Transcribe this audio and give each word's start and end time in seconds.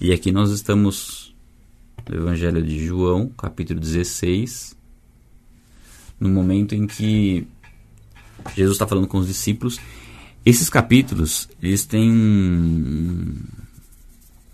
E 0.00 0.12
aqui 0.12 0.30
nós 0.30 0.52
estamos 0.52 1.34
no 2.08 2.14
Evangelho 2.14 2.62
de 2.62 2.86
João, 2.86 3.28
capítulo 3.30 3.80
16, 3.80 4.76
no 6.20 6.28
momento 6.28 6.72
em 6.72 6.86
que 6.86 7.48
Jesus 8.54 8.76
está 8.76 8.86
falando 8.86 9.08
com 9.08 9.18
os 9.18 9.26
discípulos. 9.26 9.80
Esses 10.46 10.70
capítulos, 10.70 11.48
eles 11.60 11.84
têm 11.84 12.12
um, 12.12 13.34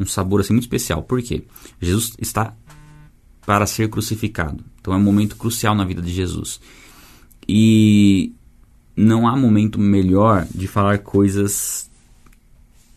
sabor 0.06 0.40
assim 0.40 0.54
muito 0.54 0.64
especial. 0.64 1.02
Por 1.02 1.22
quê? 1.22 1.44
Jesus 1.78 2.14
está 2.18 2.56
para 3.44 3.66
ser 3.66 3.90
crucificado. 3.90 4.64
Então 4.80 4.94
é 4.94 4.96
um 4.96 5.02
momento 5.02 5.36
crucial 5.36 5.74
na 5.74 5.84
vida 5.84 6.00
de 6.00 6.10
Jesus. 6.10 6.58
E 7.46 8.32
não 8.96 9.28
há 9.28 9.36
momento 9.36 9.78
melhor 9.78 10.48
de 10.54 10.66
falar 10.66 11.00
coisas 11.00 11.90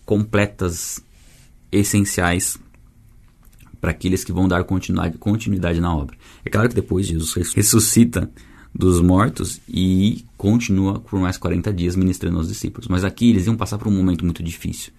completas, 0.06 1.04
essenciais 1.72 2.58
para 3.80 3.92
aqueles 3.92 4.24
que 4.24 4.32
vão 4.32 4.48
dar 4.48 4.64
continuidade, 4.64 5.80
na 5.80 5.96
obra. 5.96 6.18
É 6.44 6.50
claro 6.50 6.70
que 6.70 6.76
depois 6.76 7.06
Jesus 7.08 7.34
ressuscita 7.54 8.30
dos 8.74 9.02
mortos 9.02 9.60
e 9.68 10.26
continua 10.38 11.00
por 11.00 11.20
mais 11.20 11.38
40 11.38 11.74
dias 11.74 11.96
ministrando 11.96 12.38
aos 12.38 12.48
discípulos. 12.48 12.88
Mas 12.88 13.04
aqui 13.04 13.30
eles 13.30 13.46
iam 13.46 13.56
passar 13.56 13.78
por 13.78 13.88
um 13.88 13.92
momento 13.92 14.24
muito 14.24 14.44
difícil. 14.44 14.92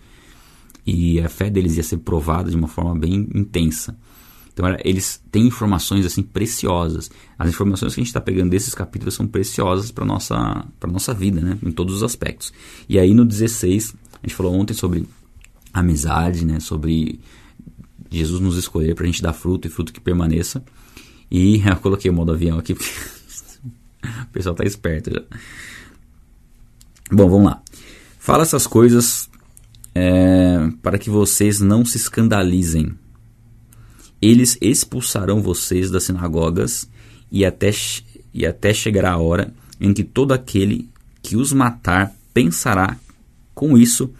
E 0.86 1.20
a 1.20 1.28
fé 1.28 1.50
deles 1.50 1.76
ia 1.76 1.82
ser 1.82 1.98
provada 1.98 2.50
de 2.50 2.56
uma 2.56 2.68
forma 2.68 2.94
bem 2.94 3.28
intensa. 3.34 3.96
Então 4.52 4.66
eles 4.84 5.22
têm 5.30 5.46
informações 5.46 6.04
assim 6.04 6.22
preciosas. 6.22 7.10
As 7.38 7.48
informações 7.48 7.94
que 7.94 8.00
a 8.00 8.02
gente 8.02 8.08
está 8.08 8.20
pegando 8.20 8.50
desses 8.50 8.74
capítulos 8.74 9.14
são 9.14 9.26
preciosas 9.26 9.92
para 9.92 10.04
nossa 10.04 10.66
para 10.80 10.90
nossa 10.90 11.14
vida, 11.14 11.40
né? 11.40 11.58
Em 11.62 11.70
todos 11.70 11.96
os 11.96 12.02
aspectos. 12.02 12.52
E 12.88 12.98
aí 12.98 13.14
no 13.14 13.24
16 13.24 13.94
a 14.14 14.26
gente 14.26 14.34
falou 14.34 14.52
ontem 14.54 14.74
sobre 14.74 15.06
amizade, 15.72 16.44
né? 16.44 16.60
Sobre 16.60 17.20
Jesus 18.10 18.40
nos 18.40 18.56
escolher 18.56 18.94
para 18.94 19.04
a 19.04 19.06
gente 19.06 19.22
dar 19.22 19.32
fruto 19.32 19.66
e 19.66 19.70
fruto 19.70 19.92
que 19.92 20.00
permaneça. 20.00 20.62
E 21.30 21.62
eu 21.66 21.76
coloquei 21.76 22.10
o 22.10 22.14
modo 22.14 22.32
avião 22.32 22.58
aqui 22.58 22.74
porque 22.74 22.90
o 24.22 24.26
pessoal 24.32 24.54
tá 24.54 24.64
esperto 24.64 25.10
já. 25.10 25.22
Bom, 27.10 27.28
vamos 27.28 27.46
lá. 27.46 27.62
Fala 28.18 28.42
essas 28.42 28.66
coisas 28.66 29.30
é, 29.94 30.70
para 30.82 30.98
que 30.98 31.08
vocês 31.08 31.60
não 31.60 31.84
se 31.84 31.96
escandalizem. 31.96 32.92
Eles 34.20 34.58
expulsarão 34.60 35.40
vocês 35.40 35.90
das 35.90 36.04
sinagogas 36.04 36.88
e 37.30 37.44
até, 37.44 37.70
e 38.34 38.44
até 38.44 38.74
chegará 38.74 39.12
a 39.12 39.18
hora 39.18 39.54
em 39.80 39.94
que 39.94 40.02
todo 40.04 40.32
aquele 40.32 40.88
que 41.22 41.36
os 41.36 41.52
matar 41.52 42.12
pensará 42.34 42.96
com 43.54 43.78
isso 43.78 44.12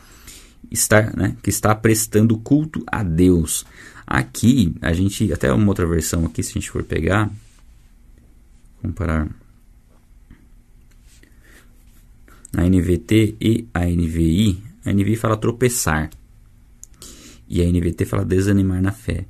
estar, 0.70 1.16
né, 1.16 1.36
que 1.42 1.50
está 1.50 1.74
prestando 1.74 2.38
culto 2.38 2.82
a 2.86 3.02
Deus. 3.02 3.64
Aqui, 4.06 4.74
a 4.80 4.92
gente, 4.92 5.32
até 5.32 5.52
uma 5.52 5.68
outra 5.68 5.86
versão 5.86 6.24
aqui, 6.24 6.42
se 6.42 6.50
a 6.50 6.54
gente 6.54 6.70
for 6.70 6.82
pegar, 6.82 7.30
comparar 8.80 9.28
a 12.56 12.64
NVT 12.64 13.36
e 13.40 13.68
a 13.74 13.84
NVI, 13.84 14.62
a 14.84 14.92
NVI 14.92 15.16
fala 15.16 15.36
tropeçar 15.36 16.10
e 17.48 17.62
a 17.62 17.64
NVT 17.64 18.04
fala 18.04 18.24
desanimar 18.24 18.80
na 18.80 18.92
fé. 18.92 19.26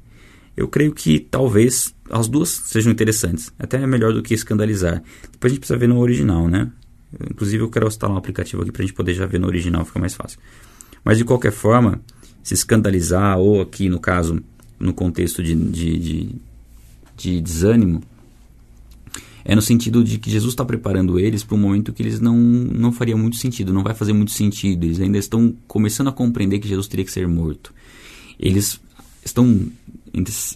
Eu 0.56 0.66
creio 0.66 0.92
que 0.92 1.20
talvez 1.20 1.94
as 2.10 2.26
duas 2.26 2.48
sejam 2.48 2.90
interessantes, 2.90 3.52
até 3.58 3.84
melhor 3.86 4.12
do 4.12 4.22
que 4.22 4.34
escandalizar. 4.34 5.02
Depois 5.30 5.52
a 5.52 5.54
gente 5.54 5.60
precisa 5.60 5.78
ver 5.78 5.88
no 5.88 5.98
original, 5.98 6.48
né? 6.48 6.70
Inclusive 7.30 7.62
eu 7.62 7.70
quero 7.70 7.86
instalar 7.86 8.14
um 8.14 8.18
aplicativo 8.18 8.62
aqui 8.62 8.72
para 8.72 8.82
a 8.82 8.86
gente 8.86 8.94
poder 8.94 9.14
já 9.14 9.24
ver 9.24 9.38
no 9.38 9.46
original, 9.46 9.84
fica 9.84 9.98
mais 9.98 10.14
fácil. 10.14 10.38
Mas 11.08 11.16
de 11.16 11.24
qualquer 11.24 11.52
forma, 11.52 12.02
se 12.42 12.52
escandalizar, 12.52 13.38
ou 13.38 13.62
aqui 13.62 13.88
no 13.88 13.98
caso, 13.98 14.42
no 14.78 14.92
contexto 14.92 15.42
de, 15.42 15.54
de, 15.54 15.98
de, 15.98 16.34
de 17.16 17.40
desânimo, 17.40 18.02
é 19.42 19.54
no 19.54 19.62
sentido 19.62 20.04
de 20.04 20.18
que 20.18 20.30
Jesus 20.30 20.52
está 20.52 20.66
preparando 20.66 21.18
eles 21.18 21.42
para 21.42 21.54
um 21.56 21.60
momento 21.60 21.94
que 21.94 22.02
eles 22.02 22.20
não, 22.20 22.36
não 22.36 22.92
faria 22.92 23.16
muito 23.16 23.36
sentido, 23.36 23.72
não 23.72 23.82
vai 23.82 23.94
fazer 23.94 24.12
muito 24.12 24.32
sentido. 24.32 24.84
Eles 24.84 25.00
ainda 25.00 25.16
estão 25.16 25.54
começando 25.66 26.08
a 26.08 26.12
compreender 26.12 26.58
que 26.58 26.68
Jesus 26.68 26.86
teria 26.86 27.06
que 27.06 27.10
ser 27.10 27.26
morto. 27.26 27.72
Eles 28.38 28.78
estão 29.24 29.66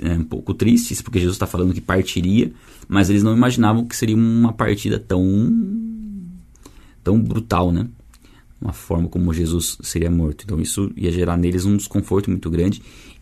é, 0.03 0.13
um 0.13 0.25
pouco 0.25 0.53
tristes 0.53 1.01
porque 1.01 1.19
Jesus 1.19 1.37
está 1.37 1.47
falando 1.47 1.73
que 1.73 1.81
partiria, 1.81 2.53
mas 2.87 3.09
eles 3.09 3.23
não 3.23 3.35
imaginavam 3.35 3.87
que 3.87 3.97
seria 3.97 4.17
uma 4.17 4.53
partida 4.53 4.99
tão 4.99 5.51
tão 7.03 7.19
brutal, 7.19 7.73
né? 7.73 7.89
Uma 8.63 8.73
forma 8.73 9.09
como 9.09 9.35
Jesus 9.35 9.77
seria 9.83 10.11
morto. 10.11 10.45
Então 10.45 10.61
isso 10.61 10.91
ia 10.97 11.11
gerar 11.11 11.37
neles 11.37 11.65
um 11.65 11.77
desconforto 11.77 12.31
muito 12.31 12.49
grande 12.49 12.81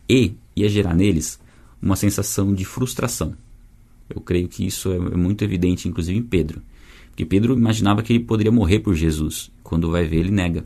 e 0.08 0.34
ia 0.54 0.68
gerar 0.68 0.94
neles 0.94 1.40
uma 1.80 1.96
sensação 1.96 2.52
de 2.52 2.64
frustração. 2.64 3.34
Eu 4.08 4.20
creio 4.20 4.48
que 4.48 4.66
isso 4.66 4.92
é, 4.92 4.96
é 4.96 5.16
muito 5.16 5.42
evidente, 5.42 5.88
inclusive 5.88 6.18
em 6.18 6.22
Pedro. 6.22 6.60
Porque 7.08 7.24
Pedro 7.24 7.54
imaginava 7.54 8.02
que 8.02 8.12
ele 8.12 8.24
poderia 8.24 8.52
morrer 8.52 8.80
por 8.80 8.94
Jesus. 8.94 9.50
Quando 9.62 9.90
vai 9.90 10.04
ver, 10.04 10.18
ele 10.18 10.30
nega. 10.30 10.64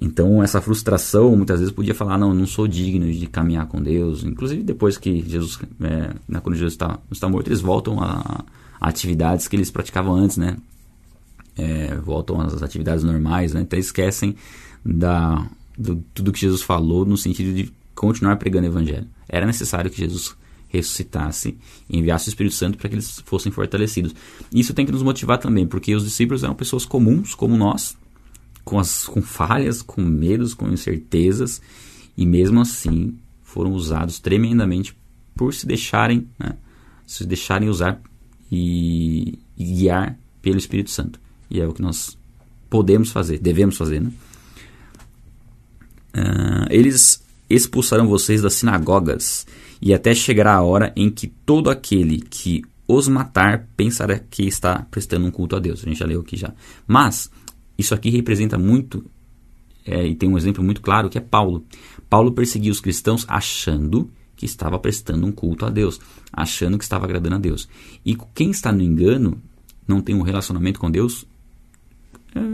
Então, 0.00 0.42
essa 0.42 0.60
frustração, 0.60 1.36
muitas 1.36 1.60
vezes, 1.60 1.72
podia 1.72 1.94
falar: 1.94 2.18
não, 2.18 2.34
não 2.34 2.46
sou 2.46 2.66
digno 2.66 3.10
de 3.10 3.26
caminhar 3.26 3.66
com 3.66 3.80
Deus. 3.80 4.24
Inclusive, 4.24 4.62
depois 4.62 4.98
que 4.98 5.22
Jesus, 5.28 5.60
é, 5.80 6.14
né, 6.28 6.40
quando 6.40 6.56
Jesus 6.56 6.74
está, 6.74 6.98
está 7.10 7.28
morto, 7.28 7.48
eles 7.48 7.60
voltam 7.60 8.00
a, 8.00 8.44
a, 8.80 8.88
atividades 8.88 9.46
que 9.46 9.54
eles 9.54 9.70
praticavam 9.70 10.14
antes, 10.14 10.36
né? 10.36 10.56
É, 11.56 11.94
voltam 11.96 12.40
às 12.40 12.62
atividades 12.62 13.04
normais, 13.04 13.52
né? 13.52 13.60
Então, 13.60 13.78
esquecem 13.78 14.34
da, 14.84 15.46
do, 15.76 16.02
tudo 16.14 16.32
que 16.32 16.40
Jesus 16.40 16.62
falou 16.62 17.04
no 17.04 17.16
sentido 17.16 17.54
de 17.54 17.72
continuar 17.94 18.36
pregando 18.36 18.66
o 18.66 18.70
evangelho. 18.70 19.06
Era 19.28 19.46
necessário 19.46 19.90
que 19.90 19.98
Jesus 19.98 20.34
ressuscitasse 20.72 21.58
e 21.88 21.98
enviasse 21.98 22.28
o 22.28 22.30
Espírito 22.30 22.54
Santo 22.54 22.78
para 22.78 22.88
que 22.88 22.94
eles 22.94 23.22
fossem 23.26 23.52
fortalecidos. 23.52 24.14
Isso 24.50 24.72
tem 24.72 24.86
que 24.86 24.92
nos 24.92 25.02
motivar 25.02 25.36
também, 25.36 25.66
porque 25.66 25.94
os 25.94 26.04
discípulos 26.04 26.42
eram 26.42 26.54
pessoas 26.54 26.86
comuns, 26.86 27.34
como 27.34 27.56
nós, 27.58 27.96
com, 28.64 28.78
as, 28.78 29.04
com 29.04 29.20
falhas, 29.20 29.82
com 29.82 30.00
medos, 30.00 30.54
com 30.54 30.68
incertezas, 30.68 31.60
e 32.16 32.24
mesmo 32.24 32.60
assim 32.60 33.14
foram 33.42 33.72
usados 33.72 34.18
tremendamente 34.18 34.96
por 35.36 35.52
se 35.52 35.66
deixarem, 35.66 36.26
né, 36.38 36.56
se 37.06 37.26
deixarem 37.26 37.68
usar 37.68 38.00
e, 38.50 39.38
e, 39.56 39.64
guiar 39.64 40.18
pelo 40.40 40.58
Espírito 40.58 40.90
Santo. 40.90 41.20
E 41.52 41.60
é 41.60 41.66
o 41.66 41.74
que 41.74 41.82
nós 41.82 42.16
podemos 42.70 43.12
fazer, 43.12 43.38
devemos 43.38 43.76
fazer. 43.76 44.00
Né? 44.00 44.10
Uh, 46.16 46.66
eles 46.70 47.22
expulsarão 47.48 48.08
vocês 48.08 48.40
das 48.40 48.54
sinagogas 48.54 49.46
e 49.80 49.92
até 49.92 50.14
chegará 50.14 50.54
a 50.54 50.62
hora 50.62 50.90
em 50.96 51.10
que 51.10 51.26
todo 51.26 51.68
aquele 51.68 52.20
que 52.22 52.62
os 52.88 53.06
matar 53.06 53.68
pensará 53.76 54.18
que 54.18 54.44
está 54.44 54.86
prestando 54.90 55.26
um 55.26 55.30
culto 55.30 55.54
a 55.54 55.58
Deus. 55.58 55.82
A 55.82 55.88
gente 55.88 55.98
já 55.98 56.06
leu 56.06 56.20
aqui 56.20 56.36
já. 56.36 56.54
Mas 56.86 57.30
isso 57.76 57.94
aqui 57.94 58.08
representa 58.08 58.56
muito 58.56 59.04
é, 59.84 60.06
e 60.06 60.14
tem 60.14 60.30
um 60.30 60.38
exemplo 60.38 60.64
muito 60.64 60.80
claro 60.80 61.10
que 61.10 61.18
é 61.18 61.20
Paulo. 61.20 61.66
Paulo 62.08 62.32
perseguia 62.32 62.72
os 62.72 62.80
cristãos 62.80 63.26
achando 63.28 64.10
que 64.36 64.46
estava 64.46 64.78
prestando 64.78 65.26
um 65.26 65.32
culto 65.32 65.66
a 65.66 65.70
Deus, 65.70 66.00
achando 66.32 66.78
que 66.78 66.84
estava 66.84 67.04
agradando 67.04 67.36
a 67.36 67.38
Deus. 67.38 67.68
E 68.04 68.16
quem 68.34 68.50
está 68.50 68.72
no 68.72 68.82
engano, 68.82 69.40
não 69.86 70.00
tem 70.00 70.14
um 70.14 70.22
relacionamento 70.22 70.80
com 70.80 70.90
Deus, 70.90 71.26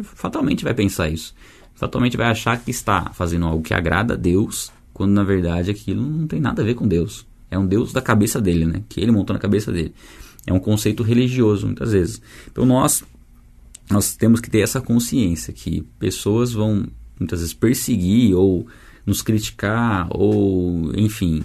fatalmente 0.03 0.65
vai 0.65 0.75
pensar 0.75 1.09
isso. 1.09 1.35
Fatalmente 1.75 2.17
vai 2.17 2.27
achar 2.27 2.59
que 2.61 2.71
está 2.71 3.13
fazendo 3.13 3.47
algo 3.47 3.63
que 3.63 3.73
agrada 3.73 4.15
a 4.15 4.17
Deus 4.17 4.73
quando 4.93 5.13
na 5.13 5.23
verdade 5.23 5.71
aquilo 5.71 6.03
não 6.03 6.27
tem 6.27 6.41
nada 6.41 6.63
a 6.63 6.65
ver 6.65 6.75
com 6.75 6.89
Deus. 6.89 7.27
É 7.51 7.59
um 7.59 7.67
Deus 7.67 7.93
da 7.93 8.03
cabeça 8.03 8.41
dele, 8.41 8.67
né? 8.67 8.83
Que 8.89 9.01
ele 9.01 9.13
montou 9.13 9.33
na 9.33 9.41
cabeça 9.41 9.73
dele. 9.73 9.95
É 10.47 10.53
um 10.53 10.59
conceito 10.59 11.03
religioso, 11.03 11.67
muitas 11.67 11.93
vezes. 11.93 12.21
Então 12.51 12.67
nós, 12.67 13.05
nós 13.91 14.17
temos 14.17 14.41
que 14.41 14.51
ter 14.51 14.61
essa 14.61 14.81
consciência 14.81 15.53
que 15.53 15.83
pessoas 15.99 16.53
vão 16.53 16.87
muitas 17.19 17.41
vezes 17.41 17.55
perseguir 17.55 18.35
ou 18.35 18.67
nos 19.07 19.23
criticar 19.23 20.09
ou, 20.11 20.93
enfim, 20.95 21.43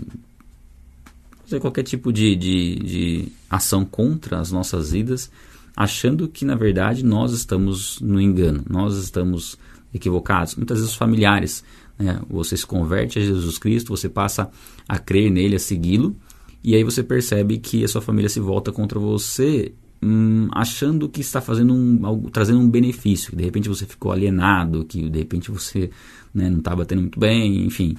fazer 1.46 1.60
qualquer 1.60 1.84
tipo 1.84 2.12
de, 2.12 2.36
de, 2.36 2.76
de 2.76 3.28
ação 3.50 3.86
contra 3.86 4.40
as 4.40 4.52
nossas 4.52 4.92
vidas, 4.92 5.32
achando 5.76 6.28
que 6.28 6.46
na 6.46 6.56
verdade 6.56 7.04
nós 7.04 7.32
estamos 7.34 8.00
no 8.00 8.20
engano, 8.20 8.64
nós 8.70 8.96
estamos 8.98 9.58
equivocados. 9.94 10.56
Muitas 10.56 10.78
vezes 10.78 10.92
os 10.92 10.98
familiares 10.98 11.64
né? 11.98 12.20
Você 12.30 12.58
se 12.58 12.66
converte 12.66 13.20
a 13.20 13.22
Jesus 13.22 13.58
Cristo, 13.58 13.96
você 13.96 14.10
passa 14.10 14.50
a 14.88 14.98
crer 14.98 15.32
nele, 15.32 15.56
a 15.56 15.60
segui-lo, 15.60 16.16
e 16.64 16.76
aí 16.76 16.84
você 16.84 17.04
percebe 17.04 17.58
que 17.58 17.84
a 17.84 17.88
sua 17.88 18.02
família 18.02 18.30
se 18.30 18.40
volta 18.40 18.72
contra 18.72 19.00
você 19.00 19.74
hum, 20.02 20.48
achando 20.52 21.10
que 21.10 21.22
está 21.22 21.42
fazendo 21.42 21.74
um, 21.74 22.06
algo, 22.06 22.30
trazendo 22.30 22.60
um 22.60 22.70
benefício, 22.70 23.32
que 23.32 23.36
de 23.36 23.44
repente 23.44 23.70
você 23.70 23.86
ficou 23.86 24.12
alienado, 24.12 24.86
que 24.86 25.10
de 25.10 25.20
repente 25.20 25.52
você 25.52 25.90
né, 26.34 26.50
não 26.50 26.60
está 26.60 26.76
batendo 26.76 27.02
muito 27.02 27.20
bem, 27.20 27.66
enfim. 27.66 27.96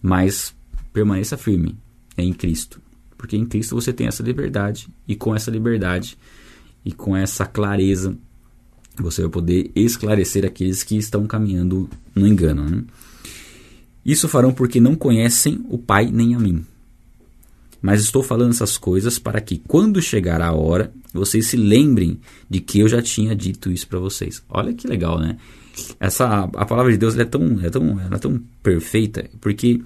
Mas 0.00 0.54
permaneça 0.92 1.36
firme 1.36 1.76
em 2.16 2.32
Cristo, 2.32 2.80
porque 3.18 3.36
em 3.36 3.44
Cristo 3.44 3.74
você 3.74 3.92
tem 3.92 4.06
essa 4.06 4.22
liberdade, 4.22 4.88
e 5.06 5.14
com 5.14 5.34
essa 5.34 5.50
liberdade 5.50 6.16
e 6.86 6.92
com 6.92 7.16
essa 7.16 7.44
clareza 7.44 8.16
você 8.96 9.22
vai 9.22 9.30
poder 9.30 9.72
esclarecer 9.74 10.44
aqueles 10.44 10.84
que 10.84 10.96
estão 10.96 11.26
caminhando 11.26 11.90
no 12.14 12.26
engano. 12.26 12.64
Né? 12.64 12.84
Isso 14.04 14.28
farão 14.28 14.54
porque 14.54 14.80
não 14.80 14.94
conhecem 14.94 15.66
o 15.68 15.76
Pai 15.76 16.08
nem 16.10 16.34
a 16.34 16.38
mim. 16.38 16.64
Mas 17.82 18.00
estou 18.00 18.22
falando 18.22 18.52
essas 18.52 18.78
coisas 18.78 19.18
para 19.18 19.40
que, 19.40 19.58
quando 19.58 20.00
chegar 20.00 20.40
a 20.40 20.52
hora, 20.52 20.92
vocês 21.12 21.48
se 21.48 21.56
lembrem 21.56 22.18
de 22.48 22.60
que 22.60 22.78
eu 22.78 22.88
já 22.88 23.02
tinha 23.02 23.34
dito 23.34 23.70
isso 23.70 23.86
para 23.86 23.98
vocês. 23.98 24.42
Olha 24.48 24.72
que 24.72 24.88
legal, 24.88 25.18
né? 25.18 25.36
Essa, 26.00 26.44
a 26.54 26.64
palavra 26.64 26.90
de 26.90 26.98
Deus 26.98 27.18
é 27.18 27.24
tão, 27.24 27.60
é, 27.60 27.68
tão, 27.68 28.00
é 28.00 28.18
tão 28.18 28.40
perfeita, 28.62 29.28
porque 29.40 29.82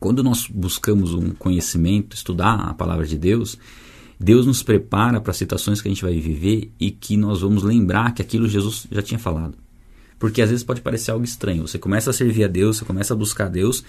quando 0.00 0.22
nós 0.22 0.46
buscamos 0.48 1.12
um 1.12 1.30
conhecimento, 1.30 2.16
estudar 2.16 2.54
a 2.54 2.74
palavra 2.74 3.06
de 3.06 3.18
Deus, 3.18 3.58
Deus 4.20 4.46
nos 4.46 4.62
prepara 4.62 5.20
para 5.20 5.32
situações 5.32 5.80
que 5.80 5.88
a 5.88 5.90
gente 5.90 6.02
vai 6.02 6.18
viver 6.18 6.72
e 6.78 6.90
que 6.90 7.16
nós 7.16 7.40
vamos 7.40 7.62
lembrar 7.62 8.12
que 8.12 8.22
aquilo 8.22 8.48
Jesus 8.48 8.86
já 8.90 9.00
tinha 9.00 9.18
falado. 9.18 9.54
Porque 10.18 10.42
às 10.42 10.50
vezes 10.50 10.64
pode 10.64 10.80
parecer 10.80 11.12
algo 11.12 11.24
estranho. 11.24 11.66
Você 11.66 11.78
começa 11.78 12.10
a 12.10 12.12
servir 12.12 12.44
a 12.44 12.48
Deus, 12.48 12.78
você 12.78 12.84
começa 12.84 13.14
a 13.14 13.16
buscar 13.16 13.46
a 13.46 13.48
Deus 13.48 13.84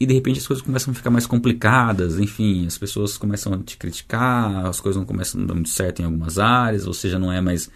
e 0.00 0.06
de 0.06 0.14
repente 0.14 0.40
as 0.40 0.46
coisas 0.46 0.64
começam 0.64 0.90
a 0.90 0.94
ficar 0.94 1.10
mais 1.10 1.26
complicadas, 1.26 2.18
enfim, 2.18 2.66
as 2.66 2.78
pessoas 2.78 3.16
começam 3.16 3.52
a 3.52 3.58
te 3.58 3.76
criticar, 3.76 4.66
as 4.66 4.80
coisas 4.80 4.98
não 4.98 5.06
começam 5.06 5.42
a 5.42 5.44
dar 5.44 5.54
muito 5.54 5.68
certo 5.68 6.00
em 6.00 6.04
algumas 6.04 6.38
áreas, 6.38 6.86
ou 6.86 6.94
seja, 6.94 7.18
não 7.18 7.30
é 7.30 7.40
mais 7.40 7.70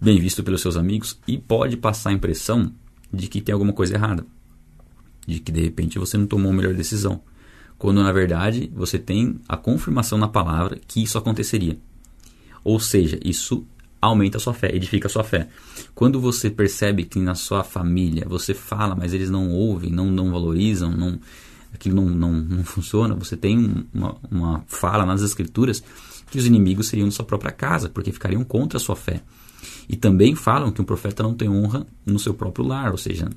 bem 0.00 0.18
visto 0.18 0.42
pelos 0.42 0.62
seus 0.62 0.76
amigos 0.76 1.18
e 1.28 1.36
pode 1.36 1.76
passar 1.76 2.10
a 2.10 2.12
impressão 2.12 2.72
de 3.12 3.28
que 3.28 3.40
tem 3.40 3.52
alguma 3.52 3.72
coisa 3.72 3.94
errada, 3.94 4.24
de 5.26 5.40
que 5.40 5.52
de 5.52 5.60
repente 5.60 5.98
você 5.98 6.16
não 6.16 6.26
tomou 6.26 6.50
a 6.50 6.54
melhor 6.54 6.74
decisão, 6.74 7.20
quando 7.80 8.02
na 8.02 8.12
verdade 8.12 8.70
você 8.76 8.98
tem 8.98 9.40
a 9.48 9.56
confirmação 9.56 10.18
na 10.18 10.28
palavra 10.28 10.78
que 10.86 11.02
isso 11.02 11.16
aconteceria. 11.16 11.78
Ou 12.62 12.78
seja, 12.78 13.18
isso 13.24 13.66
aumenta 14.02 14.36
a 14.36 14.40
sua 14.40 14.52
fé, 14.52 14.68
edifica 14.76 15.08
a 15.08 15.10
sua 15.10 15.24
fé. 15.24 15.48
Quando 15.94 16.20
você 16.20 16.50
percebe 16.50 17.04
que 17.04 17.18
na 17.18 17.34
sua 17.34 17.64
família 17.64 18.26
você 18.28 18.52
fala, 18.52 18.94
mas 18.94 19.14
eles 19.14 19.30
não 19.30 19.48
ouvem, 19.48 19.90
não, 19.90 20.10
não 20.10 20.30
valorizam, 20.30 20.90
não, 20.90 21.18
aquilo 21.72 21.96
não, 21.96 22.04
não, 22.04 22.32
não 22.32 22.64
funciona, 22.64 23.14
você 23.14 23.34
tem 23.34 23.86
uma, 23.94 24.14
uma 24.30 24.62
fala 24.66 25.06
nas 25.06 25.22
escrituras 25.22 25.82
que 26.30 26.36
os 26.36 26.44
inimigos 26.44 26.86
seriam 26.86 27.08
de 27.08 27.14
sua 27.14 27.24
própria 27.24 27.50
casa, 27.50 27.88
porque 27.88 28.12
ficariam 28.12 28.44
contra 28.44 28.76
a 28.76 28.80
sua 28.80 28.94
fé. 28.94 29.22
E 29.88 29.96
também 29.96 30.34
falam 30.34 30.70
que 30.70 30.82
um 30.82 30.84
profeta 30.84 31.22
não 31.22 31.32
tem 31.32 31.48
honra 31.48 31.86
no 32.04 32.18
seu 32.18 32.34
próprio 32.34 32.66
lar, 32.66 32.90
ou 32.90 32.98
seja, 32.98 33.30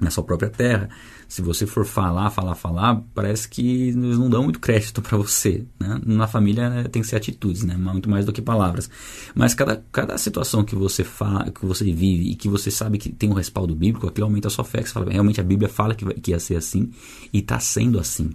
na 0.00 0.10
sua 0.10 0.24
própria 0.24 0.48
terra. 0.48 0.88
Se 1.28 1.42
você 1.42 1.66
for 1.66 1.84
falar, 1.84 2.30
falar, 2.30 2.54
falar, 2.54 3.04
parece 3.14 3.46
que 3.46 3.88
eles 3.88 4.16
não 4.16 4.30
dão 4.30 4.44
muito 4.44 4.58
crédito 4.58 5.02
para 5.02 5.18
você. 5.18 5.66
Né? 5.78 6.00
Na 6.06 6.26
família 6.26 6.70
né, 6.70 6.84
tem 6.84 7.02
que 7.02 7.08
ser 7.08 7.16
atitudes, 7.16 7.64
né? 7.64 7.76
muito 7.76 8.08
mais 8.08 8.24
do 8.24 8.32
que 8.32 8.40
palavras. 8.40 8.88
Mas 9.34 9.52
cada, 9.52 9.84
cada 9.92 10.16
situação 10.16 10.64
que 10.64 10.74
você 10.74 11.04
fala, 11.04 11.50
que 11.50 11.66
você 11.66 11.84
vive 11.84 12.30
e 12.30 12.34
que 12.34 12.48
você 12.48 12.70
sabe 12.70 12.96
que 12.96 13.10
tem 13.10 13.28
um 13.28 13.34
respaldo 13.34 13.74
bíblico, 13.74 14.06
aquilo 14.06 14.26
aumenta 14.26 14.48
a 14.48 14.50
sua 14.50 14.64
fé. 14.64 14.78
Que 14.78 14.88
você 14.88 14.94
fala, 14.94 15.10
realmente 15.10 15.38
a 15.38 15.44
Bíblia 15.44 15.68
fala 15.68 15.94
que, 15.94 16.02
vai, 16.02 16.14
que 16.14 16.30
ia 16.30 16.40
ser 16.40 16.56
assim 16.56 16.90
e 17.30 17.40
está 17.40 17.60
sendo 17.60 18.00
assim. 18.00 18.30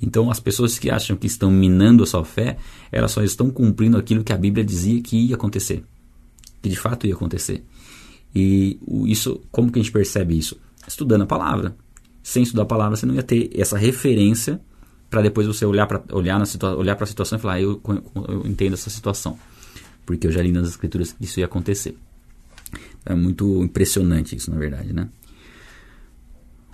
Então, 0.00 0.30
as 0.30 0.38
pessoas 0.38 0.78
que 0.78 0.88
acham 0.88 1.16
que 1.16 1.26
estão 1.26 1.50
minando 1.50 2.04
a 2.04 2.06
sua 2.06 2.24
fé, 2.24 2.58
elas 2.92 3.10
só 3.10 3.24
estão 3.24 3.50
cumprindo 3.50 3.96
aquilo 3.96 4.22
que 4.22 4.32
a 4.32 4.36
Bíblia 4.36 4.64
dizia 4.64 5.02
que 5.02 5.16
ia 5.16 5.34
acontecer, 5.34 5.82
que 6.62 6.68
de 6.68 6.76
fato 6.76 7.08
ia 7.08 7.14
acontecer. 7.14 7.64
E 8.34 8.78
isso, 9.06 9.40
como 9.50 9.72
que 9.72 9.78
a 9.80 9.82
gente 9.82 9.92
percebe 9.92 10.38
isso? 10.38 10.56
Estudando 10.86 11.22
a 11.22 11.26
palavra. 11.26 11.76
Sem 12.22 12.42
estudar 12.42 12.62
a 12.62 12.66
palavra, 12.66 12.96
você 12.96 13.06
não 13.06 13.14
ia 13.14 13.22
ter 13.22 13.50
essa 13.54 13.76
referência 13.76 14.60
para 15.08 15.22
depois 15.22 15.46
você 15.46 15.64
olhar 15.64 15.86
para 15.86 16.02
olhar 16.12 16.38
na 16.38 16.74
olhar 16.74 16.96
para 16.96 17.04
a 17.04 17.06
situação 17.06 17.38
e 17.38 17.40
falar, 17.40 17.54
ah, 17.54 17.60
eu, 17.60 17.80
eu 18.28 18.46
entendo 18.46 18.74
essa 18.74 18.90
situação, 18.90 19.38
porque 20.04 20.26
eu 20.26 20.32
já 20.32 20.42
li 20.42 20.50
nas 20.50 20.68
escrituras 20.68 21.12
que 21.12 21.24
isso 21.24 21.38
ia 21.38 21.46
acontecer. 21.46 21.96
É 23.04 23.14
muito 23.14 23.62
impressionante 23.62 24.34
isso, 24.34 24.50
na 24.50 24.58
verdade, 24.58 24.92
né? 24.92 25.08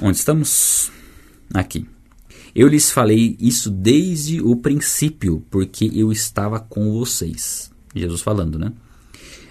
Onde 0.01 0.17
estamos? 0.17 0.91
Aqui. 1.53 1.87
Eu 2.55 2.69
lhes 2.69 2.91
falei 2.91 3.37
isso 3.39 3.71
desde 3.71 4.41
o 4.41 4.57
princípio, 4.57 5.45
porque 5.51 5.91
eu 5.95 6.11
estava 6.11 6.59
com 6.59 6.91
vocês. 6.93 7.71
Jesus 7.95 8.23
falando, 8.23 8.59
né? 8.59 8.73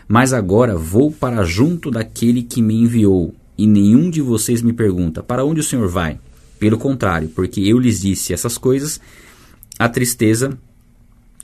Mas 0.07 0.33
agora 0.33 0.75
vou 0.75 1.11
para 1.11 1.43
junto 1.43 1.89
daquele 1.89 2.43
que 2.43 2.61
me 2.61 2.75
enviou, 2.75 3.33
e 3.61 3.67
nenhum 3.67 4.09
de 4.09 4.23
vocês 4.23 4.63
me 4.63 4.73
pergunta: 4.73 5.21
Para 5.21 5.45
onde 5.45 5.59
o 5.59 5.63
Senhor 5.63 5.87
vai? 5.87 6.19
Pelo 6.57 6.79
contrário, 6.79 7.29
porque 7.29 7.61
eu 7.61 7.77
lhes 7.77 8.01
disse 8.01 8.33
essas 8.33 8.57
coisas, 8.57 8.99
a 9.77 9.87
tristeza 9.87 10.57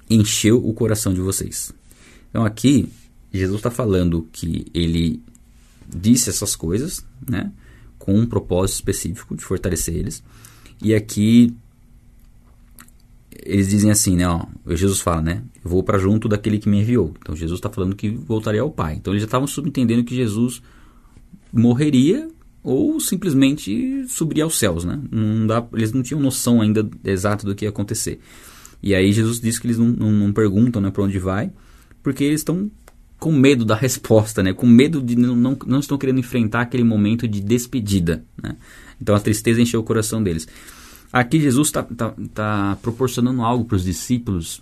encheu 0.10 0.58
o 0.58 0.74
coração 0.74 1.14
de 1.14 1.22
vocês. 1.22 1.72
Então 2.32 2.44
aqui, 2.44 2.90
Jesus 3.32 3.60
está 3.60 3.70
falando 3.70 4.28
que 4.32 4.66
ele 4.74 5.22
disse 5.88 6.32
essas 6.32 6.56
coisas, 6.56 7.06
né, 7.30 7.52
com 8.00 8.16
um 8.16 8.26
propósito 8.26 8.78
específico 8.78 9.36
de 9.36 9.44
fortalecer 9.44 9.96
eles. 9.96 10.24
E 10.82 10.96
aqui 10.96 11.56
eles 13.46 13.70
dizem 13.70 13.92
assim, 13.92 14.16
né? 14.16 14.28
Ó, 14.28 14.44
Jesus 14.70 15.02
fala, 15.02 15.22
né? 15.22 15.44
Vou 15.64 15.84
para 15.84 16.00
junto 16.00 16.28
daquele 16.28 16.58
que 16.58 16.68
me 16.68 16.82
enviou. 16.82 17.14
Então 17.20 17.36
Jesus 17.36 17.60
está 17.60 17.70
falando 17.70 17.96
que 17.96 18.10
voltaria 18.10 18.62
ao 18.62 18.72
Pai. 18.72 18.96
Então 18.96 19.14
eles 19.14 19.22
já 19.22 19.28
estavam 19.28 19.46
subentendendo 19.46 20.04
que 20.04 20.16
Jesus 20.16 20.64
morreria 21.52 22.30
ou 22.64 23.00
simplesmente 23.00 24.06
subiria 24.08 24.44
aos 24.44 24.58
céus, 24.58 24.84
né? 24.84 25.00
Não 25.12 25.48
dá, 25.48 25.66
eles 25.74 25.94
não 25.94 26.04
tinham 26.04 26.20
noção 26.20 26.62
ainda 26.62 26.88
exata 27.04 27.46
do 27.46 27.56
que 27.56 27.66
ia 27.66 27.70
acontecer. 27.70 28.20
E 28.82 28.94
aí 28.94 29.12
Jesus 29.12 29.40
diz 29.40 29.58
que 29.58 29.68
eles 29.68 29.78
não, 29.78 29.88
não, 29.88 30.12
não 30.12 30.34
perguntam 30.34 30.82
né, 30.82 30.92
para 30.92 31.04
onde 31.04 31.18
vai, 31.18 31.52
porque 32.04 32.24
eles 32.24 32.42
estão 32.42 32.70
com 33.20 33.32
medo 33.32 33.66
da 33.66 33.74
resposta, 33.78 34.44
né? 34.44 34.54
Com 34.54 34.68
medo 34.68 35.02
de 35.02 35.16
não, 35.16 35.36
não, 35.36 35.58
não 35.66 35.80
estão 35.80 35.98
querendo 35.98 36.20
enfrentar 36.20 36.62
aquele 36.62 36.84
momento 36.84 37.28
de 37.28 37.42
despedida, 37.42 38.24
né? 38.42 38.56
Então 39.02 39.16
a 39.16 39.20
tristeza 39.20 39.62
encheu 39.62 39.80
o 39.80 39.84
coração 39.84 40.22
deles. 40.22 40.48
Aqui 41.12 41.40
Jesus 41.40 41.70
está 41.70 41.84
tá, 41.84 42.14
tá 42.34 42.78
proporcionando 42.82 43.42
algo 43.42 43.66
para 43.66 43.78
os 43.78 43.84
discípulos 43.86 44.62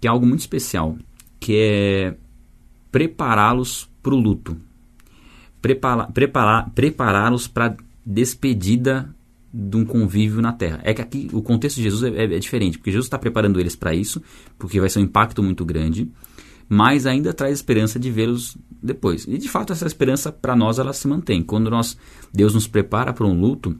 que 0.00 0.06
é 0.06 0.10
algo 0.10 0.26
muito 0.26 0.40
especial, 0.40 0.96
que 1.40 1.56
é 1.56 2.14
prepará-los 2.92 3.88
para 4.02 4.14
o 4.14 4.16
luto, 4.16 4.56
preparar, 5.60 6.12
preparar, 6.12 6.70
prepará-los 6.70 7.46
para 7.46 7.76
despedida 8.04 9.14
de 9.52 9.76
um 9.76 9.84
convívio 9.84 10.40
na 10.40 10.52
Terra. 10.52 10.80
É 10.82 10.92
que 10.92 11.02
aqui 11.02 11.28
o 11.32 11.42
contexto 11.42 11.76
de 11.76 11.82
Jesus 11.82 12.02
é, 12.02 12.16
é, 12.16 12.24
é 12.24 12.38
diferente, 12.38 12.78
porque 12.78 12.90
Jesus 12.90 13.06
está 13.06 13.18
preparando 13.18 13.58
eles 13.58 13.74
para 13.74 13.94
isso, 13.94 14.22
porque 14.58 14.80
vai 14.80 14.88
ser 14.88 15.00
um 15.00 15.02
impacto 15.02 15.42
muito 15.42 15.64
grande, 15.64 16.10
mas 16.68 17.06
ainda 17.06 17.32
traz 17.32 17.54
esperança 17.54 17.98
de 17.98 18.10
vê-los 18.10 18.56
depois. 18.82 19.26
E 19.26 19.38
de 19.38 19.48
fato 19.48 19.72
essa 19.72 19.86
esperança 19.86 20.30
para 20.30 20.54
nós 20.54 20.78
ela 20.78 20.92
se 20.92 21.08
mantém. 21.08 21.42
Quando 21.42 21.70
nós 21.70 21.96
Deus 22.32 22.54
nos 22.54 22.66
prepara 22.66 23.12
para 23.12 23.26
um 23.26 23.40
luto, 23.40 23.76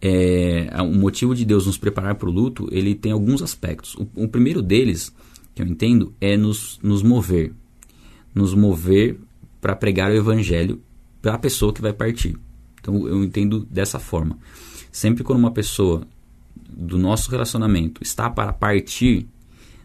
é, 0.00 0.70
o 0.80 0.94
motivo 0.94 1.34
de 1.34 1.44
Deus 1.44 1.66
nos 1.66 1.76
preparar 1.76 2.14
para 2.14 2.28
o 2.28 2.32
luto, 2.32 2.68
ele 2.72 2.94
tem 2.94 3.12
alguns 3.12 3.42
aspectos. 3.42 3.94
O, 3.94 4.08
o, 4.14 4.28
primeiro 4.28 4.62
deles, 4.62 5.14
que 5.54 5.60
eu 5.60 5.66
entendo, 5.66 6.14
é 6.20 6.36
nos, 6.36 6.80
nos 6.82 7.02
mover. 7.02 7.52
Nos 8.34 8.54
mover 8.54 9.18
para 9.60 9.76
pregar 9.76 10.10
o 10.10 10.14
evangelho 10.14 10.82
para 11.20 11.34
a 11.34 11.38
pessoa 11.38 11.72
que 11.72 11.82
vai 11.82 11.92
partir. 11.92 12.36
Então 12.80 13.06
eu 13.06 13.22
entendo 13.22 13.66
dessa 13.70 13.98
forma. 13.98 14.38
Sempre 14.90 15.22
quando 15.22 15.38
uma 15.38 15.50
pessoa 15.50 16.06
do 16.68 16.98
nosso 16.98 17.30
relacionamento 17.30 18.02
está 18.02 18.30
para 18.30 18.52
partir, 18.52 19.28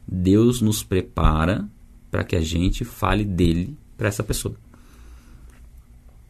Deus 0.07 0.61
nos 0.61 0.83
prepara 0.83 1.67
para 2.09 2.23
que 2.23 2.35
a 2.35 2.41
gente 2.41 2.85
fale 2.85 3.25
dele 3.25 3.77
para 3.97 4.07
essa 4.07 4.23
pessoa. 4.23 4.55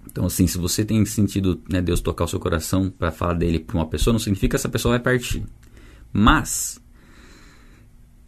Então, 0.07 0.25
assim, 0.25 0.47
se 0.47 0.57
você 0.57 0.85
tem 0.85 1.03
sentido 1.05 1.61
né, 1.69 1.81
Deus 1.81 1.99
tocar 1.99 2.23
o 2.23 2.27
seu 2.27 2.39
coração 2.39 2.89
para 2.89 3.11
falar 3.11 3.33
dele 3.33 3.59
para 3.59 3.75
uma 3.75 3.85
pessoa, 3.85 4.13
não 4.13 4.19
significa 4.19 4.51
que 4.51 4.55
essa 4.55 4.69
pessoa 4.69 4.93
vai 4.93 4.99
partir. 4.99 5.43
Mas, 6.13 6.79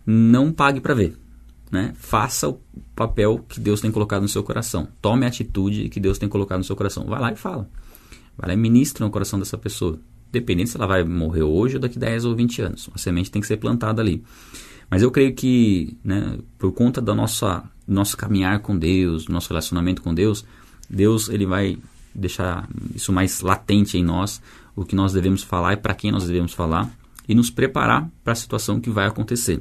não 0.06 0.52
pague 0.52 0.82
para 0.82 0.94
ver. 0.94 1.18
Né? 1.72 1.94
Faça 1.96 2.48
o 2.48 2.60
papel 2.96 3.44
que 3.48 3.60
Deus 3.60 3.82
tem 3.82 3.92
colocado 3.92 4.22
no 4.22 4.30
seu 4.30 4.44
coração. 4.44 4.88
Tome 5.02 5.26
a 5.26 5.28
atitude 5.28 5.90
que 5.90 6.00
Deus 6.00 6.18
tem 6.18 6.30
colocado 6.30 6.60
no 6.60 6.64
seu 6.64 6.76
coração. 6.76 7.06
Vai 7.06 7.20
lá 7.20 7.32
e 7.32 7.36
fala. 7.36 7.70
Vai 8.38 8.50
lá 8.50 8.54
e 8.54 8.58
ministra 8.58 9.06
no 9.06 9.12
coração 9.12 9.38
dessa 9.38 9.58
pessoa. 9.58 10.00
Dependendo 10.32 10.70
se 10.70 10.78
ela 10.78 10.88
vai 10.88 11.04
morrer 11.04 11.44
hoje 11.44 11.76
ou 11.76 11.82
daqui 11.82 12.00
10 12.00 12.26
ou 12.26 12.36
20 12.36 12.62
anos. 12.62 12.90
A 12.94 12.98
semente 12.98 13.32
tem 13.32 13.42
que 13.42 13.48
ser 13.48 13.58
plantada 13.58 14.02
ali. 14.02 14.24
Mas 14.90 15.02
eu 15.02 15.12
creio 15.12 15.34
que, 15.34 15.98
né, 16.04 16.38
por 16.58 16.72
conta 16.72 17.02
do 17.02 17.14
nosso, 17.14 17.46
nosso 17.86 18.16
caminhar 18.16 18.60
com 18.62 18.78
Deus, 18.78 19.28
nosso 19.28 19.50
relacionamento 19.50 20.02
com 20.02 20.14
Deus, 20.14 20.46
Deus 20.90 21.28
ele 21.28 21.46
vai 21.46 21.78
deixar 22.16 22.68
isso 22.96 23.12
mais 23.12 23.42
latente 23.42 23.98
em 23.98 24.04
nós, 24.04 24.42
o 24.76 24.86
que 24.86 24.96
nós 24.96 25.14
devemos 25.14 25.44
falar 25.44 25.74
e 25.74 25.78
para 25.78 25.94
quem 25.94 26.12
nós 26.12 26.26
devemos 26.26 26.54
falar, 26.54 26.90
e 27.28 27.36
nos 27.36 27.52
preparar 27.52 28.10
para 28.24 28.34
a 28.34 28.36
situação 28.36 28.80
que 28.80 28.90
vai 28.90 29.06
acontecer. 29.06 29.60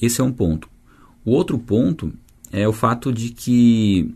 Esse 0.00 0.20
é 0.20 0.24
um 0.24 0.32
ponto. 0.32 0.68
O 1.24 1.32
outro 1.32 1.58
ponto 1.58 2.12
é 2.50 2.66
o 2.66 2.72
fato 2.72 3.12
de 3.12 3.30
que 3.30 4.14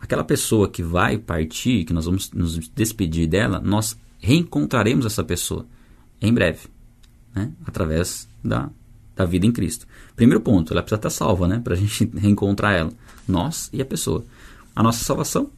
aquela 0.00 0.24
pessoa 0.24 0.68
que 0.68 0.82
vai 0.82 1.18
partir, 1.18 1.84
que 1.84 1.92
nós 1.92 2.04
vamos 2.04 2.30
nos 2.32 2.58
despedir 2.68 3.26
dela, 3.26 3.60
nós 3.60 3.98
reencontraremos 4.18 5.06
essa 5.06 5.24
pessoa 5.24 5.66
em 6.20 6.32
breve, 6.32 6.68
né? 7.34 7.50
através 7.66 8.28
da, 8.42 8.70
da 9.14 9.24
vida 9.24 9.46
em 9.46 9.52
Cristo. 9.52 9.86
Primeiro 10.14 10.40
ponto, 10.40 10.72
ela 10.72 10.82
precisa 10.82 10.98
estar 10.98 11.10
salva, 11.10 11.48
né? 11.48 11.60
para 11.62 11.74
a 11.74 11.76
gente 11.78 12.10
reencontrar 12.16 12.74
ela, 12.74 12.92
nós 13.26 13.68
e 13.72 13.80
a 13.80 13.84
pessoa. 13.84 14.24
A 14.74 14.82
nossa 14.82 15.04
salvação 15.04 15.50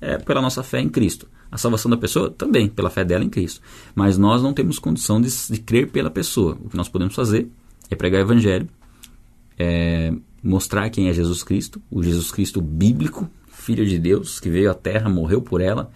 é 0.00 0.18
pela 0.18 0.40
nossa 0.40 0.62
fé 0.62 0.80
em 0.80 0.88
Cristo. 0.88 1.28
A 1.50 1.58
salvação 1.58 1.88
da 1.88 1.96
pessoa 1.96 2.30
também, 2.30 2.68
pela 2.68 2.90
fé 2.90 3.04
dela 3.04 3.22
em 3.22 3.30
Cristo. 3.30 3.60
Mas 3.94 4.18
nós 4.18 4.42
não 4.42 4.52
temos 4.52 4.78
condição 4.78 5.20
de, 5.20 5.28
de 5.48 5.60
crer 5.60 5.88
pela 5.88 6.10
pessoa. 6.10 6.58
O 6.64 6.68
que 6.68 6.76
nós 6.76 6.88
podemos 6.88 7.14
fazer 7.14 7.48
é 7.88 7.94
pregar 7.94 8.20
o 8.20 8.24
evangelho, 8.24 8.68
é 9.58 10.12
mostrar 10.42 10.90
quem 10.90 11.08
é 11.08 11.12
Jesus 11.12 11.42
Cristo, 11.42 11.80
o 11.90 12.02
Jesus 12.02 12.30
Cristo 12.30 12.60
bíblico, 12.60 13.28
Filho 13.48 13.86
de 13.86 13.98
Deus, 13.98 14.38
que 14.38 14.50
veio 14.50 14.70
à 14.70 14.74
Terra, 14.74 15.08
morreu 15.08 15.40
por 15.40 15.60
ela 15.60 15.90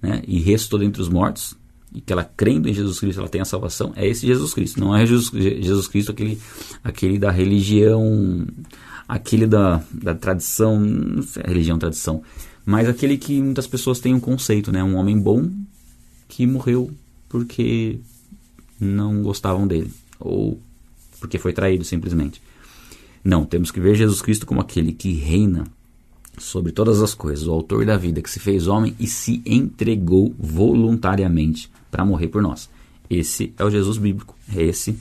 né, 0.00 0.22
e 0.26 0.40
ressuscitou 0.40 0.78
dentre 0.78 1.02
os 1.02 1.08
mortos, 1.08 1.54
e 1.94 2.00
que 2.00 2.12
ela 2.12 2.24
crendo 2.24 2.68
em 2.68 2.74
Jesus 2.74 2.98
Cristo 2.98 3.18
ela 3.20 3.28
tem 3.28 3.40
a 3.42 3.44
salvação, 3.44 3.92
é 3.94 4.06
esse 4.06 4.26
Jesus 4.26 4.54
Cristo. 4.54 4.80
Não 4.80 4.96
é 4.96 5.04
Jesus, 5.04 5.30
Jesus 5.30 5.86
Cristo 5.88 6.10
aquele, 6.12 6.40
aquele 6.82 7.18
da 7.18 7.30
religião, 7.30 8.46
aquele 9.06 9.46
da, 9.46 9.82
da 9.92 10.14
tradição, 10.14 10.80
não 10.80 11.22
sei, 11.22 11.42
religião, 11.46 11.78
tradição, 11.78 12.22
mas 12.64 12.88
aquele 12.88 13.18
que 13.18 13.40
muitas 13.42 13.66
pessoas 13.66 14.00
têm 14.00 14.14
um 14.14 14.20
conceito, 14.20 14.72
né? 14.72 14.82
Um 14.82 14.96
homem 14.96 15.18
bom 15.18 15.50
que 16.28 16.46
morreu 16.46 16.90
porque 17.28 17.98
não 18.80 19.22
gostavam 19.22 19.66
dele, 19.66 19.90
ou 20.18 20.58
porque 21.20 21.38
foi 21.38 21.52
traído 21.52 21.84
simplesmente. 21.84 22.40
Não, 23.24 23.44
temos 23.44 23.70
que 23.70 23.80
ver 23.80 23.94
Jesus 23.94 24.20
Cristo 24.20 24.46
como 24.46 24.60
aquele 24.60 24.92
que 24.92 25.12
reina 25.12 25.64
sobre 26.38 26.72
todas 26.72 27.00
as 27.02 27.14
coisas, 27.14 27.46
o 27.46 27.52
autor 27.52 27.84
da 27.84 27.96
vida 27.96 28.22
que 28.22 28.30
se 28.30 28.40
fez 28.40 28.66
homem 28.66 28.96
e 28.98 29.06
se 29.06 29.42
entregou 29.44 30.34
voluntariamente 30.38 31.70
para 31.90 32.04
morrer 32.04 32.28
por 32.28 32.42
nós. 32.42 32.68
Esse 33.08 33.52
é 33.58 33.64
o 33.64 33.70
Jesus 33.70 33.98
bíblico, 33.98 34.36
é 34.54 34.62
esse, 34.62 34.98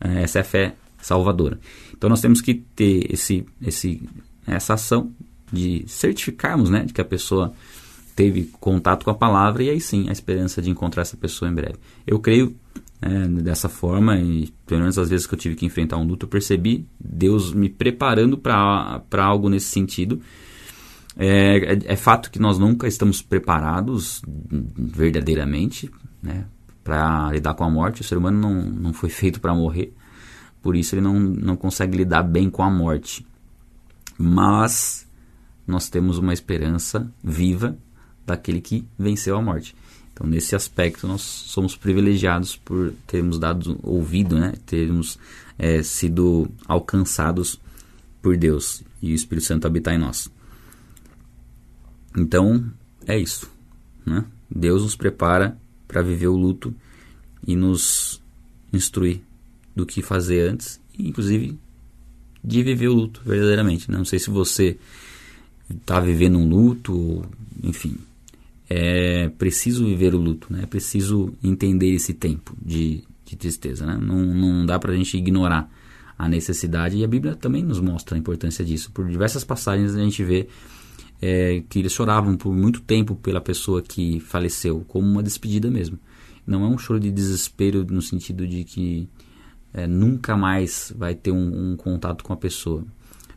é, 0.00 0.22
essa 0.22 0.38
é 0.38 0.42
a 0.42 0.44
fé 0.44 0.74
salvadora. 1.02 1.58
Então 1.92 2.08
nós 2.08 2.20
temos 2.20 2.40
que 2.40 2.54
ter 2.54 3.12
esse, 3.12 3.44
esse, 3.60 4.00
essa 4.46 4.74
ação 4.74 5.10
de 5.52 5.84
certificarmos 5.86 6.70
né, 6.70 6.84
de 6.84 6.92
que 6.92 7.00
a 7.00 7.04
pessoa 7.04 7.52
teve 8.14 8.44
contato 8.60 9.04
com 9.04 9.10
a 9.10 9.14
palavra 9.14 9.62
e 9.62 9.70
aí 9.70 9.80
sim 9.80 10.08
a 10.08 10.12
esperança 10.12 10.60
de 10.60 10.70
encontrar 10.70 11.02
essa 11.02 11.16
pessoa 11.16 11.50
em 11.50 11.54
breve. 11.54 11.76
Eu 12.06 12.18
creio 12.18 12.54
é, 13.00 13.26
dessa 13.28 13.68
forma 13.68 14.18
e 14.18 14.52
pelo 14.66 14.80
menos 14.80 14.98
as 14.98 15.08
vezes 15.08 15.26
que 15.26 15.34
eu 15.34 15.38
tive 15.38 15.54
que 15.54 15.64
enfrentar 15.64 15.96
um 15.96 16.04
luto 16.04 16.26
eu 16.26 16.30
percebi 16.30 16.86
Deus 16.98 17.52
me 17.52 17.68
preparando 17.68 18.36
para 18.36 19.24
algo 19.24 19.48
nesse 19.48 19.66
sentido 19.68 20.20
é, 21.18 21.74
é, 21.74 21.78
é, 21.84 21.96
fato 21.96 22.30
que 22.30 22.38
nós 22.38 22.58
nunca 22.58 22.86
estamos 22.86 23.20
preparados 23.20 24.22
verdadeiramente 24.24 25.90
né, 26.22 26.46
para 26.84 27.32
lidar 27.32 27.54
com 27.54 27.64
a 27.64 27.70
morte. 27.70 28.02
O 28.02 28.04
ser 28.04 28.16
humano 28.16 28.38
não, 28.38 28.54
não 28.54 28.92
foi 28.92 29.08
feito 29.08 29.40
para 29.40 29.52
morrer, 29.52 29.92
por 30.62 30.76
isso 30.76 30.94
ele 30.94 31.02
não, 31.02 31.18
não 31.18 31.56
consegue 31.56 31.96
lidar 31.96 32.22
bem 32.22 32.48
com 32.48 32.62
a 32.62 32.70
morte. 32.70 33.26
Mas 34.16 35.08
nós 35.66 35.88
temos 35.88 36.18
uma 36.18 36.32
esperança 36.32 37.12
viva 37.22 37.76
daquele 38.24 38.60
que 38.60 38.86
venceu 38.96 39.36
a 39.36 39.42
morte. 39.42 39.74
Então, 40.18 40.26
nesse 40.28 40.56
aspecto, 40.56 41.06
nós 41.06 41.22
somos 41.22 41.76
privilegiados 41.76 42.56
por 42.56 42.92
termos 43.06 43.38
dado 43.38 43.78
ouvido, 43.84 44.36
né? 44.36 44.54
termos 44.66 45.16
é, 45.56 45.80
sido 45.80 46.50
alcançados 46.66 47.60
por 48.20 48.36
Deus 48.36 48.82
e 49.00 49.12
o 49.12 49.14
Espírito 49.14 49.46
Santo 49.46 49.68
habitar 49.68 49.94
em 49.94 49.98
nós. 49.98 50.28
Então, 52.16 52.68
é 53.06 53.16
isso. 53.16 53.48
Né? 54.04 54.24
Deus 54.50 54.82
nos 54.82 54.96
prepara 54.96 55.56
para 55.86 56.02
viver 56.02 56.26
o 56.26 56.36
luto 56.36 56.74
e 57.46 57.54
nos 57.54 58.20
instruir 58.72 59.20
do 59.76 59.86
que 59.86 60.02
fazer 60.02 60.50
antes, 60.50 60.80
inclusive 60.98 61.56
de 62.42 62.62
viver 62.64 62.88
o 62.88 62.94
luto 62.94 63.22
verdadeiramente. 63.24 63.88
Né? 63.88 63.96
Não 63.96 64.04
sei 64.04 64.18
se 64.18 64.30
você 64.30 64.76
está 65.70 66.00
vivendo 66.00 66.38
um 66.38 66.48
luto, 66.48 67.24
enfim. 67.62 67.96
É 68.70 69.28
preciso 69.30 69.84
viver 69.84 70.14
o 70.14 70.18
luto, 70.18 70.52
né? 70.52 70.62
é 70.64 70.66
preciso 70.66 71.32
entender 71.42 71.90
esse 71.90 72.12
tempo 72.12 72.54
de, 72.60 73.02
de 73.24 73.36
tristeza. 73.36 73.86
Né? 73.86 73.98
Não, 74.00 74.16
não 74.18 74.66
dá 74.66 74.78
para 74.78 74.92
a 74.92 74.96
gente 74.96 75.16
ignorar 75.16 75.70
a 76.18 76.28
necessidade, 76.28 76.96
e 76.96 77.04
a 77.04 77.08
Bíblia 77.08 77.36
também 77.36 77.62
nos 77.62 77.80
mostra 77.80 78.16
a 78.16 78.18
importância 78.18 78.64
disso. 78.64 78.90
Por 78.90 79.08
diversas 79.08 79.44
passagens 79.44 79.94
a 79.94 80.00
gente 80.00 80.22
vê 80.24 80.48
é, 81.22 81.62
que 81.68 81.78
eles 81.78 81.92
choravam 81.92 82.36
por 82.36 82.52
muito 82.54 82.80
tempo 82.80 83.14
pela 83.14 83.40
pessoa 83.40 83.80
que 83.80 84.18
faleceu, 84.20 84.84
como 84.88 85.06
uma 85.06 85.22
despedida 85.22 85.70
mesmo. 85.70 85.98
Não 86.46 86.64
é 86.64 86.68
um 86.68 86.78
choro 86.78 86.98
de 86.98 87.10
desespero 87.10 87.86
no 87.88 88.02
sentido 88.02 88.46
de 88.46 88.64
que 88.64 89.08
é, 89.72 89.86
nunca 89.86 90.36
mais 90.36 90.92
vai 90.96 91.14
ter 91.14 91.30
um, 91.30 91.72
um, 91.72 91.76
contato 91.76 92.24
com 92.24 92.32
a 92.32 92.36
pessoa, 92.36 92.84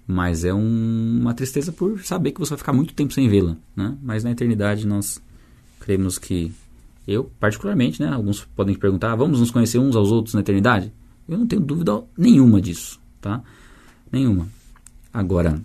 mas 0.08 0.43
é 0.43 0.53
um, 0.53 1.20
uma 1.22 1.34
tristeza 1.34 1.72
por 1.72 2.03
saber 2.03 2.31
que 2.31 2.39
você 2.39 2.50
vai 2.50 2.58
ficar 2.58 2.74
muito 2.74 2.93
tempo 2.93 3.13
sem 3.13 3.29
vê-la. 3.29 3.55
Né? 3.75 3.98
Mas 4.01 4.24
na 4.24 4.31
eternidade 4.31 4.86
nós 4.86 5.22
cremos 5.79 6.17
que 6.17 6.51
eu, 7.08 7.31
particularmente, 7.39 8.01
né, 8.01 8.10
alguns 8.10 8.43
podem 8.55 8.75
perguntar, 8.75 9.15
vamos 9.15 9.39
nos 9.39 9.51
conhecer 9.51 9.79
uns 9.79 9.96
aos 9.96 10.12
outros 10.12 10.34
na 10.34 10.41
eternidade? 10.41 10.91
Eu 11.27 11.38
não 11.38 11.48
tenho 11.48 11.62
dúvida 11.62 12.03
nenhuma 12.17 12.62
disso, 12.62 13.00
tá? 13.20 13.41
Nenhuma. 14.12 14.48
Agora, 15.13 15.62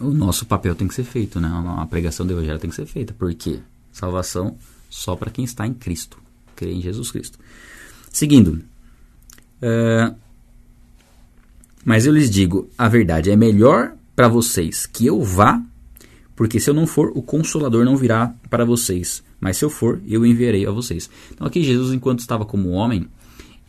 o 0.00 0.10
nosso 0.10 0.46
papel 0.46 0.74
tem 0.74 0.88
que 0.88 0.94
ser 0.94 1.04
feito, 1.04 1.40
né? 1.40 1.48
A 1.78 1.86
pregação 1.86 2.26
do 2.26 2.32
evangelho 2.32 2.58
tem 2.58 2.70
que 2.70 2.76
ser 2.76 2.86
feita. 2.86 3.14
Por 3.14 3.32
quê? 3.34 3.60
Salvação 3.92 4.56
só 4.88 5.14
para 5.14 5.30
quem 5.30 5.44
está 5.44 5.66
em 5.66 5.72
Cristo, 5.74 6.18
crê 6.56 6.72
em 6.72 6.80
Jesus 6.80 7.10
Cristo. 7.10 7.38
Seguindo. 8.10 8.62
Uh, 9.62 10.14
mas 11.84 12.06
eu 12.06 12.12
lhes 12.12 12.30
digo, 12.30 12.68
a 12.76 12.88
verdade 12.88 13.30
é 13.30 13.36
melhor 13.36 13.94
para 14.14 14.28
vocês 14.28 14.86
que 14.86 15.06
eu 15.06 15.22
vá, 15.22 15.62
porque 16.36 16.60
se 16.60 16.70
eu 16.70 16.74
não 16.74 16.86
for, 16.86 17.12
o 17.14 17.22
Consolador 17.22 17.84
não 17.84 17.96
virá 17.96 18.34
para 18.48 18.64
vocês. 18.64 19.22
Mas 19.40 19.56
se 19.56 19.64
eu 19.64 19.70
for, 19.70 20.00
eu 20.06 20.24
enviarei 20.24 20.66
a 20.66 20.70
vocês. 20.70 21.10
Então 21.32 21.46
aqui 21.46 21.62
Jesus, 21.62 21.92
enquanto 21.92 22.20
estava 22.20 22.44
como 22.44 22.70
homem, 22.70 23.06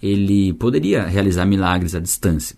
ele 0.02 0.54
poderia 0.54 1.06
realizar 1.06 1.46
milagres 1.46 1.96
à 1.96 2.00
distância. 2.00 2.56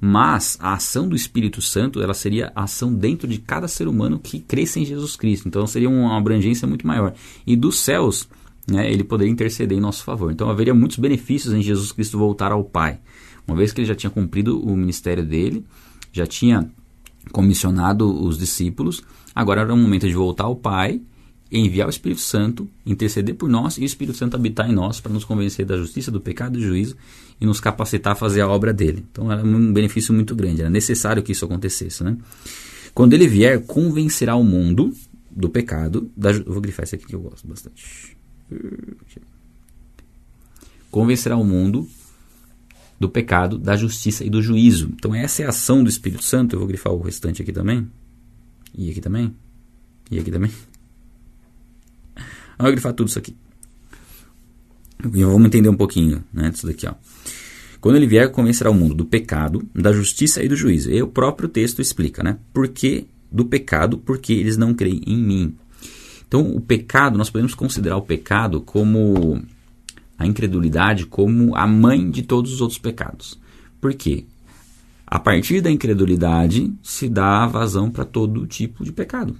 Mas 0.00 0.58
a 0.60 0.74
ação 0.74 1.08
do 1.08 1.16
Espírito 1.16 1.62
Santo, 1.62 2.02
ela 2.02 2.14
seria 2.14 2.52
a 2.54 2.64
ação 2.64 2.92
dentro 2.92 3.26
de 3.26 3.38
cada 3.38 3.66
ser 3.66 3.88
humano 3.88 4.18
que 4.18 4.40
cresce 4.40 4.80
em 4.80 4.84
Jesus 4.84 5.16
Cristo. 5.16 5.48
Então 5.48 5.66
seria 5.66 5.88
uma 5.88 6.16
abrangência 6.16 6.66
muito 6.66 6.86
maior. 6.86 7.14
E 7.46 7.56
dos 7.56 7.80
céus, 7.80 8.28
né, 8.68 8.90
ele 8.90 9.04
poderia 9.04 9.32
interceder 9.32 9.76
em 9.76 9.80
nosso 9.80 10.04
favor. 10.04 10.30
Então 10.30 10.50
haveria 10.50 10.74
muitos 10.74 10.98
benefícios 10.98 11.54
em 11.54 11.62
Jesus 11.62 11.92
Cristo 11.92 12.18
voltar 12.18 12.52
ao 12.52 12.62
Pai. 12.62 12.98
Uma 13.46 13.56
vez 13.56 13.72
que 13.72 13.80
ele 13.80 13.88
já 13.88 13.94
tinha 13.94 14.10
cumprido 14.10 14.60
o 14.60 14.76
ministério 14.76 15.24
dele, 15.24 15.64
já 16.12 16.26
tinha 16.26 16.68
comissionado 17.32 18.08
os 18.24 18.38
discípulos, 18.38 19.02
agora 19.34 19.62
era 19.62 19.74
o 19.74 19.76
momento 19.76 20.06
de 20.06 20.14
voltar 20.14 20.44
ao 20.44 20.56
Pai 20.56 21.00
enviar 21.50 21.86
o 21.86 21.90
Espírito 21.90 22.20
Santo, 22.20 22.68
interceder 22.84 23.34
por 23.34 23.48
nós 23.48 23.78
e 23.78 23.82
o 23.82 23.84
Espírito 23.84 24.16
Santo 24.16 24.34
habitar 24.34 24.68
em 24.68 24.74
nós 24.74 25.00
para 25.00 25.12
nos 25.12 25.24
convencer 25.24 25.64
da 25.64 25.76
justiça, 25.76 26.10
do 26.10 26.20
pecado 26.20 26.58
e 26.58 26.60
do 26.60 26.66
juízo 26.66 26.96
e 27.40 27.46
nos 27.46 27.60
capacitar 27.60 28.14
a 28.14 28.16
fazer 28.16 28.40
a 28.40 28.48
obra 28.48 28.72
dele. 28.72 29.04
Então 29.10 29.30
era 29.30 29.44
um 29.44 29.72
benefício 29.72 30.12
muito 30.12 30.34
grande, 30.34 30.62
era 30.62 30.70
necessário 30.70 31.22
que 31.22 31.32
isso 31.32 31.44
acontecesse. 31.44 32.02
Né? 32.02 32.16
Quando 32.94 33.12
ele 33.12 33.28
vier, 33.28 33.64
convencerá 33.64 34.34
o 34.34 34.42
mundo 34.42 34.92
do 35.30 35.48
pecado, 35.48 36.10
da, 36.16 36.32
eu 36.32 36.52
vou 36.52 36.60
grifar 36.60 36.84
esse 36.84 36.96
aqui 36.96 37.06
que 37.06 37.14
eu 37.14 37.20
gosto 37.20 37.46
bastante. 37.46 38.16
Convencerá 40.90 41.36
o 41.36 41.44
mundo 41.44 41.88
do 42.98 43.08
pecado, 43.08 43.58
da 43.58 43.76
justiça 43.76 44.24
e 44.24 44.30
do 44.30 44.42
juízo. 44.42 44.90
Então 44.94 45.14
essa 45.14 45.42
é 45.42 45.46
a 45.46 45.50
ação 45.50 45.82
do 45.82 45.90
Espírito 45.90 46.24
Santo. 46.24 46.54
Eu 46.54 46.60
vou 46.60 46.68
grifar 46.68 46.92
o 46.92 47.00
restante 47.00 47.42
aqui 47.42 47.52
também. 47.52 47.86
E 48.76 48.90
aqui 48.90 49.00
também. 49.00 49.34
E 50.10 50.18
aqui 50.18 50.30
também. 50.30 50.50
Vamos 52.58 52.72
grifar 52.72 52.92
tudo 52.92 53.08
isso 53.08 53.18
aqui. 53.18 53.36
E 55.04 55.24
vamos 55.24 55.46
entender 55.46 55.68
um 55.68 55.76
pouquinho 55.76 56.24
né, 56.32 56.50
disso 56.50 56.66
daqui. 56.66 56.86
Ó. 56.86 56.94
Quando 57.80 57.96
ele 57.96 58.06
vier, 58.06 58.30
convencerá 58.30 58.70
o 58.70 58.74
mundo 58.74 58.94
do 58.94 59.04
pecado, 59.04 59.62
da 59.74 59.92
justiça 59.92 60.42
e 60.42 60.48
do 60.48 60.56
juízo. 60.56 60.90
E 60.90 61.02
o 61.02 61.08
próprio 61.08 61.48
texto 61.48 61.80
explica, 61.80 62.22
né? 62.22 62.38
Por 62.52 62.68
que 62.68 63.06
do 63.30 63.44
pecado? 63.44 63.98
Porque 63.98 64.32
eles 64.32 64.56
não 64.56 64.74
creem 64.74 65.02
em 65.06 65.22
mim. 65.22 65.56
Então, 66.26 66.50
o 66.56 66.60
pecado, 66.60 67.16
nós 67.16 67.30
podemos 67.30 67.54
considerar 67.54 67.96
o 67.96 68.02
pecado 68.02 68.60
como 68.60 69.40
a 70.18 70.26
incredulidade 70.26 71.06
como 71.06 71.54
a 71.54 71.66
mãe 71.66 72.10
de 72.10 72.22
todos 72.22 72.52
os 72.52 72.60
outros 72.60 72.78
pecados. 72.78 73.38
Por 73.80 73.94
quê? 73.94 74.24
A 75.06 75.18
partir 75.18 75.60
da 75.60 75.70
incredulidade 75.70 76.72
se 76.82 77.08
dá 77.08 77.46
vazão 77.46 77.90
para 77.90 78.04
todo 78.04 78.46
tipo 78.46 78.84
de 78.84 78.92
pecado. 78.92 79.36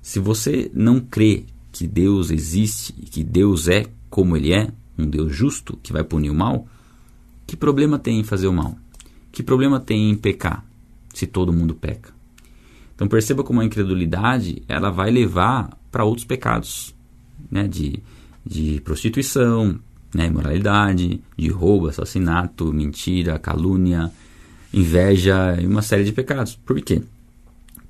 Se 0.00 0.18
você 0.20 0.70
não 0.74 1.00
crê 1.00 1.44
que 1.72 1.86
Deus 1.86 2.30
existe 2.30 2.94
e 2.98 3.06
que 3.06 3.24
Deus 3.24 3.66
é 3.68 3.86
como 4.08 4.36
Ele 4.36 4.52
é, 4.52 4.70
um 4.98 5.06
Deus 5.06 5.34
justo 5.34 5.78
que 5.82 5.92
vai 5.92 6.04
punir 6.04 6.30
o 6.30 6.34
mal, 6.34 6.66
que 7.46 7.56
problema 7.56 7.98
tem 7.98 8.20
em 8.20 8.24
fazer 8.24 8.46
o 8.46 8.52
mal? 8.52 8.76
Que 9.32 9.42
problema 9.42 9.80
tem 9.80 10.10
em 10.10 10.14
pecar, 10.14 10.64
se 11.12 11.26
todo 11.26 11.52
mundo 11.52 11.74
peca? 11.74 12.12
Então 12.94 13.08
perceba 13.08 13.42
como 13.42 13.60
a 13.60 13.64
incredulidade 13.64 14.62
ela 14.68 14.90
vai 14.90 15.10
levar 15.10 15.76
para 15.90 16.04
outros 16.04 16.24
pecados, 16.24 16.94
né? 17.50 17.66
de, 17.66 18.00
de 18.44 18.80
prostituição, 18.82 19.80
né? 20.14 20.26
imoralidade, 20.26 21.20
de 21.36 21.48
roubo, 21.48 21.88
assassinato, 21.88 22.72
mentira, 22.72 23.38
calúnia, 23.38 24.10
inveja 24.72 25.58
e 25.60 25.66
uma 25.66 25.82
série 25.82 26.04
de 26.04 26.12
pecados. 26.12 26.54
Por 26.54 26.80
quê? 26.80 27.02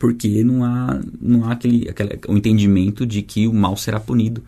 porque 0.02 0.42
não 0.42 0.64
há, 0.64 1.00
não 1.20 1.44
há 1.44 1.52
aquele, 1.52 1.88
aquele, 1.88 2.18
o 2.26 2.36
entendimento 2.36 3.06
de 3.06 3.22
que 3.22 3.46
o 3.46 3.54
mal 3.54 3.76
será 3.76 4.00
punido 4.00 4.42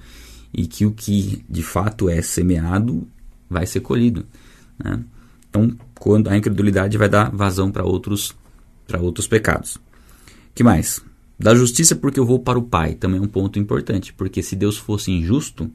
e 0.52 0.66
que 0.66 0.84
o 0.84 0.90
que 0.90 1.44
de 1.48 1.62
fato 1.62 2.08
é 2.08 2.20
semeado 2.20 3.06
vai 3.48 3.64
ser 3.64 3.78
colhido. 3.78 4.26
Né? 4.76 4.98
Então, 5.48 5.70
quando 5.94 6.28
a 6.28 6.36
incredulidade 6.36 6.98
vai 6.98 7.08
dar 7.08 7.30
vazão 7.30 7.70
para 7.70 7.84
outros, 7.84 8.34
para 8.84 9.00
outros 9.00 9.28
pecados. 9.28 9.78
que 10.56 10.64
mais? 10.64 11.00
Da 11.38 11.54
justiça 11.54 11.94
porque 11.94 12.18
eu 12.18 12.26
vou 12.26 12.40
para 12.40 12.58
o 12.58 12.62
Pai, 12.64 12.96
também 12.96 13.20
é 13.20 13.22
um 13.22 13.28
ponto 13.28 13.56
importante, 13.56 14.12
porque 14.12 14.42
se 14.42 14.56
Deus 14.56 14.76
fosse 14.76 15.12
injusto, 15.12 15.70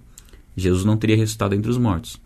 Jesus 0.60 0.86
não 0.86 0.98
teria 0.98 1.16
ressuscitado 1.16 1.56
entre 1.56 1.70
os 1.70 1.78
mortos. 1.78 2.20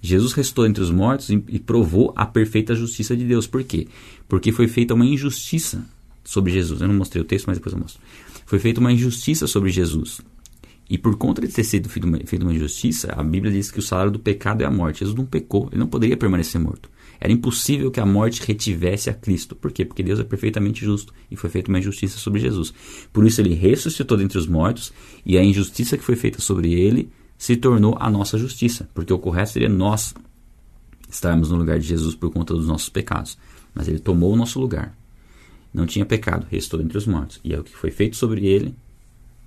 Jesus 0.00 0.32
ressuscitou 0.32 0.66
entre 0.66 0.82
os 0.82 0.90
mortos 0.90 1.30
e, 1.30 1.58
provou 1.58 2.12
a 2.16 2.26
perfeita 2.26 2.74
justiça 2.74 3.16
de 3.16 3.24
Deus. 3.24 3.46
Por 3.46 3.64
quê? 3.64 3.88
Porque 4.28 4.52
foi 4.52 4.68
feita 4.68 4.94
uma 4.94 5.06
injustiça 5.06 5.84
sobre 6.22 6.52
Jesus. 6.52 6.80
Eu 6.80 6.88
não 6.88 6.94
mostrei 6.94 7.22
o 7.22 7.24
texto, 7.24 7.46
mas 7.46 7.58
depois 7.58 7.72
eu 7.72 7.80
mostro. 7.80 8.00
Foi 8.44 8.58
feita 8.58 8.80
uma 8.80 8.92
injustiça 8.92 9.46
sobre 9.46 9.70
Jesus. 9.70 10.20
E 10.88 10.96
por 10.96 11.16
conta 11.16 11.40
de 11.40 11.48
ter 11.48 11.64
sido 11.64 11.88
feita 11.88 12.06
uma 12.06 12.54
injustiça, 12.54 13.12
a 13.16 13.22
Bíblia 13.22 13.52
diz 13.52 13.72
que 13.72 13.80
o 13.80 13.82
salário 13.82 14.12
do 14.12 14.20
pecado 14.20 14.62
é 14.62 14.64
a 14.64 14.70
morte. 14.70 15.00
Jesus 15.00 15.16
não 15.16 15.26
pecou, 15.26 15.68
ele 15.72 15.80
não 15.80 15.88
poderia 15.88 16.16
permanecer 16.16 16.60
morto. 16.60 16.88
Era 17.18 17.32
impossível 17.32 17.90
que 17.90 17.98
a 17.98 18.06
morte 18.06 18.42
retivesse 18.46 19.10
a 19.10 19.14
Cristo. 19.14 19.56
Por 19.56 19.72
quê? 19.72 19.84
Porque 19.84 20.02
Deus 20.02 20.20
é 20.20 20.24
perfeitamente 20.24 20.84
justo 20.84 21.12
e 21.30 21.34
foi 21.34 21.50
feita 21.50 21.70
uma 21.70 21.78
injustiça 21.78 22.18
sobre 22.18 22.40
Jesus. 22.40 22.72
Por 23.12 23.26
isso 23.26 23.40
ele 23.40 23.54
ressuscitou 23.54 24.16
dentre 24.16 24.38
os 24.38 24.46
mortos 24.46 24.92
e 25.24 25.36
a 25.36 25.42
injustiça 25.42 25.96
que 25.96 26.04
foi 26.04 26.14
feita 26.14 26.40
sobre 26.40 26.72
ele 26.72 27.08
se 27.38 27.56
tornou 27.56 27.96
a 27.98 28.10
nossa 28.10 28.38
justiça, 28.38 28.88
porque 28.94 29.12
o 29.12 29.18
correto 29.18 29.50
seria 29.50 29.68
nós 29.68 30.14
estarmos 31.08 31.50
no 31.50 31.56
lugar 31.56 31.78
de 31.78 31.86
Jesus 31.86 32.14
por 32.14 32.32
conta 32.32 32.54
dos 32.54 32.66
nossos 32.66 32.88
pecados. 32.88 33.38
Mas 33.74 33.88
ele 33.88 33.98
tomou 33.98 34.32
o 34.32 34.36
nosso 34.36 34.58
lugar. 34.58 34.96
Não 35.72 35.86
tinha 35.86 36.06
pecado, 36.06 36.46
restou 36.50 36.80
entre 36.80 36.96
os 36.96 37.06
mortos. 37.06 37.40
E 37.44 37.52
é 37.52 37.60
o 37.60 37.64
que 37.64 37.76
foi 37.76 37.90
feito 37.90 38.16
sobre 38.16 38.46
ele 38.46 38.74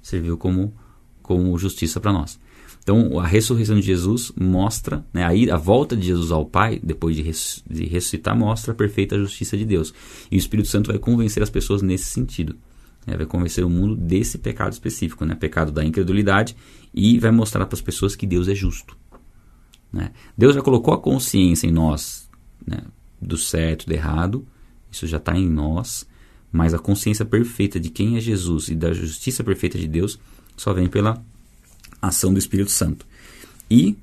serviu 0.02 0.38
como, 0.38 0.74
como 1.22 1.58
justiça 1.58 2.00
para 2.00 2.14
nós. 2.14 2.40
Então, 2.82 3.20
a 3.20 3.28
ressurreição 3.28 3.76
de 3.76 3.86
Jesus 3.86 4.32
mostra, 4.36 5.06
né, 5.14 5.24
a, 5.52 5.58
volta 5.58 5.96
de 5.96 6.08
Jesus 6.08 6.32
ao 6.32 6.46
Pai, 6.46 6.80
depois 6.82 7.16
de, 7.16 7.22
res, 7.22 7.64
de 7.70 7.86
ressuscitar, 7.86 8.36
mostra 8.36 8.72
a 8.72 8.76
perfeita 8.76 9.18
justiça 9.18 9.58
de 9.58 9.66
Deus. 9.66 9.94
E 10.32 10.36
o 10.36 10.40
Espírito 10.40 10.70
Santo 10.70 10.88
vai 10.88 10.98
convencer 10.98 11.44
as 11.44 11.50
pessoas 11.50 11.82
nesse 11.82 12.06
sentido. 12.06 12.56
Vai 13.06 13.26
convencer 13.26 13.64
o 13.64 13.70
mundo 13.70 13.96
desse 13.96 14.38
pecado 14.38 14.74
específico, 14.74 15.26
né, 15.26 15.34
pecado 15.34 15.72
da 15.72 15.84
incredulidade 15.84 16.56
e 16.94 17.18
vai 17.18 17.32
mostrar 17.32 17.66
para 17.66 17.76
as 17.76 17.82
pessoas 17.82 18.16
que 18.16 18.28
Deus 18.28 18.48
é 18.48 18.54
justo. 18.54 18.96
Né? 19.92 20.12
Deus 20.38 20.56
já 20.56 20.62
colocou 20.62 20.94
a 20.94 21.00
consciência 21.00 21.68
em 21.68 21.72
nós 21.72 22.30
né, 22.66 22.82
do 23.20 23.38
certo 23.38 23.88
do 23.88 23.94
errado, 23.94 24.46
isso 24.92 25.08
já 25.08 25.18
está 25.18 25.36
em 25.36 25.50
nós, 25.50 26.08
mas 26.52 26.74
a 26.74 26.80
consciência 26.80 27.26
perfeita 27.26 27.80
de 27.80 27.90
quem 27.90 28.18
é 28.18 28.20
Jesus 28.20 28.70
e 28.70 28.76
da 28.76 28.94
justiça 28.94 29.44
perfeita 29.44 29.78
de 29.78 29.88
Deus 29.88 30.20
só 30.56 30.74
vem 30.74 30.88
pela 30.88 31.24
ação 32.02 32.34
do 32.34 32.40
Espírito 32.40 32.72
Santo. 32.72 33.06
E 33.70 33.98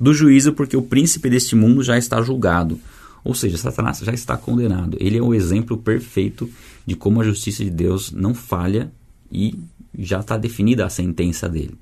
do 0.00 0.12
juízo, 0.12 0.52
porque 0.52 0.76
o 0.76 0.82
príncipe 0.82 1.30
deste 1.30 1.54
mundo 1.54 1.82
já 1.82 1.96
está 1.96 2.20
julgado. 2.22 2.80
Ou 3.24 3.34
seja, 3.34 3.56
Satanás 3.56 3.98
já 4.00 4.12
está 4.12 4.36
condenado. 4.36 4.98
Ele 5.00 5.16
é 5.16 5.22
o 5.22 5.32
exemplo 5.32 5.78
perfeito 5.78 6.48
de 6.84 6.94
como 6.94 7.20
a 7.20 7.24
justiça 7.24 7.64
de 7.64 7.70
Deus 7.70 8.12
não 8.12 8.34
falha 8.34 8.92
e 9.32 9.58
já 9.98 10.20
está 10.20 10.36
definida 10.36 10.84
a 10.84 10.90
sentença 10.90 11.48
dele. 11.48 11.78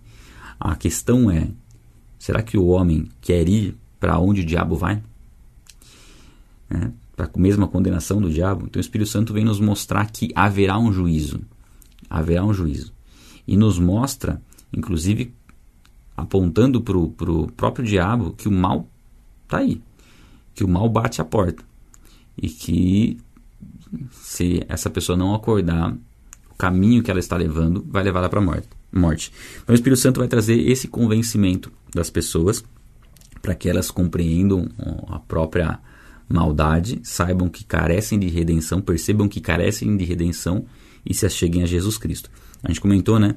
A 0.60 0.76
questão 0.76 1.28
é: 1.28 1.48
será 2.16 2.42
que 2.42 2.56
o 2.56 2.66
homem 2.66 3.08
quer 3.20 3.48
ir 3.48 3.76
para 3.98 4.18
onde 4.20 4.42
o 4.42 4.46
diabo 4.46 4.76
vai? 4.76 5.02
É, 6.70 6.90
para 7.16 7.26
a 7.26 7.38
mesma 7.38 7.66
condenação 7.66 8.20
do 8.20 8.30
diabo? 8.30 8.66
Então 8.66 8.78
o 8.78 8.80
Espírito 8.80 9.10
Santo 9.10 9.32
vem 9.32 9.44
nos 9.44 9.58
mostrar 9.58 10.10
que 10.10 10.30
haverá 10.36 10.78
um 10.78 10.92
juízo. 10.92 11.40
Haverá 12.08 12.44
um 12.44 12.54
juízo. 12.54 12.92
E 13.48 13.56
nos 13.56 13.78
mostra, 13.78 14.40
inclusive, 14.72 15.34
apontando 16.16 16.80
para 16.80 16.96
o 16.96 17.50
próprio 17.56 17.84
diabo 17.84 18.32
que 18.32 18.46
o 18.46 18.52
mal 18.52 18.86
está 19.44 19.58
aí. 19.58 19.80
Que 20.54 20.64
o 20.64 20.68
mal 20.68 20.88
bate 20.88 21.20
a 21.20 21.24
porta. 21.24 21.62
E 22.36 22.48
que 22.48 23.18
se 24.10 24.64
essa 24.68 24.88
pessoa 24.88 25.16
não 25.16 25.34
acordar, 25.34 25.96
caminho 26.62 27.02
que 27.02 27.10
ela 27.10 27.18
está 27.18 27.36
levando 27.36 27.84
vai 27.88 28.04
levá-la 28.04 28.28
para 28.28 28.38
a 28.38 28.42
morte. 28.42 28.68
morte. 28.92 29.32
Então 29.60 29.72
o 29.72 29.74
Espírito 29.74 30.00
Santo 30.00 30.20
vai 30.20 30.28
trazer 30.28 30.54
esse 30.60 30.86
convencimento 30.86 31.72
das 31.92 32.08
pessoas 32.08 32.64
para 33.42 33.52
que 33.52 33.68
elas 33.68 33.90
compreendam 33.90 34.68
a 35.08 35.18
própria 35.18 35.80
maldade, 36.28 37.00
saibam 37.02 37.48
que 37.48 37.64
carecem 37.64 38.16
de 38.16 38.28
redenção, 38.28 38.80
percebam 38.80 39.28
que 39.28 39.40
carecem 39.40 39.96
de 39.96 40.04
redenção 40.04 40.64
e 41.04 41.12
se 41.12 41.26
acheguem 41.26 41.64
a 41.64 41.66
Jesus 41.66 41.98
Cristo. 41.98 42.30
A 42.62 42.68
gente 42.68 42.80
comentou, 42.80 43.18
né, 43.18 43.34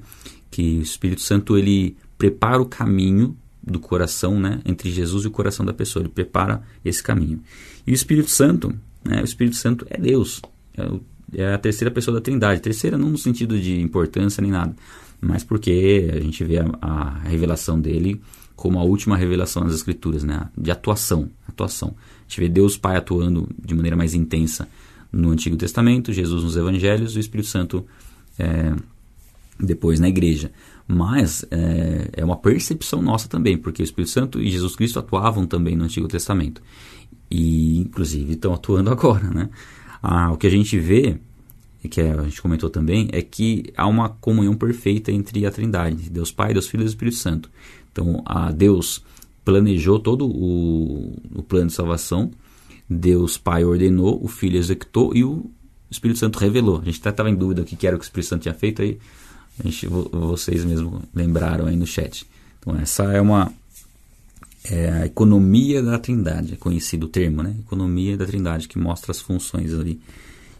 que 0.51 0.77
o 0.77 0.81
Espírito 0.83 1.21
Santo 1.21 1.57
ele 1.57 1.97
prepara 2.19 2.61
o 2.61 2.65
caminho 2.67 3.35
do 3.65 3.79
coração, 3.79 4.39
né, 4.39 4.61
entre 4.65 4.91
Jesus 4.91 5.25
e 5.25 5.27
o 5.27 5.31
coração 5.31 5.65
da 5.65 5.73
pessoa. 5.73 6.03
Ele 6.03 6.09
prepara 6.09 6.61
esse 6.83 7.01
caminho. 7.01 7.41
E 7.85 7.91
o 7.91 7.93
Espírito 7.93 8.29
Santo, 8.29 8.73
né, 9.03 9.21
o 9.21 9.25
Espírito 9.25 9.55
Santo 9.55 9.85
é 9.89 9.97
Deus. 9.97 10.41
É 10.77 10.87
é 11.33 11.53
a 11.53 11.57
terceira 11.57 11.91
pessoa 11.91 12.15
da 12.15 12.21
Trindade. 12.21 12.61
Terceira 12.61 12.97
não 12.97 13.09
no 13.09 13.17
sentido 13.17 13.59
de 13.59 13.79
importância 13.81 14.41
nem 14.41 14.51
nada, 14.51 14.75
mas 15.19 15.43
porque 15.43 16.09
a 16.13 16.19
gente 16.19 16.43
vê 16.43 16.59
a, 16.59 16.67
a 16.81 17.09
revelação 17.19 17.79
dele 17.79 18.21
como 18.55 18.79
a 18.79 18.83
última 18.83 19.17
revelação 19.17 19.63
nas 19.63 19.73
Escrituras, 19.73 20.23
né? 20.23 20.49
De 20.57 20.71
atuação, 20.71 21.29
atuação. 21.47 21.95
A 21.99 22.21
gente 22.29 22.39
vê 22.39 22.49
Deus 22.49 22.77
Pai 22.77 22.95
atuando 22.95 23.49
de 23.63 23.75
maneira 23.75 23.97
mais 23.97 24.13
intensa 24.13 24.67
no 25.11 25.29
Antigo 25.29 25.55
Testamento, 25.57 26.13
Jesus 26.13 26.43
nos 26.43 26.55
Evangelhos 26.55 27.15
o 27.15 27.19
Espírito 27.19 27.49
Santo 27.49 27.85
é, 28.39 28.73
depois 29.59 29.99
na 29.99 30.07
Igreja. 30.07 30.51
Mas 30.87 31.43
é, 31.49 32.09
é, 32.13 32.25
uma 32.25 32.37
percepção 32.37 33.01
nossa 33.01 33.27
também, 33.27 33.57
porque 33.57 33.81
o 33.81 33.85
Espírito 33.85 34.11
Santo 34.11 34.41
e 34.41 34.49
Jesus 34.51 34.75
Cristo 34.75 34.99
atuavam 34.99 35.47
também 35.47 35.75
no 35.75 35.85
Antigo 35.85 36.07
Testamento. 36.07 36.61
E, 37.29 37.79
inclusive, 37.79 38.33
estão 38.33 38.53
atuando 38.53 38.89
agora, 38.91 39.29
né? 39.29 39.49
Ah, 40.01 40.31
o 40.31 40.37
que 40.37 40.45
a 40.45 40.49
gente 40.49 40.77
vê, 40.77 41.17
que 41.89 41.99
a 41.99 42.23
gente 42.23 42.41
comentou 42.41 42.69
também, 42.69 43.09
é 43.11 43.21
que 43.21 43.73
há 43.75 43.87
uma 43.87 44.09
comunhão 44.09 44.55
perfeita 44.55 45.11
entre 45.11 45.45
a 45.45 45.51
Trindade, 45.51 46.09
Deus 46.09 46.31
Pai, 46.31 46.53
Deus 46.53 46.67
Filho 46.67 46.83
e 46.83 46.85
Espírito 46.85 47.17
Santo. 47.17 47.49
Então, 47.91 48.21
a 48.25 48.51
Deus 48.51 49.03
planejou 49.43 49.99
todo 49.99 50.27
o, 50.27 51.15
o 51.33 51.41
plano 51.41 51.67
de 51.67 51.73
salvação, 51.73 52.31
Deus 52.87 53.37
Pai 53.37 53.63
ordenou, 53.63 54.23
o 54.23 54.27
Filho 54.27 54.57
executou 54.57 55.15
e 55.15 55.23
o 55.23 55.49
Espírito 55.89 56.19
Santo 56.19 56.37
revelou. 56.37 56.79
A 56.79 56.85
gente 56.85 56.95
estava 56.95 57.29
em 57.29 57.35
dúvida 57.35 57.61
o 57.61 57.65
que 57.65 57.87
era 57.87 57.95
o 57.95 57.99
que 57.99 58.03
o 58.03 58.07
Espírito 58.07 58.29
Santo 58.29 58.41
tinha 58.43 58.53
feito 58.53 58.81
aí, 58.81 58.99
gente, 59.63 59.87
vocês 59.87 60.63
mesmo 60.65 61.03
lembraram 61.13 61.67
aí 61.67 61.75
no 61.75 61.87
chat. 61.87 62.25
Então, 62.59 62.75
essa 62.77 63.03
é 63.05 63.21
uma 63.21 63.51
é 64.71 64.89
a 64.89 65.05
economia 65.05 65.81
da 65.81 65.99
Trindade, 65.99 66.53
é 66.53 66.57
conhecido 66.57 67.05
o 67.05 67.09
termo, 67.09 67.43
né? 67.43 67.55
Economia 67.59 68.17
da 68.17 68.25
Trindade, 68.25 68.67
que 68.67 68.79
mostra 68.79 69.11
as 69.11 69.19
funções 69.19 69.73
ali. 69.73 70.01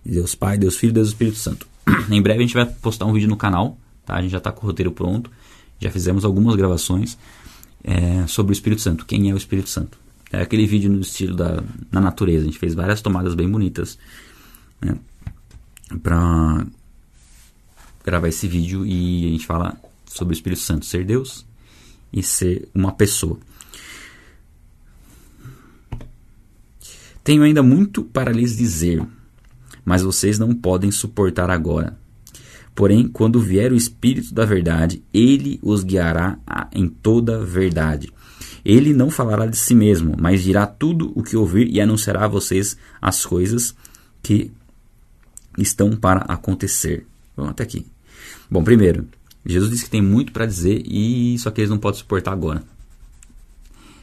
Deus 0.06 0.36
Pai, 0.36 0.58
Deus 0.58 0.78
Filho, 0.78 0.94
Deus 0.94 1.08
Espírito 1.08 1.38
Santo. 1.38 1.68
em 2.12 2.22
breve 2.22 2.40
a 2.40 2.42
gente 2.44 2.54
vai 2.54 2.66
postar 2.66 3.06
um 3.06 3.14
vídeo 3.14 3.28
no 3.28 3.36
canal, 3.36 3.78
tá? 4.06 4.16
A 4.16 4.22
gente 4.22 4.32
já 4.32 4.38
está 4.38 4.52
com 4.52 4.64
o 4.64 4.70
roteiro 4.70 4.92
pronto, 4.92 5.32
já 5.80 5.90
fizemos 5.90 6.24
algumas 6.24 6.56
gravações 6.56 7.18
é, 7.84 8.26
sobre 8.28 8.52
o 8.52 8.54
Espírito 8.54 8.82
Santo. 8.82 9.06
Quem 9.06 9.32
é 9.32 9.34
o 9.34 9.38
Espírito 9.38 9.70
Santo? 9.70 9.98
É 10.32 10.42
aquele 10.42 10.68
vídeo 10.68 10.92
no 10.92 11.02
estilo 11.02 11.36
da 11.36 11.64
na 11.92 12.02
natureza. 12.02 12.44
A 12.44 12.46
gente 12.46 12.60
fez 12.60 12.74
várias 12.76 13.02
tomadas 13.02 13.34
bem 13.34 13.50
bonitas 13.50 13.98
né? 14.82 14.96
para 16.04 16.66
gravar 18.06 18.28
esse 18.28 18.48
vídeo 18.48 18.86
e 18.86 19.26
a 19.26 19.30
gente 19.30 19.48
fala 19.48 19.76
sobre 20.06 20.34
o 20.34 20.38
Espírito 20.38 20.62
Santo, 20.62 20.86
ser 20.86 21.04
Deus 21.04 21.46
e 22.14 22.22
ser 22.22 22.70
uma 22.74 22.92
pessoa. 22.92 23.38
Tenho 27.24 27.42
ainda 27.42 27.64
muito 27.64 28.04
para 28.04 28.32
lhes 28.32 28.56
dizer, 28.56 29.04
mas 29.84 30.04
vocês 30.04 30.38
não 30.38 30.54
podem 30.54 30.92
suportar 30.92 31.50
agora. 31.50 31.98
Porém, 32.76 33.08
quando 33.08 33.40
vier 33.40 33.72
o 33.72 33.76
Espírito 33.76 34.34
da 34.34 34.46
Verdade, 34.46 35.02
ele 35.12 35.60
os 35.64 35.84
guiará 35.84 36.38
em 36.72 36.88
toda 36.88 37.38
a 37.38 37.44
verdade. 37.44 38.14
Ele 38.64 38.94
não 38.94 39.10
falará 39.10 39.48
de 39.48 39.58
si 39.58 39.74
mesmo, 39.74 40.16
mas 40.20 40.44
dirá 40.44 40.68
tudo 40.68 41.12
o 41.16 41.24
que 41.24 41.38
ouvir 41.38 41.68
e 41.70 41.82
anunciará 41.82 42.26
a 42.26 42.28
vocês 42.28 42.78
as 43.02 43.26
coisas 43.26 43.76
que 44.22 44.52
estão 45.58 45.96
para 45.96 46.22
acontecer. 46.22 47.08
Vamos 47.36 47.52
até 47.52 47.64
aqui. 47.64 47.95
Bom, 48.50 48.64
primeiro, 48.64 49.08
Jesus 49.46 49.72
disse 49.72 49.86
que 49.86 49.90
tem 49.90 50.02
muito 50.02 50.32
para 50.32 50.46
dizer 50.46 50.84
e 50.86 51.38
só 51.40 51.52
que 51.52 51.62
eles 51.62 51.70
não 51.70 51.78
podem 51.78 52.00
suportar 52.00 52.32
agora. 52.32 52.64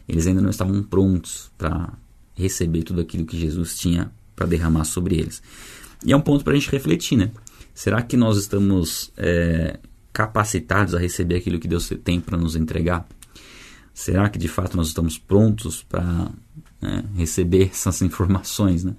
Eles 0.09 0.27
ainda 0.27 0.41
não 0.41 0.51
estavam 0.51 0.83
prontos 0.83 1.51
para 1.57 1.93
receber 2.35 2.83
tudo 2.83 3.01
aquilo 3.01 3.27
que 3.27 3.39
Jesus 3.39 3.77
tinha 3.77 4.11
para 4.35 4.47
derramar 4.47 4.85
sobre 4.85 5.17
eles. 5.17 5.43
E 6.05 6.13
é 6.13 6.17
um 6.17 6.21
ponto 6.21 6.45
para 6.45 6.53
a 6.53 6.57
gente 6.57 6.71
refletir, 6.71 7.17
né? 7.17 7.31
Será 7.75 8.03
que 8.03 8.17
nós 8.17 8.37
estamos 8.37 9.13
é, 9.17 9.79
capacitados 10.13 10.95
a 10.95 10.99
receber 10.99 11.37
aquilo 11.37 11.59
que 11.59 11.69
Deus 11.69 11.91
tem 12.05 12.21
para 12.21 12.37
nos 12.37 12.57
entregar? 12.57 13.07
Será 13.95 14.29
que 14.29 14.39
de 14.39 14.49
fato 14.49 14.77
nós 14.77 14.89
estamos 14.89 15.19
prontos 15.19 15.83
para 15.83 16.31
né, 16.81 17.05
receber 17.17 17.69
essas 17.73 18.03
informações, 18.03 18.85
né? 18.85 18.95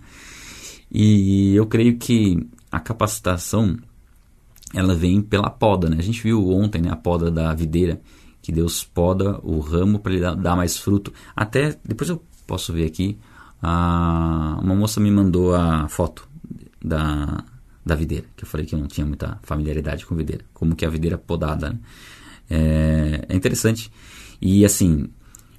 E 0.91 1.55
eu 1.55 1.65
creio 1.65 1.97
que 1.97 2.47
a 2.71 2.79
capacitação 2.79 3.77
ela 4.73 4.95
vem 4.95 5.21
pela 5.21 5.49
poda, 5.49 5.89
né? 5.89 5.97
A 5.99 6.03
gente 6.03 6.21
viu 6.21 6.49
ontem 6.49 6.81
né, 6.81 6.89
a 6.89 6.95
poda 6.95 7.29
da 7.29 7.53
videira, 7.53 8.01
que 8.41 8.51
Deus 8.51 8.83
poda 8.83 9.39
o 9.43 9.59
ramo 9.59 9.99
para 9.99 10.13
ele 10.13 10.35
dar, 10.35 10.55
mais 10.55 10.77
fruto. 10.77 11.13
Até, 11.35 11.77
depois 11.85 12.09
eu 12.09 12.21
posso 12.45 12.73
ver 12.73 12.85
aqui, 12.85 13.17
a, 13.61 14.59
uma 14.61 14.75
moça 14.75 14.99
me 14.99 15.11
mandou 15.11 15.55
a 15.55 15.87
foto 15.87 16.27
da, 16.83 17.43
da 17.85 17.95
videira, 17.95 18.25
que 18.35 18.43
eu 18.43 18.47
falei 18.47 18.65
que 18.65 18.75
eu 18.75 18.79
não 18.79 18.87
tinha 18.87 19.05
muita 19.05 19.39
familiaridade 19.43 20.05
com 20.05 20.15
videira, 20.15 20.43
como 20.53 20.75
que 20.75 20.83
é 20.83 20.87
a 20.87 20.91
videira 20.91 21.17
podada, 21.17 21.69
né? 21.69 21.79
é, 22.49 23.25
é 23.29 23.35
interessante. 23.35 23.91
E 24.41 24.65
assim, 24.65 25.07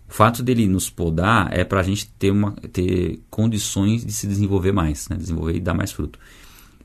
o 0.09 0.12
fato 0.12 0.42
dele 0.42 0.66
nos 0.66 0.90
podar 0.90 1.53
é 1.53 1.64
para 1.64 1.81
a 1.81 1.83
gente 1.83 2.09
ter, 2.18 2.31
uma, 2.31 2.53
ter 2.53 3.20
condições 3.31 4.05
de 4.05 4.12
se 4.12 4.27
desenvolver 4.27 4.72
mais, 4.72 5.09
né? 5.09 5.16
desenvolver 5.16 5.57
e 5.57 5.61
dar 5.61 5.74
mais 5.74 5.92
fruto. 5.92 6.18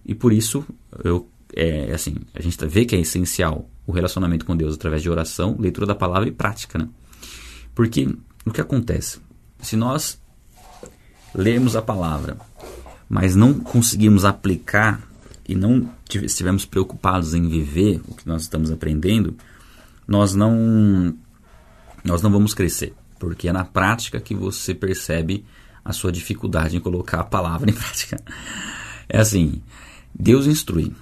E 0.05 0.15
por 0.15 0.31
isso, 0.31 0.65
eu, 1.03 1.27
é, 1.55 1.91
assim, 1.93 2.15
a 2.33 2.41
gente 2.41 2.63
vê 2.65 2.85
que 2.85 2.95
é 2.95 2.99
essencial 2.99 3.69
o 3.85 3.91
relacionamento 3.91 4.45
com 4.45 4.55
Deus 4.55 4.75
através 4.75 5.01
de 5.01 5.09
oração, 5.09 5.55
leitura 5.59 5.87
da 5.87 5.95
palavra 5.95 6.27
e 6.29 6.31
prática. 6.31 6.77
Né? 6.77 6.87
Porque 7.73 8.07
o 8.45 8.51
que 8.51 8.61
acontece? 8.61 9.19
Se 9.61 9.75
nós 9.75 10.21
lermos 11.33 11.75
a 11.75 11.81
palavra, 11.81 12.37
mas 13.07 13.35
não 13.35 13.53
conseguimos 13.53 14.25
aplicar 14.25 15.01
e 15.47 15.55
não 15.55 15.89
estivermos 16.09 16.65
preocupados 16.65 17.33
em 17.33 17.47
viver 17.47 18.01
o 18.07 18.13
que 18.13 18.27
nós 18.27 18.43
estamos 18.43 18.71
aprendendo, 18.71 19.35
nós 20.07 20.35
não 20.35 21.15
nós 22.03 22.21
não 22.21 22.31
vamos 22.31 22.53
crescer, 22.53 22.93
porque 23.19 23.49
é 23.49 23.51
na 23.51 23.65
prática 23.65 24.21
que 24.21 24.33
você 24.33 24.73
percebe 24.73 25.43
a 25.83 25.91
sua 25.91 26.11
dificuldade 26.11 26.77
em 26.77 26.79
colocar 26.79 27.19
a 27.19 27.23
palavra 27.23 27.69
em 27.69 27.73
prática. 27.75 28.23
É 29.07 29.19
assim, 29.19 29.61
Deus 30.13 30.45
instrui, 30.45 30.93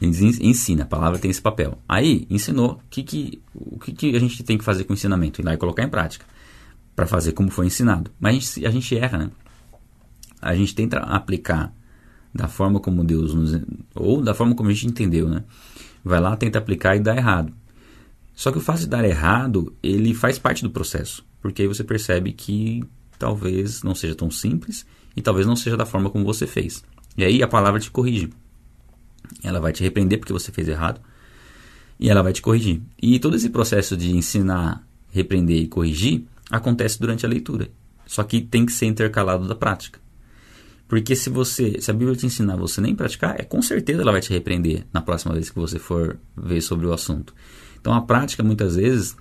ensina, 0.00 0.84
a 0.84 0.86
palavra 0.86 1.18
tem 1.18 1.30
esse 1.30 1.42
papel. 1.42 1.78
Aí, 1.88 2.26
ensinou, 2.30 2.80
que 2.88 3.02
que, 3.02 3.42
o 3.54 3.78
que, 3.78 3.92
que 3.92 4.16
a 4.16 4.20
gente 4.20 4.42
tem 4.42 4.56
que 4.56 4.64
fazer 4.64 4.84
com 4.84 4.92
o 4.92 4.96
ensinamento? 4.96 5.40
Ir 5.40 5.44
lá 5.44 5.54
e 5.54 5.56
colocar 5.56 5.82
em 5.82 5.88
prática, 5.88 6.24
para 6.94 7.06
fazer 7.06 7.32
como 7.32 7.50
foi 7.50 7.66
ensinado. 7.66 8.10
Mas 8.18 8.30
a 8.30 8.38
gente, 8.38 8.66
a 8.66 8.70
gente 8.70 8.96
erra, 8.96 9.18
né? 9.18 9.30
A 10.40 10.54
gente 10.54 10.74
tenta 10.74 10.98
aplicar 10.98 11.72
da 12.32 12.46
forma 12.46 12.78
como 12.78 13.02
Deus 13.02 13.34
nos... 13.34 13.60
ou 13.94 14.22
da 14.22 14.34
forma 14.34 14.54
como 14.54 14.68
a 14.68 14.72
gente 14.72 14.86
entendeu, 14.86 15.28
né? 15.28 15.44
Vai 16.04 16.20
lá, 16.20 16.36
tenta 16.36 16.58
aplicar 16.58 16.96
e 16.96 17.00
dá 17.00 17.16
errado. 17.16 17.52
Só 18.34 18.52
que 18.52 18.58
o 18.58 18.60
fato 18.60 18.80
de 18.80 18.86
dar 18.86 19.04
errado, 19.04 19.74
ele 19.82 20.14
faz 20.14 20.38
parte 20.38 20.62
do 20.62 20.70
processo, 20.70 21.26
porque 21.40 21.62
aí 21.62 21.68
você 21.68 21.82
percebe 21.82 22.32
que 22.32 22.84
talvez 23.18 23.82
não 23.82 23.96
seja 23.96 24.14
tão 24.14 24.30
simples 24.30 24.86
e 25.16 25.20
talvez 25.20 25.44
não 25.44 25.56
seja 25.56 25.76
da 25.76 25.84
forma 25.84 26.08
como 26.08 26.24
você 26.24 26.46
fez. 26.46 26.84
E 27.16 27.24
aí 27.24 27.42
a 27.42 27.48
palavra 27.48 27.80
te 27.80 27.90
corrige. 27.90 28.30
Ela 29.42 29.60
vai 29.60 29.72
te 29.72 29.82
repreender 29.82 30.18
porque 30.18 30.32
você 30.32 30.50
fez 30.52 30.68
errado 30.68 31.00
e 31.98 32.08
ela 32.08 32.22
vai 32.22 32.32
te 32.32 32.40
corrigir. 32.40 32.80
E 33.00 33.18
todo 33.18 33.36
esse 33.36 33.50
processo 33.50 33.96
de 33.96 34.14
ensinar, 34.14 34.86
repreender 35.10 35.58
e 35.58 35.68
corrigir 35.68 36.24
acontece 36.50 37.00
durante 37.00 37.26
a 37.26 37.28
leitura. 37.28 37.68
Só 38.06 38.22
que 38.22 38.40
tem 38.40 38.64
que 38.64 38.72
ser 38.72 38.86
intercalado 38.86 39.46
da 39.46 39.54
prática. 39.54 40.00
Porque 40.86 41.14
se 41.14 41.28
você, 41.28 41.80
se 41.80 41.90
a 41.90 41.94
Bíblia 41.94 42.16
te 42.16 42.24
ensinar 42.24 42.56
você 42.56 42.80
nem 42.80 42.94
praticar, 42.94 43.38
é 43.38 43.44
com 43.44 43.60
certeza 43.60 44.00
ela 44.00 44.12
vai 44.12 44.22
te 44.22 44.30
repreender 44.30 44.86
na 44.92 45.02
próxima 45.02 45.34
vez 45.34 45.50
que 45.50 45.58
você 45.58 45.78
for 45.78 46.18
ver 46.34 46.62
sobre 46.62 46.86
o 46.86 46.92
assunto. 46.92 47.34
Então 47.78 47.92
a 47.92 48.00
prática 48.00 48.42
muitas 48.42 48.76
vezes 48.76 49.14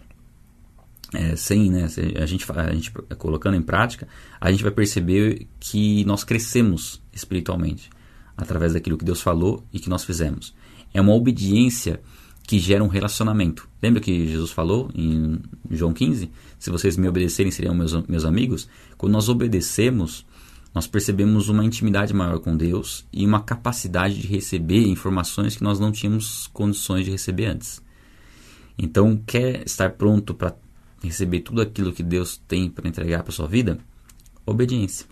é, 1.14 1.36
sem, 1.36 1.70
né, 1.70 1.88
a 2.22 2.26
gente, 2.26 2.46
a 2.52 2.74
gente 2.74 2.92
colocando 3.18 3.56
em 3.56 3.62
prática, 3.62 4.08
a 4.40 4.50
gente 4.52 4.64
vai 4.64 4.72
perceber 4.72 5.48
que 5.60 6.06
nós 6.06 6.24
crescemos 6.24 7.02
espiritualmente 7.12 7.90
através 8.38 8.74
daquilo 8.74 8.98
que 8.98 9.04
Deus 9.04 9.22
falou 9.22 9.64
e 9.74 9.80
que 9.80 9.90
nós 9.90 10.06
fizemos. 10.06 10.54
É 10.94 11.02
uma 11.02 11.14
obediência 11.14 12.00
que 12.44 12.60
gera 12.60 12.84
um 12.84 12.88
relacionamento. 12.88 13.68
Lembra 13.82 14.00
que 14.00 14.28
Jesus 14.28 14.52
falou 14.52 14.90
em 14.96 15.38
João 15.70 15.92
15? 15.92 16.32
Se 16.58 16.70
vocês 16.70 16.96
me 16.96 17.08
obedecerem, 17.08 17.52
seriam 17.52 17.76
meus, 17.76 17.94
meus 18.08 18.24
amigos. 18.24 18.70
Quando 18.98 19.12
nós 19.12 19.28
obedecemos, 19.28 20.26
nós 20.74 20.88
percebemos 20.88 21.50
uma 21.50 21.66
intimidade 21.66 22.14
maior 22.14 22.40
com 22.40 22.56
Deus 22.56 23.06
e 23.12 23.26
uma 23.26 23.42
capacidade 23.42 24.22
de 24.22 24.28
receber 24.28 24.88
informações 24.88 25.58
que 25.58 25.64
nós 25.64 25.80
não 25.80 25.92
tínhamos 25.92 26.48
condições 26.54 27.04
de 27.04 27.12
receber 27.12 27.48
antes. 27.48 27.82
Então, 28.78 29.22
quer 29.26 29.64
estar 29.66 29.92
pronto 29.94 30.34
para 30.34 30.56
receber 31.04 31.42
tudo 31.42 31.62
aquilo 31.62 31.92
que 31.92 32.04
Deus 32.04 32.42
tem 32.48 32.70
para 32.70 32.88
entregar 32.88 33.24
para 33.24 33.34
sua 33.34 33.48
vida? 33.48 33.78
Obediência. 34.46 35.06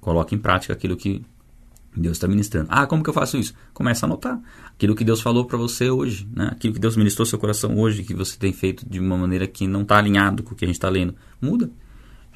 Coloque 0.00 0.34
em 0.34 0.38
prática 0.38 0.72
aquilo 0.72 0.96
que 0.96 1.22
Deus 1.96 2.16
está 2.16 2.28
ministrando. 2.28 2.68
Ah, 2.70 2.86
como 2.86 3.02
que 3.02 3.10
eu 3.10 3.14
faço 3.14 3.36
isso? 3.36 3.52
Começa 3.74 4.06
a 4.06 4.08
anotar 4.08 4.40
aquilo 4.68 4.94
que 4.94 5.04
Deus 5.04 5.20
falou 5.20 5.44
para 5.44 5.58
você 5.58 5.90
hoje, 5.90 6.28
né? 6.34 6.48
aquilo 6.52 6.72
que 6.72 6.80
Deus 6.80 6.96
ministrou 6.96 7.26
seu 7.26 7.38
coração 7.38 7.76
hoje, 7.78 8.04
que 8.04 8.14
você 8.14 8.38
tem 8.38 8.52
feito 8.52 8.88
de 8.88 9.00
uma 9.00 9.16
maneira 9.16 9.46
que 9.46 9.66
não 9.66 9.82
está 9.82 9.98
alinhado 9.98 10.42
com 10.42 10.54
o 10.54 10.56
que 10.56 10.64
a 10.64 10.68
gente 10.68 10.76
está 10.76 10.88
lendo. 10.88 11.14
Muda. 11.40 11.70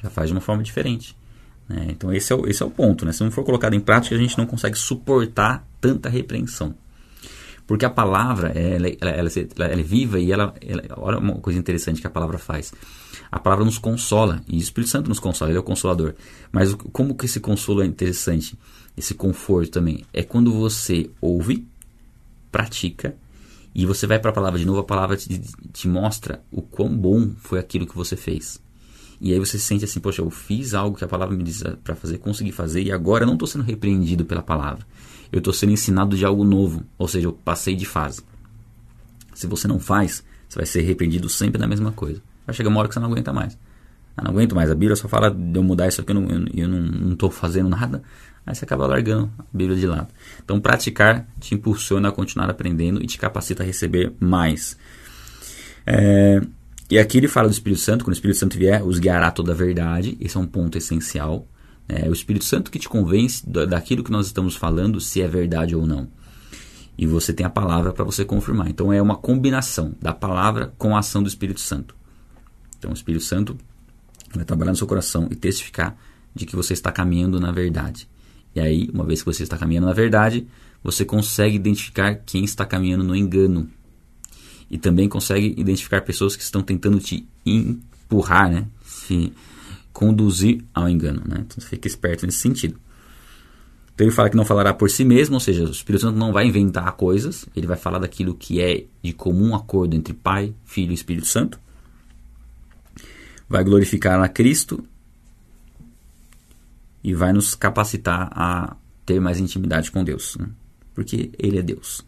Já 0.03 0.09
faz 0.09 0.29
de 0.29 0.33
uma 0.33 0.41
forma 0.41 0.61
diferente. 0.61 1.17
Né? 1.67 1.87
Então, 1.89 2.13
esse 2.13 2.31
é, 2.31 2.35
o, 2.35 2.47
esse 2.47 2.61
é 2.61 2.65
o 2.65 2.69
ponto. 2.69 3.05
Né? 3.05 3.11
Se 3.11 3.23
não 3.23 3.31
for 3.31 3.43
colocado 3.43 3.73
em 3.73 3.79
prática, 3.79 4.15
a 4.15 4.19
gente 4.19 4.37
não 4.37 4.45
consegue 4.45 4.77
suportar 4.77 5.65
tanta 5.79 6.09
repreensão. 6.09 6.75
Porque 7.67 7.85
a 7.85 7.89
palavra, 7.89 8.49
ela, 8.49 8.87
ela, 8.87 9.11
ela, 9.11 9.29
ela 9.57 9.73
é 9.73 9.83
viva 9.83 10.19
e 10.19 10.31
ela, 10.31 10.53
ela, 10.61 10.83
Olha 10.97 11.17
uma 11.17 11.35
coisa 11.35 11.57
interessante 11.57 11.99
que 11.99 12.07
a 12.07 12.11
palavra 12.11 12.37
faz. 12.37 12.71
A 13.31 13.39
palavra 13.39 13.65
nos 13.65 13.79
consola, 13.79 14.41
e 14.47 14.57
o 14.57 14.59
Espírito 14.59 14.91
Santo 14.91 15.09
nos 15.09 15.19
consola, 15.19 15.49
ele 15.49 15.57
é 15.57 15.61
o 15.61 15.63
consolador. 15.63 16.13
Mas 16.51 16.73
como 16.93 17.15
que 17.15 17.25
esse 17.25 17.39
consolo 17.39 17.81
é 17.81 17.85
interessante? 17.85 18.57
Esse 18.95 19.15
conforto 19.15 19.71
também. 19.71 20.05
É 20.13 20.21
quando 20.21 20.53
você 20.53 21.09
ouve, 21.19 21.67
pratica, 22.51 23.15
e 23.73 23.85
você 23.85 24.05
vai 24.05 24.19
para 24.19 24.29
a 24.29 24.33
palavra 24.33 24.59
de 24.59 24.65
novo, 24.65 24.79
a 24.79 24.83
palavra 24.83 25.17
te, 25.17 25.41
te 25.73 25.87
mostra 25.87 26.43
o 26.51 26.61
quão 26.61 26.95
bom 26.95 27.31
foi 27.39 27.59
aquilo 27.59 27.87
que 27.87 27.95
você 27.95 28.15
fez. 28.15 28.63
E 29.19 29.33
aí 29.33 29.39
você 29.39 29.57
se 29.57 29.65
sente 29.65 29.85
assim, 29.85 29.99
poxa, 29.99 30.21
eu 30.21 30.29
fiz 30.29 30.73
algo 30.73 30.95
que 30.95 31.03
a 31.03 31.07
palavra 31.07 31.35
me 31.35 31.43
diz 31.43 31.63
para 31.83 31.95
fazer, 31.95 32.19
consegui 32.19 32.51
fazer, 32.51 32.83
e 32.83 32.91
agora 32.91 33.23
eu 33.23 33.27
não 33.27 33.33
estou 33.33 33.47
sendo 33.47 33.63
repreendido 33.63 34.23
pela 34.23 34.43
palavra 34.43 34.85
eu 35.31 35.39
estou 35.39 35.53
sendo 35.53 35.71
ensinado 35.71 36.15
de 36.15 36.25
algo 36.25 36.43
novo, 36.43 36.83
ou 36.97 37.07
seja, 37.07 37.27
eu 37.27 37.33
passei 37.33 37.75
de 37.75 37.85
fase. 37.85 38.21
Se 39.33 39.47
você 39.47 39.67
não 39.67 39.79
faz, 39.79 40.23
você 40.47 40.59
vai 40.59 40.65
ser 40.65 40.81
repreendido 40.81 41.27
sempre 41.29 41.59
na 41.59 41.67
mesma 41.67 41.91
coisa. 41.91 42.21
Vai 42.45 42.55
chegar 42.55 42.69
uma 42.69 42.79
hora 42.79 42.87
que 42.87 42.93
você 42.93 42.99
não 42.99 43.11
aguenta 43.11 43.33
mais. 43.33 43.57
Eu 44.17 44.23
não 44.23 44.31
aguento 44.31 44.55
mais, 44.55 44.71
a 44.71 44.75
Bíblia 44.75 44.95
só 44.95 45.07
fala 45.07 45.29
de 45.29 45.57
eu 45.57 45.63
mudar 45.63 45.87
isso 45.87 45.99
aqui, 45.99 46.13
não, 46.13 46.27
eu 46.53 46.67
não 46.67 47.13
estou 47.13 47.29
fazendo 47.29 47.67
nada. 47.67 48.01
Aí 48.45 48.53
você 48.53 48.63
acaba 48.63 48.85
largando 48.85 49.29
a 49.39 49.43
Bíblia 49.51 49.77
de 49.77 49.87
lado. 49.87 50.07
Então, 50.43 50.59
praticar 50.59 51.27
te 51.39 51.55
impulsiona 51.55 52.09
a 52.09 52.11
continuar 52.11 52.49
aprendendo 52.49 53.03
e 53.03 53.07
te 53.07 53.17
capacita 53.17 53.63
a 53.63 53.65
receber 53.65 54.13
mais. 54.19 54.77
É, 55.85 56.39
e 56.89 56.99
aqui 56.99 57.17
ele 57.17 57.27
fala 57.27 57.47
do 57.47 57.51
Espírito 57.51 57.81
Santo, 57.81 58.05
quando 58.05 58.13
o 58.13 58.17
Espírito 58.17 58.37
Santo 58.37 58.57
vier, 58.57 58.85
os 58.85 58.99
guiará 58.99 59.31
toda 59.31 59.51
a 59.51 59.55
verdade. 59.55 60.15
Esse 60.21 60.37
é 60.37 60.39
um 60.39 60.45
ponto 60.45 60.77
essencial. 60.77 61.47
É 61.87 62.09
o 62.09 62.13
Espírito 62.13 62.45
Santo 62.45 62.71
que 62.71 62.79
te 62.79 62.89
convence 62.89 63.47
daquilo 63.47 64.03
que 64.03 64.11
nós 64.11 64.25
estamos 64.25 64.55
falando, 64.55 64.99
se 64.99 65.21
é 65.21 65.27
verdade 65.27 65.75
ou 65.75 65.85
não. 65.85 66.07
E 66.97 67.05
você 67.05 67.33
tem 67.33 67.45
a 67.45 67.49
palavra 67.49 67.93
para 67.93 68.03
você 68.03 68.23
confirmar. 68.23 68.69
Então 68.69 68.91
é 68.91 69.01
uma 69.01 69.15
combinação 69.15 69.93
da 70.01 70.13
palavra 70.13 70.73
com 70.77 70.95
a 70.95 70.99
ação 70.99 71.21
do 71.21 71.29
Espírito 71.29 71.59
Santo. 71.59 71.95
Então 72.77 72.91
o 72.91 72.93
Espírito 72.93 73.23
Santo 73.23 73.57
vai 74.33 74.45
trabalhar 74.45 74.71
no 74.71 74.77
seu 74.77 74.87
coração 74.87 75.27
e 75.29 75.35
testificar 75.35 75.97
de 76.33 76.45
que 76.45 76.55
você 76.55 76.73
está 76.73 76.91
caminhando 76.91 77.39
na 77.39 77.51
verdade. 77.51 78.07
E 78.55 78.59
aí, 78.59 78.89
uma 78.93 79.03
vez 79.03 79.21
que 79.21 79.25
você 79.25 79.43
está 79.43 79.57
caminhando 79.57 79.87
na 79.87 79.93
verdade, 79.93 80.47
você 80.81 81.03
consegue 81.03 81.55
identificar 81.55 82.15
quem 82.15 82.45
está 82.45 82.65
caminhando 82.65 83.03
no 83.03 83.15
engano. 83.15 83.69
E 84.69 84.77
também 84.77 85.09
consegue 85.09 85.53
identificar 85.57 86.01
pessoas 86.01 86.35
que 86.35 86.43
estão 86.43 86.61
tentando 86.61 86.99
te 86.99 87.27
empurrar, 87.45 88.49
né? 88.49 88.67
Se, 88.83 89.33
conduzir 89.95 90.61
ao 90.73 90.89
engano. 90.89 91.21
Né? 91.25 91.37
Então 91.39 91.65
fica 91.65 91.87
esperto 91.87 92.25
nesse 92.25 92.39
sentido. 92.39 92.77
Então 93.93 94.05
ele 94.05 94.13
fala 94.13 94.29
que 94.29 94.35
não 94.35 94.43
falará 94.43 94.73
por 94.73 94.89
si 94.89 95.05
mesmo, 95.05 95.35
ou 95.35 95.39
seja, 95.39 95.63
o 95.63 95.71
Espírito 95.71 96.01
Santo 96.01 96.19
não 96.19 96.33
vai 96.33 96.45
inventar 96.45 96.91
coisas, 96.91 97.45
ele 97.55 97.65
vai 97.65 97.77
falar 97.77 97.99
daquilo 97.99 98.35
que 98.35 98.61
é 98.61 98.83
de 99.01 99.13
comum 99.13 99.55
acordo 99.55 99.95
entre 99.95 100.13
Pai, 100.13 100.53
Filho 100.65 100.91
e 100.91 100.93
Espírito 100.93 101.25
Santo. 101.25 101.57
Vai 103.47 103.63
glorificar 103.63 104.21
a 104.21 104.27
Cristo 104.27 104.83
e 107.01 107.13
vai 107.13 107.31
nos 107.31 107.55
capacitar 107.55 108.29
a 108.33 108.75
ter 109.05 109.21
mais 109.21 109.39
intimidade 109.39 109.91
com 109.91 110.03
Deus, 110.03 110.35
né? 110.37 110.49
porque 110.93 111.31
Ele 111.39 111.57
é 111.57 111.61
Deus. 111.61 112.05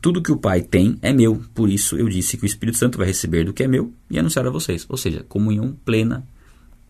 Tudo 0.00 0.22
que 0.22 0.30
o 0.30 0.36
Pai 0.36 0.62
tem 0.62 0.96
é 1.02 1.12
meu, 1.12 1.42
por 1.52 1.68
isso 1.68 1.96
eu 1.96 2.08
disse 2.08 2.36
que 2.36 2.44
o 2.44 2.46
Espírito 2.46 2.78
Santo 2.78 2.98
vai 2.98 3.08
receber 3.08 3.42
do 3.44 3.52
que 3.52 3.64
é 3.64 3.68
meu 3.68 3.92
e 4.08 4.16
anunciar 4.16 4.46
a 4.46 4.50
vocês. 4.50 4.86
Ou 4.88 4.96
seja, 4.96 5.24
comunhão 5.24 5.76
plena 5.84 6.24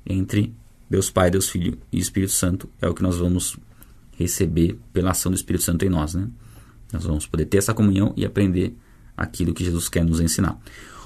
entre 0.04 0.54
Deus 0.88 1.10
Pai, 1.10 1.30
Deus 1.30 1.48
Filho 1.48 1.78
e 1.92 1.98
Espírito 1.98 2.32
Santo 2.32 2.68
é 2.80 2.88
o 2.88 2.94
que 2.94 3.02
nós 3.02 3.18
vamos 3.18 3.56
receber 4.16 4.78
pela 4.92 5.10
ação 5.12 5.30
do 5.30 5.36
Espírito 5.36 5.64
Santo 5.64 5.84
em 5.84 5.88
nós, 5.88 6.14
né? 6.14 6.28
Nós 6.92 7.04
vamos 7.04 7.26
poder 7.26 7.46
ter 7.46 7.58
essa 7.58 7.72
comunhão 7.72 8.12
e 8.16 8.24
aprender 8.24 8.76
aquilo 9.16 9.54
que 9.54 9.64
Jesus 9.64 9.88
quer 9.88 10.04
nos 10.04 10.20
ensinar. 10.20 10.58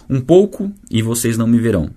Um 0.09 0.21
pouco 0.21 0.73
e 0.91 1.03
vocês 1.03 1.37
não 1.37 1.47
me 1.47 1.59
verão, 1.59 1.91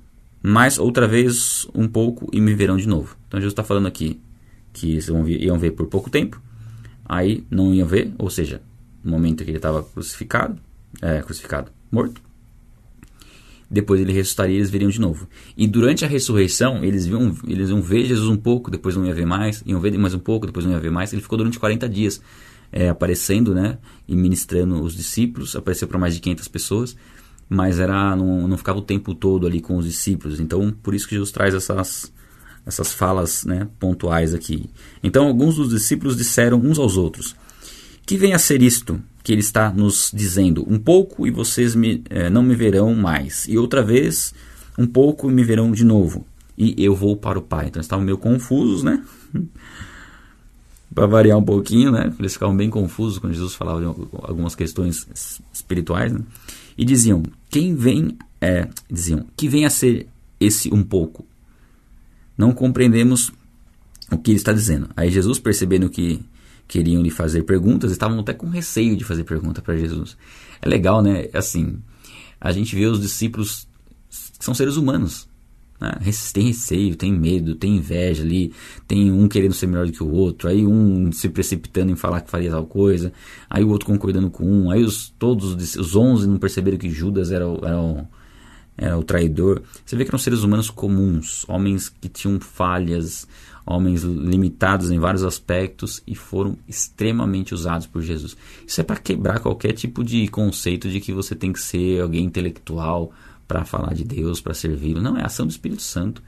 mas 0.43 0.77
outra 0.77 1.07
vez 1.07 1.67
um 1.73 1.87
pouco 1.87 2.29
e 2.33 2.41
me 2.41 2.53
verão 2.53 2.77
de 2.77 2.87
novo. 2.87 3.17
Então 3.27 3.39
Jesus 3.39 3.53
está 3.53 3.63
falando 3.63 3.87
aqui 3.87 4.19
que 4.73 4.99
iam 5.39 5.57
ver 5.57 5.71
por 5.71 5.87
pouco 5.87 6.09
tempo, 6.09 6.41
aí 7.05 7.45
não 7.49 7.73
iam 7.73 7.87
ver, 7.87 8.13
ou 8.17 8.29
seja, 8.29 8.61
no 9.03 9.11
momento 9.11 9.43
que 9.43 9.49
ele 9.49 9.57
estava 9.57 9.81
crucificado, 9.83 10.59
é, 11.01 11.21
crucificado, 11.21 11.71
morto. 11.91 12.26
Depois 13.69 13.99
ele 13.99 14.13
ressuscitaria 14.13 14.55
e 14.55 14.59
eles 14.59 14.69
veriam 14.69 14.89
de 14.89 14.99
novo. 14.99 15.27
E 15.57 15.67
durante 15.67 16.05
a 16.05 16.07
ressurreição, 16.07 16.83
eles 16.83 17.05
viam, 17.05 17.35
eles 17.45 17.69
iam 17.69 17.81
ver 17.81 18.05
Jesus 18.05 18.29
um 18.29 18.37
pouco, 18.37 18.71
depois 18.71 18.95
não 18.95 19.05
ia 19.05 19.13
ver 19.13 19.25
mais, 19.25 19.61
iam 19.65 19.79
ver 19.79 19.97
mais 19.97 20.13
um 20.13 20.19
pouco, 20.19 20.45
depois 20.45 20.65
não 20.65 20.71
ia 20.71 20.79
ver 20.79 20.91
mais. 20.91 21.11
Ele 21.11 21.21
ficou 21.21 21.37
durante 21.37 21.59
40 21.59 21.89
dias 21.89 22.21
é, 22.71 22.89
aparecendo, 22.89 23.53
né, 23.53 23.77
e 24.07 24.15
ministrando 24.15 24.81
os 24.81 24.95
discípulos, 24.95 25.55
apareceu 25.55 25.87
para 25.87 25.97
mais 25.97 26.13
de 26.13 26.21
500 26.21 26.47
pessoas, 26.47 26.97
mas 27.49 27.79
era 27.79 28.15
não, 28.15 28.47
não 28.47 28.57
ficava 28.57 28.79
o 28.79 28.81
tempo 28.81 29.13
todo 29.13 29.45
ali 29.45 29.59
com 29.59 29.77
os 29.77 29.85
discípulos. 29.85 30.39
Então, 30.39 30.71
por 30.71 30.93
isso 30.93 31.07
que 31.07 31.15
Jesus 31.15 31.31
traz 31.31 31.53
essas 31.53 32.11
essas 32.65 32.91
falas, 32.91 33.45
né, 33.45 33.69
pontuais 33.79 34.33
aqui. 34.33 34.69
Então, 35.01 35.25
alguns 35.25 35.55
dos 35.55 35.69
discípulos 35.69 36.17
disseram 36.17 36.59
uns 36.59 36.77
aos 36.77 36.97
outros: 36.97 37.33
Que 38.05 38.17
vem 38.17 38.33
a 38.33 38.39
ser 38.39 38.61
isto 38.61 39.01
que 39.27 39.33
ele 39.33 39.41
está 39.41 39.73
nos 39.73 40.09
dizendo? 40.13 40.65
Um 40.71 40.79
pouco 40.79 41.27
e 41.27 41.31
vocês 41.31 41.75
me, 41.75 42.01
é, 42.09 42.29
não 42.29 42.41
me 42.41 42.55
verão 42.55 42.95
mais, 42.95 43.45
e 43.45 43.57
outra 43.57 43.83
vez 43.83 44.33
um 44.79 44.87
pouco 44.87 45.29
e 45.29 45.33
me 45.33 45.43
verão 45.43 45.69
de 45.69 45.83
novo, 45.83 46.25
e 46.57 46.73
eu 46.81 46.95
vou 46.95 47.17
para 47.17 47.37
o 47.37 47.41
Pai. 47.41 47.67
Então, 47.67 47.81
estavam 47.81 48.05
meio 48.05 48.17
confusos, 48.17 48.83
né? 48.83 49.03
para 50.95 51.05
variar 51.07 51.37
um 51.37 51.43
pouquinho, 51.43 51.91
né? 51.91 52.09
Eles 52.17 52.31
ficavam 52.31 52.55
bem 52.55 52.69
confusos 52.69 53.19
quando 53.19 53.33
Jesus 53.33 53.53
falava 53.53 53.81
de 53.81 53.85
algumas 54.13 54.55
questões 54.55 55.05
espirituais, 55.51 56.13
né? 56.13 56.21
E 56.77 56.85
diziam: 56.85 57.21
Quem 57.49 57.75
vem, 57.75 58.17
é, 58.39 58.69
diziam, 58.89 59.25
que 59.35 59.49
vem 59.49 59.65
a 59.65 59.69
ser 59.69 60.07
esse 60.39 60.73
um 60.73 60.83
pouco? 60.83 61.25
Não 62.37 62.53
compreendemos 62.53 63.33
o 64.09 64.17
que 64.17 64.31
ele 64.31 64.37
está 64.39 64.53
dizendo. 64.53 64.87
Aí 64.95 65.11
Jesus, 65.11 65.37
percebendo 65.37 65.89
que 65.89 66.21
queriam 66.67 67.01
lhe 67.01 67.09
fazer 67.09 67.43
perguntas, 67.43 67.91
estavam 67.91 68.19
até 68.19 68.33
com 68.33 68.49
receio 68.49 68.95
de 68.95 69.03
fazer 69.03 69.23
pergunta 69.23 69.61
para 69.61 69.77
Jesus. 69.77 70.17
É 70.61 70.67
legal, 70.67 71.01
né? 71.01 71.29
Assim, 71.33 71.79
a 72.39 72.51
gente 72.51 72.75
vê 72.75 72.85
os 72.85 73.01
discípulos 73.01 73.67
que 74.37 74.43
são 74.45 74.53
seres 74.53 74.75
humanos. 74.75 75.27
Né? 75.79 75.91
Tem 76.33 76.47
receio, 76.47 76.95
tem 76.95 77.11
medo, 77.11 77.55
tem 77.55 77.77
inveja 77.77 78.23
ali, 78.23 78.53
tem 78.87 79.11
um 79.11 79.27
querendo 79.27 79.53
ser 79.53 79.67
melhor 79.67 79.85
do 79.85 79.91
que 79.91 80.03
o 80.03 80.11
outro, 80.11 80.49
aí 80.49 80.65
um 80.65 81.11
se 81.11 81.29
precipitando 81.29 81.91
em 81.91 81.95
falar 81.95 82.21
que 82.21 82.31
faria 82.31 82.49
tal 82.49 82.65
coisa, 82.65 83.13
aí 83.49 83.63
o 83.63 83.69
outro 83.69 83.85
concordando 83.85 84.29
com 84.29 84.43
um, 84.43 84.71
aí 84.71 84.83
os, 84.83 85.09
todos 85.19 85.75
os 85.75 85.95
onze 85.95 86.27
não 86.27 86.37
perceberam 86.37 86.77
que 86.77 86.89
Judas 86.89 87.31
era, 87.31 87.45
era, 87.45 87.79
o, 87.79 88.07
era 88.75 88.97
o 88.97 89.03
traidor. 89.03 89.61
Você 89.85 89.95
vê 89.95 90.03
que 90.03 90.09
eram 90.09 90.19
seres 90.19 90.41
humanos 90.41 90.69
comuns, 90.69 91.45
homens 91.47 91.89
que 91.89 92.09
tinham 92.09 92.39
falhas, 92.39 93.27
homens 93.67 94.03
limitados 94.03 94.89
em 94.91 94.97
vários 94.97 95.23
aspectos 95.23 96.01
e 96.07 96.15
foram 96.15 96.57
extremamente 96.67 97.53
usados 97.53 97.85
por 97.85 98.01
Jesus. 98.01 98.37
Isso 98.65 98.79
é 98.79 98.83
para 98.83 98.95
quebrar 98.95 99.39
qualquer 99.39 99.73
tipo 99.73 100.03
de 100.03 100.27
conceito 100.29 100.89
de 100.89 101.01
que 101.01 101.11
você 101.11 101.35
tem 101.35 101.51
que 101.51 101.59
ser 101.59 102.01
alguém 102.01 102.23
intelectual, 102.23 103.11
para 103.47 103.63
falar 103.63 103.93
de 103.93 104.03
Deus, 104.03 104.41
para 104.41 104.53
servi-lo. 104.53 105.01
Não, 105.01 105.17
é 105.17 105.21
a 105.21 105.27
ação 105.27 105.47
do 105.47 105.51
Espírito 105.51 105.81
Santo. 105.81 106.21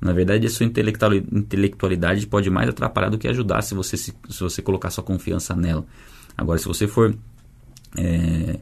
Na 0.00 0.12
verdade, 0.12 0.46
a 0.46 0.50
sua 0.50 0.66
intelectualidade 0.66 2.26
pode 2.26 2.50
mais 2.50 2.68
atrapalhar 2.68 3.10
do 3.10 3.18
que 3.18 3.28
ajudar 3.28 3.62
se 3.62 3.74
você, 3.74 3.96
se, 3.96 4.14
se 4.28 4.40
você 4.40 4.62
colocar 4.62 4.90
sua 4.90 5.04
confiança 5.04 5.54
nela. 5.54 5.86
Agora, 6.36 6.58
se 6.58 6.66
você 6.66 6.86
for 6.88 7.14
é, 7.96 8.58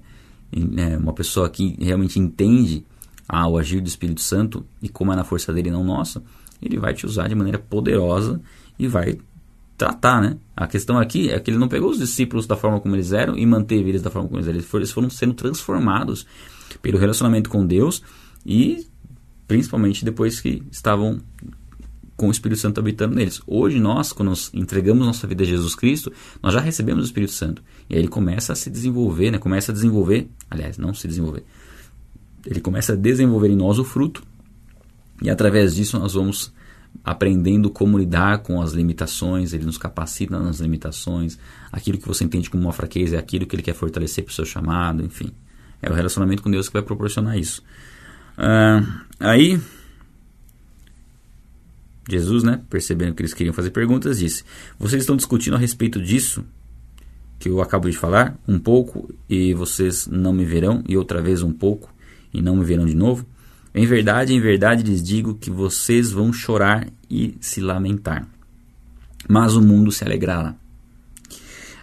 é, 0.52 0.96
uma 0.98 1.12
pessoa 1.12 1.48
que 1.48 1.76
realmente 1.80 2.18
entende 2.18 2.84
ah, 3.28 3.48
o 3.48 3.56
agir 3.56 3.80
do 3.80 3.88
Espírito 3.88 4.20
Santo 4.20 4.66
e 4.80 4.88
como 4.88 5.12
é 5.12 5.16
na 5.16 5.24
força 5.24 5.52
dele 5.52 5.70
não 5.70 5.82
nossa, 5.82 6.22
ele 6.62 6.78
vai 6.78 6.94
te 6.94 7.04
usar 7.04 7.28
de 7.28 7.34
maneira 7.34 7.58
poderosa 7.58 8.40
e 8.78 8.86
vai 8.86 9.18
tratar, 9.76 10.20
né? 10.20 10.36
A 10.56 10.66
questão 10.66 10.98
aqui 10.98 11.30
é 11.30 11.40
que 11.40 11.50
ele 11.50 11.58
não 11.58 11.68
pegou 11.68 11.90
os 11.90 11.98
discípulos 11.98 12.46
da 12.46 12.56
forma 12.56 12.80
como 12.80 12.94
eles 12.94 13.12
eram 13.12 13.36
e 13.36 13.44
manteve 13.44 13.88
eles 13.88 14.02
da 14.02 14.10
forma 14.10 14.28
como 14.28 14.38
eles 14.38 14.48
eram. 14.48 14.58
Eles 14.58 14.68
foram, 14.68 14.82
eles 14.82 14.92
foram 14.92 15.10
sendo 15.10 15.34
transformados 15.34 16.24
pelo 16.80 16.98
relacionamento 16.98 17.50
com 17.50 17.66
Deus 17.66 18.02
e 18.46 18.86
principalmente 19.48 20.04
depois 20.04 20.40
que 20.40 20.62
estavam 20.70 21.20
com 22.16 22.28
o 22.28 22.30
Espírito 22.30 22.60
Santo 22.60 22.78
habitando 22.78 23.16
neles. 23.16 23.42
Hoje 23.46 23.80
nós, 23.80 24.12
quando 24.12 24.28
nós 24.28 24.50
entregamos 24.54 25.04
nossa 25.04 25.26
vida 25.26 25.42
a 25.42 25.46
Jesus 25.46 25.74
Cristo, 25.74 26.12
nós 26.40 26.54
já 26.54 26.60
recebemos 26.60 27.02
o 27.02 27.06
Espírito 27.06 27.32
Santo. 27.32 27.62
E 27.90 27.94
aí 27.94 28.00
ele 28.00 28.08
começa 28.08 28.52
a 28.52 28.56
se 28.56 28.70
desenvolver, 28.70 29.32
né? 29.32 29.38
começa 29.38 29.72
a 29.72 29.74
desenvolver, 29.74 30.28
aliás, 30.48 30.78
não 30.78 30.94
se 30.94 31.08
desenvolver, 31.08 31.44
ele 32.46 32.60
começa 32.60 32.92
a 32.92 32.96
desenvolver 32.96 33.48
em 33.48 33.56
nós 33.56 33.78
o 33.78 33.84
fruto, 33.84 34.22
e 35.22 35.30
através 35.30 35.74
disso 35.74 35.98
nós 35.98 36.14
vamos 36.14 36.52
aprendendo 37.04 37.70
como 37.70 37.98
lidar 37.98 38.38
com 38.38 38.60
as 38.60 38.72
limitações, 38.72 39.52
ele 39.52 39.64
nos 39.64 39.78
capacita 39.78 40.38
nas 40.38 40.60
limitações, 40.60 41.38
aquilo 41.70 41.98
que 41.98 42.06
você 42.06 42.24
entende 42.24 42.50
como 42.50 42.64
uma 42.64 42.72
fraqueza 42.72 43.16
é 43.16 43.18
aquilo 43.18 43.46
que 43.46 43.56
ele 43.56 43.62
quer 43.62 43.74
fortalecer 43.74 44.24
para 44.24 44.30
o 44.30 44.34
seu 44.34 44.44
chamado, 44.44 45.02
enfim. 45.02 45.32
É 45.80 45.90
o 45.90 45.94
relacionamento 45.94 46.42
com 46.42 46.50
Deus 46.50 46.68
que 46.68 46.74
vai 46.74 46.82
proporcionar 46.82 47.38
isso. 47.38 47.62
Uh, 48.38 48.86
aí, 49.18 49.60
Jesus, 52.08 52.44
né, 52.44 52.60
percebendo 52.68 53.14
que 53.14 53.22
eles 53.22 53.34
queriam 53.34 53.52
fazer 53.52 53.70
perguntas, 53.70 54.18
disse: 54.18 54.44
Vocês 54.78 55.02
estão 55.02 55.16
discutindo 55.16 55.56
a 55.56 55.58
respeito 55.58 56.00
disso 56.00 56.44
que 57.38 57.48
eu 57.48 57.60
acabo 57.60 57.90
de 57.90 57.96
falar, 57.96 58.38
um 58.46 58.58
pouco 58.58 59.12
e 59.28 59.52
vocês 59.52 60.06
não 60.06 60.32
me 60.32 60.44
verão, 60.44 60.84
e 60.88 60.96
outra 60.96 61.20
vez 61.20 61.42
um 61.42 61.52
pouco 61.52 61.92
e 62.32 62.40
não 62.40 62.56
me 62.56 62.64
verão 62.64 62.86
de 62.86 62.94
novo? 62.94 63.26
Em 63.74 63.86
verdade, 63.86 64.34
em 64.34 64.40
verdade 64.40 64.82
lhes 64.82 65.02
digo 65.02 65.34
que 65.34 65.50
vocês 65.50 66.12
vão 66.12 66.32
chorar 66.32 66.86
e 67.08 67.36
se 67.40 67.60
lamentar, 67.60 68.28
mas 69.28 69.56
o 69.56 69.62
mundo 69.62 69.90
se 69.90 70.04
alegrará. 70.04 70.54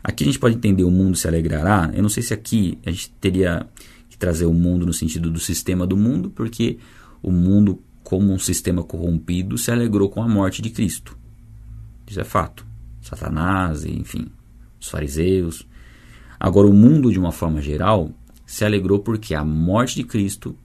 Aqui 0.04 0.24
a 0.24 0.28
gente 0.28 0.40
pode 0.40 0.56
entender 0.56 0.84
o 0.84 0.92
mundo 0.92 1.18
se 1.18 1.28
alegrará. 1.28 1.92
Eu 1.94 2.02
não 2.02 2.10
sei 2.10 2.24
se 2.24 2.34
aqui 2.34 2.78
a 2.86 2.92
gente 2.92 3.12
teria 3.20 3.68
que 4.10 4.18
trazer 4.18 4.46
o 4.46 4.54
mundo 4.54 4.86
no 4.86 4.94
sentido 4.94 5.30
do 5.30 5.40
sistema 5.40 5.86
do 5.86 5.98
mundo, 5.98 6.30
porque 6.30 6.78
o 7.22 7.32
mundo, 7.32 7.82
como 8.04 8.32
um 8.32 8.40
sistema 8.40 8.84
corrompido, 8.84 9.58
se 9.58 9.72
alegrou 9.72 10.10
com 10.10 10.22
a 10.22 10.28
morte 10.28 10.62
de 10.62 10.70
Cristo. 10.70 11.18
Isso 12.08 12.20
é 12.20 12.24
fato. 12.24 12.66
Satanás, 13.02 13.84
enfim, 13.86 14.28
os 14.80 14.88
fariseus. 14.88 15.68
Agora, 16.40 16.68
o 16.68 16.74
mundo, 16.74 17.12
de 17.12 17.20
uma 17.20 17.32
forma 17.32 17.62
geral, 17.62 18.12
se 18.46 18.64
alegrou 18.64 19.00
porque 19.00 19.36
a 19.36 19.44
morte 19.44 19.96
de 19.96 20.04
Cristo 20.04 20.56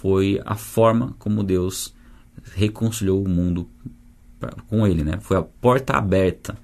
foi 0.00 0.40
a 0.44 0.54
forma 0.54 1.14
como 1.18 1.42
Deus 1.42 1.94
reconciliou 2.54 3.24
o 3.24 3.28
mundo 3.28 3.68
com 4.68 4.86
ele, 4.86 5.02
né? 5.02 5.18
Foi 5.20 5.36
a 5.36 5.42
porta 5.42 5.94
aberta 5.94 6.56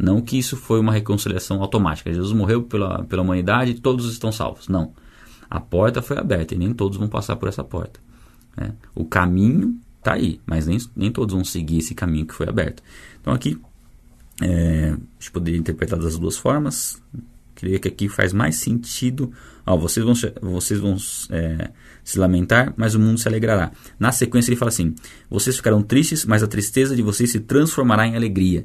não 0.00 0.22
que 0.22 0.38
isso 0.38 0.56
foi 0.56 0.80
uma 0.80 0.92
reconciliação 0.92 1.60
automática. 1.60 2.12
Jesus 2.12 2.32
morreu 2.32 2.62
pela, 2.62 3.04
pela 3.04 3.22
humanidade 3.22 3.72
e 3.72 3.74
todos 3.74 4.10
estão 4.10 4.32
salvos. 4.32 4.66
Não. 4.66 4.94
A 5.48 5.60
porta 5.60 6.00
foi 6.00 6.16
aberta 6.16 6.54
e 6.54 6.58
nem 6.58 6.72
todos 6.72 6.96
vão 6.96 7.06
passar 7.06 7.36
por 7.36 7.48
essa 7.48 7.62
porta. 7.62 8.00
Né? 8.56 8.72
O 8.94 9.04
caminho 9.04 9.78
está 9.98 10.14
aí, 10.14 10.40
mas 10.46 10.66
nem, 10.66 10.78
nem 10.96 11.12
todos 11.12 11.34
vão 11.34 11.44
seguir 11.44 11.78
esse 11.78 11.94
caminho 11.94 12.24
que 12.24 12.34
foi 12.34 12.48
aberto. 12.48 12.82
Então 13.20 13.34
aqui 13.34 13.60
é, 14.40 14.92
a 14.92 14.96
gente 15.18 15.30
poderia 15.32 15.60
interpretar 15.60 15.98
das 15.98 16.18
duas 16.18 16.38
formas. 16.38 17.02
Creio 17.60 17.78
que 17.78 17.88
aqui 17.88 18.08
faz 18.08 18.32
mais 18.32 18.56
sentido. 18.56 19.30
Ó, 19.66 19.76
vocês 19.76 20.04
vão, 20.04 20.14
vocês 20.40 20.80
vão 20.80 20.96
é, 21.28 21.70
se 22.02 22.18
lamentar, 22.18 22.72
mas 22.74 22.94
o 22.94 22.98
mundo 22.98 23.20
se 23.20 23.28
alegrará. 23.28 23.70
Na 23.98 24.10
sequência 24.10 24.50
ele 24.50 24.56
fala 24.56 24.70
assim: 24.70 24.94
Vocês 25.28 25.56
ficarão 25.56 25.82
tristes, 25.82 26.24
mas 26.24 26.42
a 26.42 26.46
tristeza 26.46 26.96
de 26.96 27.02
vocês 27.02 27.30
se 27.30 27.40
transformará 27.40 28.06
em 28.06 28.16
alegria. 28.16 28.64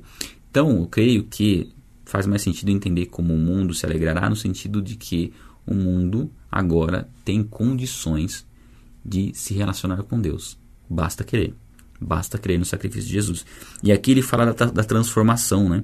Então, 0.50 0.72
eu 0.80 0.88
creio 0.88 1.26
que 1.26 1.74
faz 2.06 2.26
mais 2.26 2.42
sentido 2.42 2.70
entender 2.70 3.08
como 3.08 3.34
o 3.34 3.38
mundo 3.38 3.74
se 3.74 3.86
alegrará 3.86 4.30
no 4.30 4.36
sentido 4.36 4.82
de 4.82 4.96
que 4.96 5.34
o 5.68 5.74
mundo 5.74 6.32
agora 6.50 7.10
tem 7.26 7.44
condições 7.44 8.46
de 9.04 9.34
se 9.34 9.54
relacionar 9.54 10.04
com 10.04 10.22
Deus. 10.22 10.58
Basta 10.90 11.26
querer. 11.26 11.54
Basta 12.00 12.38
crer 12.38 12.58
no 12.58 12.64
sacrifício 12.64 13.08
de 13.08 13.14
Jesus. 13.14 13.46
E 13.84 13.92
aqui 13.92 14.12
ele 14.12 14.22
fala 14.22 14.54
da, 14.54 14.66
da 14.68 14.84
transformação, 14.86 15.68
né? 15.68 15.84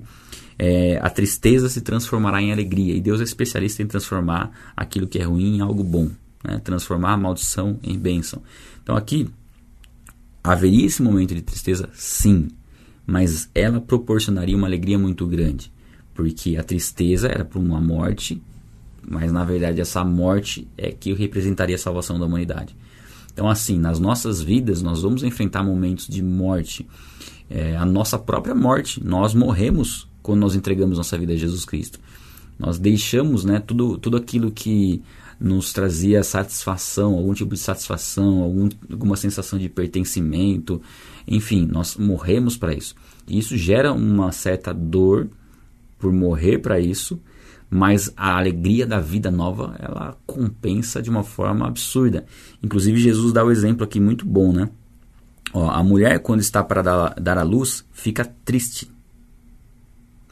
É, 0.63 0.99
a 1.01 1.09
tristeza 1.09 1.67
se 1.69 1.81
transformará 1.81 2.41
em 2.41 2.51
alegria. 2.51 2.93
E 2.93 3.01
Deus 3.01 3.19
é 3.19 3.23
especialista 3.23 3.81
em 3.81 3.87
transformar 3.87 4.51
aquilo 4.77 5.07
que 5.07 5.17
é 5.17 5.23
ruim 5.23 5.57
em 5.57 5.61
algo 5.61 5.83
bom. 5.83 6.09
Né? 6.43 6.59
Transformar 6.63 7.13
a 7.13 7.17
maldição 7.17 7.79
em 7.81 7.97
bênção. 7.97 8.43
Então 8.83 8.95
aqui, 8.95 9.27
haveria 10.43 10.85
esse 10.85 11.01
momento 11.01 11.33
de 11.33 11.41
tristeza? 11.41 11.89
Sim 11.93 12.49
mas 13.05 13.49
ela 13.53 13.81
proporcionaria 13.81 14.55
uma 14.55 14.67
alegria 14.67 14.97
muito 14.97 15.25
grande, 15.27 15.71
porque 16.13 16.57
a 16.57 16.63
tristeza 16.63 17.27
era 17.27 17.43
por 17.43 17.59
uma 17.59 17.81
morte, 17.81 18.41
mas 19.05 19.31
na 19.31 19.43
verdade 19.43 19.81
essa 19.81 20.03
morte 20.03 20.67
é 20.77 20.91
que 20.91 21.13
representaria 21.13 21.75
a 21.75 21.79
salvação 21.79 22.19
da 22.19 22.25
humanidade. 22.25 22.75
Então, 23.33 23.49
assim, 23.49 23.77
nas 23.77 23.99
nossas 23.99 24.41
vidas 24.41 24.81
nós 24.81 25.01
vamos 25.01 25.23
enfrentar 25.23 25.63
momentos 25.63 26.07
de 26.07 26.21
morte, 26.21 26.87
é, 27.49 27.75
a 27.75 27.85
nossa 27.85 28.17
própria 28.19 28.53
morte. 28.53 29.03
Nós 29.03 29.33
morremos 29.33 30.07
quando 30.21 30.39
nós 30.39 30.55
entregamos 30.55 30.97
nossa 30.97 31.17
vida 31.17 31.33
a 31.33 31.35
Jesus 31.35 31.65
Cristo. 31.65 31.99
Nós 32.57 32.77
deixamos, 32.77 33.43
né, 33.43 33.59
tudo, 33.59 33.97
tudo 33.97 34.17
aquilo 34.17 34.51
que 34.51 35.01
nos 35.39 35.73
trazia 35.73 36.23
satisfação, 36.23 37.15
algum 37.15 37.33
tipo 37.33 37.55
de 37.55 37.59
satisfação, 37.59 38.43
algum, 38.43 38.69
alguma 38.91 39.15
sensação 39.15 39.57
de 39.57 39.67
pertencimento, 39.67 40.79
enfim, 41.27 41.65
nós 41.65 41.97
morremos 41.97 42.55
para 42.55 42.73
isso. 42.73 42.95
E 43.27 43.39
isso 43.39 43.57
gera 43.57 43.91
uma 43.91 44.31
certa 44.31 44.71
dor 44.71 45.29
por 45.97 46.13
morrer 46.13 46.59
para 46.59 46.79
isso, 46.79 47.19
mas 47.69 48.13
a 48.15 48.37
alegria 48.37 48.85
da 48.85 48.99
vida 48.99 49.31
nova 49.31 49.75
ela 49.79 50.15
compensa 50.27 51.01
de 51.01 51.09
uma 51.09 51.23
forma 51.23 51.67
absurda. 51.67 52.25
Inclusive 52.61 52.99
Jesus 52.99 53.33
dá 53.33 53.43
o 53.43 53.47
um 53.47 53.51
exemplo 53.51 53.83
aqui 53.83 53.99
muito 53.99 54.25
bom, 54.25 54.51
né? 54.51 54.69
Ó, 55.53 55.69
a 55.69 55.83
mulher 55.83 56.19
quando 56.19 56.41
está 56.41 56.63
para 56.63 56.81
dar, 56.81 57.15
dar 57.19 57.37
à 57.37 57.43
luz 57.43 57.85
fica 57.91 58.25
triste. 58.45 58.91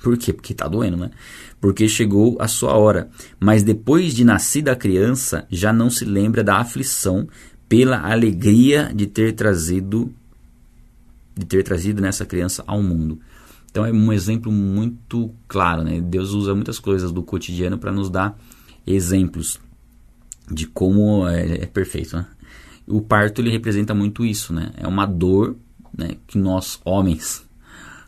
Por 0.02 0.18
quê? 0.18 0.32
Porque 0.32 0.54
está 0.54 0.68
doendo, 0.68 0.98
né? 0.98 1.12
Porque 1.60 1.88
chegou 1.88 2.38
a 2.40 2.48
sua 2.48 2.74
hora. 2.74 3.10
Mas 3.40 3.64
depois 3.64 4.14
de 4.14 4.24
nascida 4.24 4.72
a 4.72 4.76
criança, 4.76 5.46
já 5.50 5.74
não 5.74 5.90
se 5.90 6.06
lembra 6.06 6.44
da 6.44 6.58
aflição 6.58 7.28
pela 7.68 8.10
alegria 8.10 8.92
de 8.94 9.06
ter 9.08 9.34
trazido 9.34 10.14
de 11.38 11.46
ter 11.46 11.64
trazido 11.64 12.02
nessa 12.02 12.26
criança 12.26 12.64
ao 12.68 12.84
mundo. 12.84 13.20
Então 13.72 13.86
é 13.86 13.92
um 13.94 14.12
exemplo 14.12 14.52
muito 14.52 15.34
claro, 15.48 15.84
né? 15.84 16.02
Deus 16.02 16.32
usa 16.32 16.54
muitas 16.54 16.80
coisas 16.80 17.12
do 17.12 17.24
cotidiano 17.24 17.78
para 17.78 17.92
nos 17.92 18.10
dar 18.10 18.38
exemplos 18.86 19.60
de 20.52 20.68
como 20.68 21.28
é, 21.28 21.64
é, 21.64 21.66
perfeito, 21.66 22.18
né? 22.18 22.26
O 22.88 23.02
parto 23.02 23.40
ele 23.40 23.52
representa 23.52 23.94
muito 23.94 24.26
isso, 24.26 24.52
né? 24.52 24.72
É 24.76 24.88
uma 24.88 25.06
dor, 25.06 25.56
né, 25.96 26.16
que 26.28 26.38
nós 26.38 26.82
homens 26.84 27.48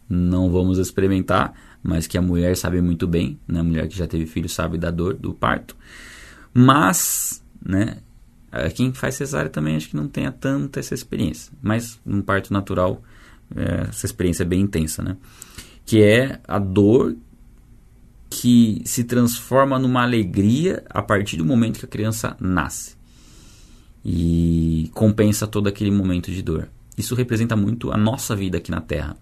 não 0.09 0.51
vamos 0.51 0.77
experimentar, 0.77 1.53
mas 1.83 2.07
que 2.07 2.17
a 2.17 2.21
mulher 2.21 2.55
sabe 2.55 2.81
muito 2.81 3.07
bem, 3.07 3.39
né? 3.47 3.59
A 3.59 3.63
mulher 3.63 3.87
que 3.87 3.97
já 3.97 4.07
teve 4.07 4.25
filho 4.25 4.49
sabe 4.49 4.77
da 4.77 4.91
dor 4.91 5.15
do 5.15 5.33
parto. 5.33 5.75
Mas, 6.53 7.43
né, 7.63 7.97
quem 8.75 8.93
faz 8.93 9.15
cesárea 9.15 9.49
também 9.49 9.75
acho 9.75 9.89
que 9.89 9.95
não 9.95 10.07
tenha 10.07 10.31
tanta 10.31 10.79
essa 10.79 10.93
experiência, 10.93 11.53
mas 11.61 11.99
um 12.05 12.21
parto 12.21 12.51
natural 12.51 13.01
é, 13.55 13.87
essa 13.89 14.05
experiência 14.05 14.43
é 14.43 14.45
bem 14.45 14.61
intensa, 14.61 15.01
né? 15.01 15.17
Que 15.85 16.01
é 16.01 16.39
a 16.47 16.59
dor 16.59 17.15
que 18.29 18.81
se 18.85 19.03
transforma 19.03 19.77
numa 19.77 20.03
alegria 20.03 20.83
a 20.89 21.01
partir 21.01 21.35
do 21.37 21.45
momento 21.45 21.79
que 21.79 21.85
a 21.85 21.89
criança 21.89 22.35
nasce 22.39 22.95
e 24.03 24.89
compensa 24.93 25.45
todo 25.45 25.67
aquele 25.67 25.91
momento 25.91 26.31
de 26.31 26.41
dor. 26.41 26.69
Isso 26.97 27.13
representa 27.13 27.55
muito 27.55 27.91
a 27.91 27.97
nossa 27.97 28.35
vida 28.35 28.57
aqui 28.57 28.71
na 28.71 28.79
Terra, 28.79 29.17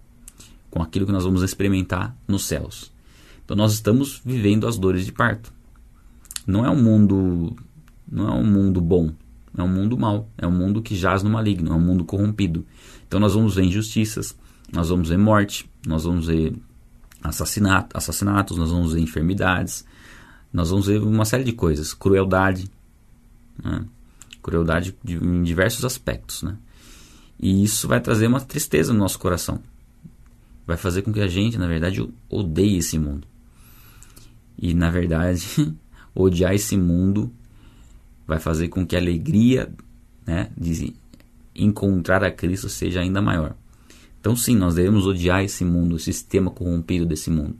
com 0.69 0.81
aquilo 0.81 1.05
que 1.05 1.11
nós 1.11 1.23
vamos 1.23 1.41
experimentar 1.41 2.15
nos 2.27 2.45
céus. 2.45 2.91
Então 3.43 3.57
nós 3.57 3.73
estamos 3.73 4.21
vivendo 4.23 4.67
as 4.67 4.77
dores 4.77 5.05
de 5.05 5.11
parto. 5.11 5.51
Não 6.45 6.65
é 6.65 6.69
um 6.69 6.81
mundo, 6.81 7.55
não 8.09 8.27
é 8.27 8.31
um 8.31 8.45
mundo 8.45 8.81
bom, 8.81 9.11
é 9.57 9.63
um 9.63 9.67
mundo 9.67 9.97
mau, 9.97 10.29
é 10.37 10.47
um 10.47 10.51
mundo 10.51 10.81
que 10.81 10.95
jaz 10.95 11.23
no 11.23 11.29
maligno, 11.29 11.71
é 11.71 11.75
um 11.75 11.79
mundo 11.79 12.03
corrompido. 12.05 12.65
Então 13.07 13.19
nós 13.19 13.33
vamos 13.33 13.55
ver 13.55 13.63
injustiças, 13.63 14.35
nós 14.71 14.89
vamos 14.89 15.09
ver 15.09 15.17
morte, 15.17 15.69
nós 15.85 16.03
vamos 16.03 16.27
ver 16.27 16.55
assassinato, 17.23 17.97
assassinatos, 17.97 18.57
nós 18.57 18.71
vamos 18.71 18.93
ver 18.93 18.99
enfermidades, 18.99 19.85
nós 20.53 20.69
vamos 20.69 20.87
ver 20.87 21.01
uma 21.01 21.25
série 21.25 21.43
de 21.43 21.53
coisas, 21.53 21.93
crueldade, 21.93 22.69
né? 23.63 23.85
crueldade 24.41 24.95
de, 25.03 25.15
em 25.15 25.43
diversos 25.43 25.83
aspectos, 25.83 26.43
né? 26.43 26.57
E 27.39 27.63
isso 27.63 27.87
vai 27.87 28.01
trazer 28.01 28.27
uma 28.27 28.41
tristeza 28.41 28.91
no 28.91 28.99
nosso 28.99 29.17
coração, 29.17 29.61
vai 30.69 30.77
fazer 30.77 31.01
com 31.01 31.11
que 31.11 31.19
a 31.19 31.27
gente, 31.27 31.57
na 31.57 31.65
verdade, 31.65 32.07
odeie 32.29 32.77
esse 32.77 32.99
mundo. 32.99 33.27
E 34.55 34.71
na 34.75 34.91
verdade, 34.91 35.43
odiar 36.13 36.53
esse 36.53 36.77
mundo 36.77 37.33
vai 38.27 38.37
fazer 38.37 38.67
com 38.67 38.85
que 38.85 38.95
a 38.95 38.99
alegria, 38.99 39.73
né, 40.27 40.51
de 40.55 40.93
encontrar 41.55 42.23
a 42.23 42.29
Cristo 42.29 42.69
seja 42.69 43.01
ainda 43.01 43.19
maior. 43.19 43.55
Então, 44.21 44.35
sim, 44.35 44.55
nós 44.55 44.75
devemos 44.75 45.07
odiar 45.07 45.43
esse 45.43 45.65
mundo, 45.65 45.95
o 45.95 45.99
sistema 45.99 46.51
corrompido 46.51 47.03
desse 47.03 47.31
mundo. 47.31 47.57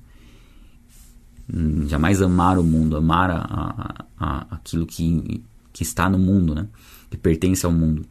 Hum, 1.52 1.88
jamais 1.88 2.22
amar 2.22 2.60
o 2.60 2.64
mundo, 2.64 2.96
amar 2.96 3.32
a, 3.32 3.40
a, 3.40 4.06
a, 4.20 4.56
aquilo 4.56 4.86
que, 4.86 5.44
que 5.74 5.82
está 5.82 6.08
no 6.08 6.20
mundo, 6.20 6.54
né? 6.54 6.68
que 7.10 7.18
pertence 7.18 7.66
ao 7.66 7.72
mundo. 7.72 8.06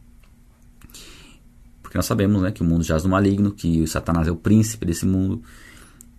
Porque 1.89 1.97
nós 1.97 2.05
sabemos 2.05 2.43
né, 2.43 2.51
que 2.51 2.61
o 2.61 2.65
mundo 2.65 2.83
jaz 2.83 3.03
no 3.03 3.09
maligno, 3.09 3.51
que 3.51 3.81
o 3.81 3.87
Satanás 3.87 4.27
é 4.27 4.31
o 4.31 4.35
príncipe 4.35 4.85
desse 4.85 5.07
mundo. 5.07 5.41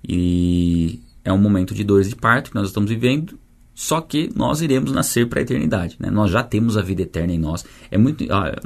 E 0.07 1.01
é 1.25 1.33
um 1.33 1.39
momento 1.39 1.73
de 1.73 1.85
dores 1.85 2.09
de 2.09 2.17
parto 2.17 2.51
que 2.51 2.57
nós 2.57 2.67
estamos 2.67 2.91
vivendo 2.91 3.39
só 3.81 3.99
que 4.03 4.29
nós 4.37 4.61
iremos 4.61 4.93
nascer 4.93 5.27
para 5.27 5.41
a 5.41 5.43
eternidade. 5.43 5.97
Né? 5.99 6.11
Nós 6.11 6.31
já 6.31 6.43
temos 6.43 6.77
a 6.77 6.83
vida 6.83 7.01
eterna 7.01 7.33
em 7.33 7.39
nós. 7.39 7.65
É 7.91 7.97
muito, 7.97 8.23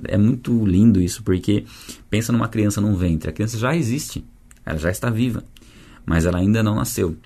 é 0.08 0.18
muito 0.18 0.66
lindo 0.66 1.00
isso, 1.00 1.22
porque 1.22 1.64
pensa 2.10 2.32
numa 2.32 2.48
criança 2.48 2.80
num 2.80 2.96
ventre. 2.96 3.30
A 3.30 3.32
criança 3.32 3.56
já 3.56 3.76
existe, 3.76 4.24
ela 4.66 4.76
já 4.76 4.90
está 4.90 5.10
viva, 5.10 5.44
mas 6.04 6.26
ela 6.26 6.38
ainda 6.38 6.64
não 6.64 6.74
nasceu. 6.74 7.16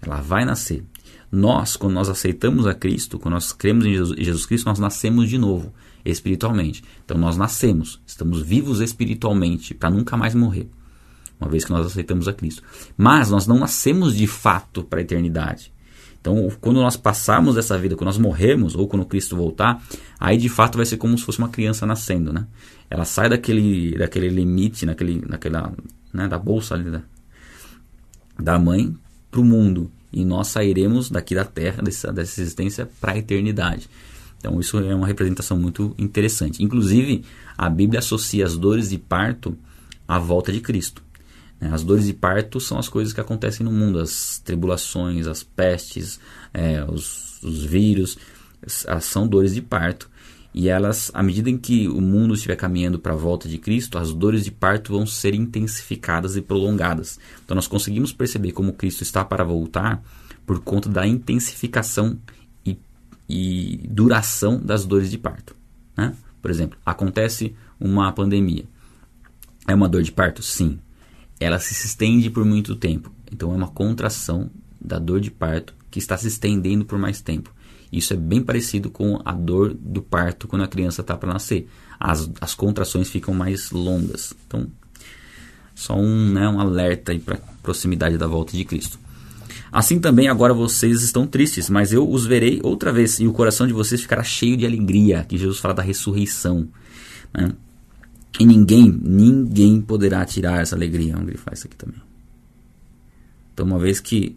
Ela 0.00 0.22
vai 0.22 0.46
nascer. 0.46 0.82
Nós, 1.30 1.76
quando 1.76 1.92
nós 1.92 2.08
aceitamos 2.08 2.66
a 2.66 2.72
Cristo, 2.72 3.18
quando 3.18 3.34
nós 3.34 3.52
cremos 3.52 3.84
em 3.84 4.24
Jesus 4.24 4.46
Cristo, 4.46 4.64
nós 4.64 4.78
nascemos 4.78 5.28
de 5.28 5.36
novo, 5.36 5.70
espiritualmente. 6.04 6.82
Então 7.04 7.18
nós 7.18 7.36
nascemos, 7.36 8.00
estamos 8.06 8.40
vivos 8.42 8.80
espiritualmente 8.80 9.74
para 9.74 9.90
nunca 9.90 10.16
mais 10.16 10.34
morrer 10.34 10.68
uma 11.40 11.48
vez 11.48 11.64
que 11.64 11.70
nós 11.70 11.86
aceitamos 11.86 12.26
a 12.26 12.32
Cristo. 12.32 12.62
Mas 12.96 13.30
nós 13.30 13.46
não 13.46 13.58
nascemos 13.58 14.16
de 14.16 14.26
fato 14.26 14.82
para 14.82 14.98
a 14.98 15.02
eternidade. 15.02 15.72
Então, 16.20 16.50
quando 16.60 16.80
nós 16.80 16.96
passarmos 16.96 17.56
essa 17.56 17.78
vida, 17.78 17.94
quando 17.94 18.08
nós 18.08 18.18
morrermos, 18.18 18.74
ou 18.74 18.88
quando 18.88 19.06
Cristo 19.06 19.36
voltar, 19.36 19.80
aí 20.18 20.36
de 20.36 20.48
fato 20.48 20.76
vai 20.76 20.84
ser 20.84 20.96
como 20.96 21.16
se 21.16 21.24
fosse 21.24 21.38
uma 21.38 21.48
criança 21.48 21.86
nascendo, 21.86 22.32
né? 22.32 22.46
Ela 22.90 23.04
sai 23.04 23.28
daquele, 23.28 23.96
daquele 23.96 24.28
limite, 24.28 24.84
naquele, 24.84 25.22
naquela, 25.26 25.72
né, 26.12 26.26
da 26.26 26.38
bolsa 26.38 26.74
ali 26.74 26.90
da, 26.90 27.02
da 28.38 28.58
mãe 28.58 28.94
para 29.30 29.40
o 29.40 29.44
mundo. 29.44 29.90
E 30.12 30.24
nós 30.24 30.48
sairemos 30.48 31.10
daqui 31.10 31.34
da 31.34 31.44
terra, 31.44 31.82
dessa, 31.82 32.12
dessa 32.12 32.40
existência, 32.40 32.90
para 33.00 33.12
a 33.12 33.18
eternidade. 33.18 33.88
Então, 34.38 34.60
isso 34.60 34.78
é 34.78 34.94
uma 34.94 35.06
representação 35.06 35.58
muito 35.58 35.94
interessante. 35.98 36.62
Inclusive, 36.62 37.24
a 37.56 37.68
Bíblia 37.68 37.98
associa 37.98 38.44
as 38.44 38.56
dores 38.56 38.90
de 38.90 38.98
parto 38.98 39.56
à 40.06 40.18
volta 40.18 40.52
de 40.52 40.60
Cristo. 40.60 41.02
Né? 41.60 41.70
As 41.72 41.82
dores 41.82 42.06
de 42.06 42.12
parto 42.12 42.60
são 42.60 42.78
as 42.78 42.88
coisas 42.88 43.12
que 43.12 43.20
acontecem 43.20 43.64
no 43.64 43.72
mundo, 43.72 43.98
as 43.98 44.40
tribulações, 44.44 45.26
as 45.26 45.42
pestes, 45.42 46.20
é, 46.54 46.84
os, 46.84 47.42
os 47.42 47.64
vírus, 47.64 48.16
são 49.00 49.26
dores 49.26 49.54
de 49.54 49.62
parto. 49.62 50.08
E 50.54 50.68
elas, 50.68 51.10
à 51.14 51.22
medida 51.22 51.50
em 51.50 51.58
que 51.58 51.88
o 51.88 52.00
mundo 52.00 52.34
estiver 52.34 52.56
caminhando 52.56 52.98
para 52.98 53.12
a 53.12 53.16
volta 53.16 53.48
de 53.48 53.58
Cristo, 53.58 53.98
as 53.98 54.12
dores 54.12 54.44
de 54.44 54.50
parto 54.50 54.92
vão 54.92 55.06
ser 55.06 55.34
intensificadas 55.34 56.36
e 56.36 56.42
prolongadas. 56.42 57.18
Então 57.44 57.54
nós 57.54 57.68
conseguimos 57.68 58.12
perceber 58.12 58.52
como 58.52 58.72
Cristo 58.72 59.02
está 59.02 59.24
para 59.24 59.44
voltar 59.44 60.02
por 60.46 60.60
conta 60.60 60.88
da 60.88 61.06
intensificação 61.06 62.18
e, 63.28 63.80
duração 63.88 64.58
das 64.58 64.84
dores 64.84 65.10
de 65.10 65.18
parto. 65.18 65.54
Né? 65.96 66.14
Por 66.40 66.50
exemplo, 66.50 66.78
acontece 66.84 67.54
uma 67.78 68.12
pandemia. 68.12 68.64
É 69.66 69.74
uma 69.74 69.88
dor 69.88 70.02
de 70.02 70.12
parto? 70.12 70.42
Sim 70.42 70.78
ela 71.40 71.58
se 71.58 71.72
estende 71.86 72.30
por 72.30 72.44
muito 72.44 72.74
tempo. 72.74 73.12
Então 73.30 73.52
é 73.52 73.56
uma 73.56 73.68
contração 73.68 74.50
da 74.80 74.98
dor 74.98 75.20
de 75.20 75.30
parto 75.30 75.74
que 75.90 75.98
está 75.98 76.16
se 76.16 76.28
estendendo 76.28 76.84
por 76.84 76.98
mais 76.98 77.20
tempo. 77.20 77.52
Isso 77.90 78.12
é 78.12 78.16
bem 78.16 78.42
parecido 78.42 78.90
com 78.90 79.20
a 79.24 79.32
dor 79.32 79.74
do 79.74 80.02
parto 80.02 80.46
quando 80.46 80.62
a 80.62 80.68
criança 80.68 81.00
está 81.00 81.16
para 81.16 81.32
nascer. 81.32 81.68
As, 81.98 82.30
as 82.40 82.54
contrações 82.54 83.08
ficam 83.08 83.32
mais 83.32 83.70
longas. 83.70 84.34
Então, 84.46 84.66
só 85.74 85.96
um, 85.96 86.32
né, 86.32 86.46
um 86.48 86.60
alerta 86.60 87.18
para 87.18 87.38
proximidade 87.62 88.18
da 88.18 88.26
volta 88.26 88.56
de 88.56 88.64
Cristo. 88.64 88.98
Assim 89.70 90.00
também 90.00 90.28
agora 90.28 90.54
vocês 90.54 91.02
estão 91.02 91.26
tristes, 91.26 91.68
mas 91.68 91.92
eu 91.92 92.08
os 92.08 92.24
verei 92.24 92.60
outra 92.62 92.92
vez 92.92 93.20
e 93.20 93.26
o 93.26 93.32
coração 93.32 93.66
de 93.66 93.72
vocês 93.72 94.00
ficará 94.00 94.22
cheio 94.22 94.56
de 94.56 94.64
alegria. 94.64 95.24
Que 95.24 95.36
Jesus 95.36 95.58
fala 95.58 95.74
da 95.74 95.82
ressurreição. 95.82 96.68
Né? 97.34 97.52
E 98.40 98.46
ninguém, 98.46 98.90
ninguém 99.02 99.80
poderá 99.80 100.24
tirar 100.24 100.62
essa 100.62 100.74
alegria. 100.74 101.12
Vamos 101.12 101.28
grifar 101.28 101.54
isso 101.54 101.66
aqui 101.66 101.76
também. 101.76 102.00
Então, 103.52 103.66
uma 103.66 103.78
vez 103.78 104.00
que 104.00 104.36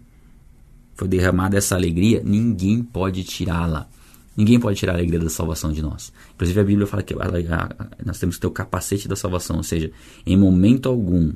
foi 0.96 1.08
derramada 1.08 1.58
essa 1.58 1.76
alegria, 1.76 2.22
ninguém 2.24 2.84
pode 2.84 3.24
tirá-la. 3.24 3.88
Ninguém 4.36 4.60
pode 4.60 4.80
tirar 4.80 4.94
a 4.94 4.96
alegria 4.96 5.20
da 5.20 5.30
salvação 5.30 5.72
de 5.72 5.82
nós. 5.82 6.12
Inclusive, 6.34 6.60
a 6.60 6.64
Bíblia 6.64 6.88
fala 6.88 7.04
que 7.04 7.14
nós 8.04 8.18
temos 8.20 8.36
que 8.36 8.42
ter 8.42 8.48
o 8.48 8.52
capacete 8.52 9.08
da 9.08 9.16
salvação. 9.16 9.58
Ou 9.58 9.64
seja, 9.64 9.92
em 10.26 10.38
momento 10.38 10.90
algum 10.90 11.34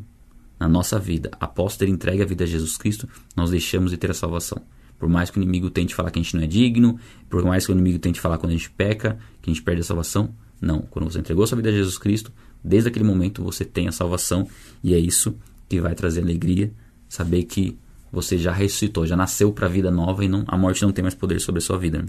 na 0.60 0.68
nossa 0.68 0.97
vida, 0.97 1.32
após 1.39 1.76
ter 1.76 1.89
entregue 1.89 2.22
a 2.22 2.26
vida 2.26 2.43
a 2.43 2.47
Jesus 2.47 2.78
Cristo, 2.78 3.08
nós 3.36 3.51
deixamos 3.51 3.91
de 3.91 3.97
ter 3.97 4.12
a 4.12 4.14
salvação. 4.14 4.62
Por 4.97 5.10
mais 5.10 5.30
que 5.30 5.38
o 5.38 5.41
inimigo 5.41 5.70
tente 5.70 5.93
falar 5.93 6.10
que 6.10 6.20
a 6.20 6.22
gente 6.22 6.36
não 6.36 6.43
é 6.43 6.47
digno, 6.47 6.97
por 7.30 7.43
mais 7.43 7.66
que 7.66 7.72
o 7.72 7.74
inimigo 7.74 7.99
tente 7.99 8.22
falar 8.22 8.38
quando 8.38 8.51
a 8.51 8.56
gente 8.56 8.70
peca, 8.70 9.18
que 9.41 9.49
a 9.49 9.53
gente 9.53 9.64
perde 9.64 9.82
a 9.82 9.84
salvação, 9.84 10.34
não. 10.62 10.82
Quando 10.82 11.12
você 11.12 11.20
entregou 11.20 11.45
sua 11.45 11.58
vida 11.58 11.70
a 11.70 11.74
Jesus 11.74 11.97
Cristo, 11.97 12.32
Desde 12.66 12.89
aquele 12.89 13.06
momento 13.06 13.43
você 13.43 13.64
tem 13.64 13.88
a 13.88 13.91
salvação 13.91 14.47
e 14.84 14.95
é 14.95 14.97
isso 14.97 15.36
que 15.70 15.80
vai 15.80 15.93
trazer 15.93 16.22
alegria, 16.22 16.74
saber 17.08 17.43
que 17.43 17.78
você 18.12 18.39
já 18.39 18.51
ressuscitou, 18.51 19.06
já 19.06 19.16
nasceu 19.16 19.53
para 19.53 19.68
a 19.68 19.70
vida 19.70 19.91
nova 19.91 20.26
e 20.26 20.28
não, 20.28 20.43
a 20.47 20.58
morte 20.58 20.82
não 20.82 20.91
tem 20.91 21.03
mais 21.03 21.14
poder 21.14 21.39
sobre 21.39 21.60
a 21.60 21.62
sua 21.62 21.78
vida. 21.78 22.03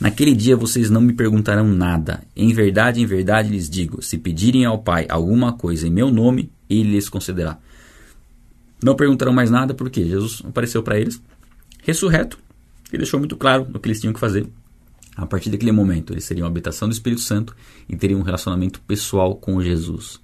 Naquele 0.00 0.36
dia 0.36 0.56
vocês 0.56 0.88
não 0.88 1.00
me 1.00 1.12
perguntarão 1.12 1.66
nada. 1.66 2.22
Em 2.36 2.52
verdade, 2.52 3.00
em 3.00 3.06
verdade 3.06 3.48
lhes 3.48 3.68
digo: 3.68 4.00
se 4.00 4.16
pedirem 4.18 4.64
ao 4.64 4.78
Pai 4.78 5.06
alguma 5.08 5.52
coisa 5.52 5.88
em 5.88 5.90
meu 5.90 6.12
nome, 6.12 6.52
ele 6.68 6.90
lhes 6.92 7.08
concederá. 7.08 7.58
Não 8.82 8.94
perguntarão 8.94 9.32
mais 9.32 9.50
nada 9.50 9.74
porque 9.74 10.04
Jesus 10.04 10.42
apareceu 10.44 10.82
para 10.82 10.98
eles, 10.98 11.20
ressurreto, 11.82 12.38
ele 12.92 13.02
deixou 13.02 13.18
muito 13.18 13.36
claro 13.36 13.66
o 13.74 13.78
que 13.78 13.88
eles 13.88 14.00
tinham 14.00 14.12
que 14.12 14.20
fazer. 14.20 14.48
A 15.16 15.26
partir 15.26 15.50
daquele 15.50 15.72
momento, 15.72 16.12
eles 16.12 16.24
seriam 16.24 16.46
a 16.46 16.48
habitação 16.48 16.88
do 16.88 16.92
Espírito 16.92 17.20
Santo 17.20 17.54
e 17.88 17.96
teriam 17.96 18.20
um 18.20 18.22
relacionamento 18.22 18.80
pessoal 18.82 19.34
com 19.34 19.60
Jesus. 19.60 20.20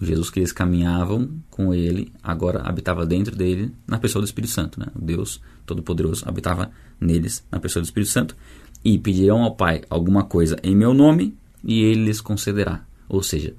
O 0.00 0.04
Jesus 0.04 0.30
que 0.30 0.38
eles 0.38 0.52
caminhavam 0.52 1.30
com 1.50 1.74
ele, 1.74 2.12
agora 2.22 2.62
habitava 2.62 3.04
dentro 3.04 3.34
dele, 3.34 3.72
na 3.86 3.98
pessoa 3.98 4.22
do 4.22 4.26
Espírito 4.26 4.52
Santo. 4.52 4.78
Né? 4.78 4.86
Deus 4.94 5.40
Todo-Poderoso 5.66 6.28
habitava 6.28 6.70
neles, 7.00 7.44
na 7.50 7.58
pessoa 7.58 7.82
do 7.82 7.86
Espírito 7.86 8.12
Santo. 8.12 8.36
E 8.84 8.98
pedirão 8.98 9.42
ao 9.42 9.56
Pai 9.56 9.82
alguma 9.90 10.22
coisa 10.22 10.56
em 10.62 10.76
meu 10.76 10.94
nome, 10.94 11.36
e 11.64 11.82
ele 11.82 12.04
lhes 12.04 12.20
concederá. 12.20 12.84
Ou 13.08 13.22
seja, 13.22 13.54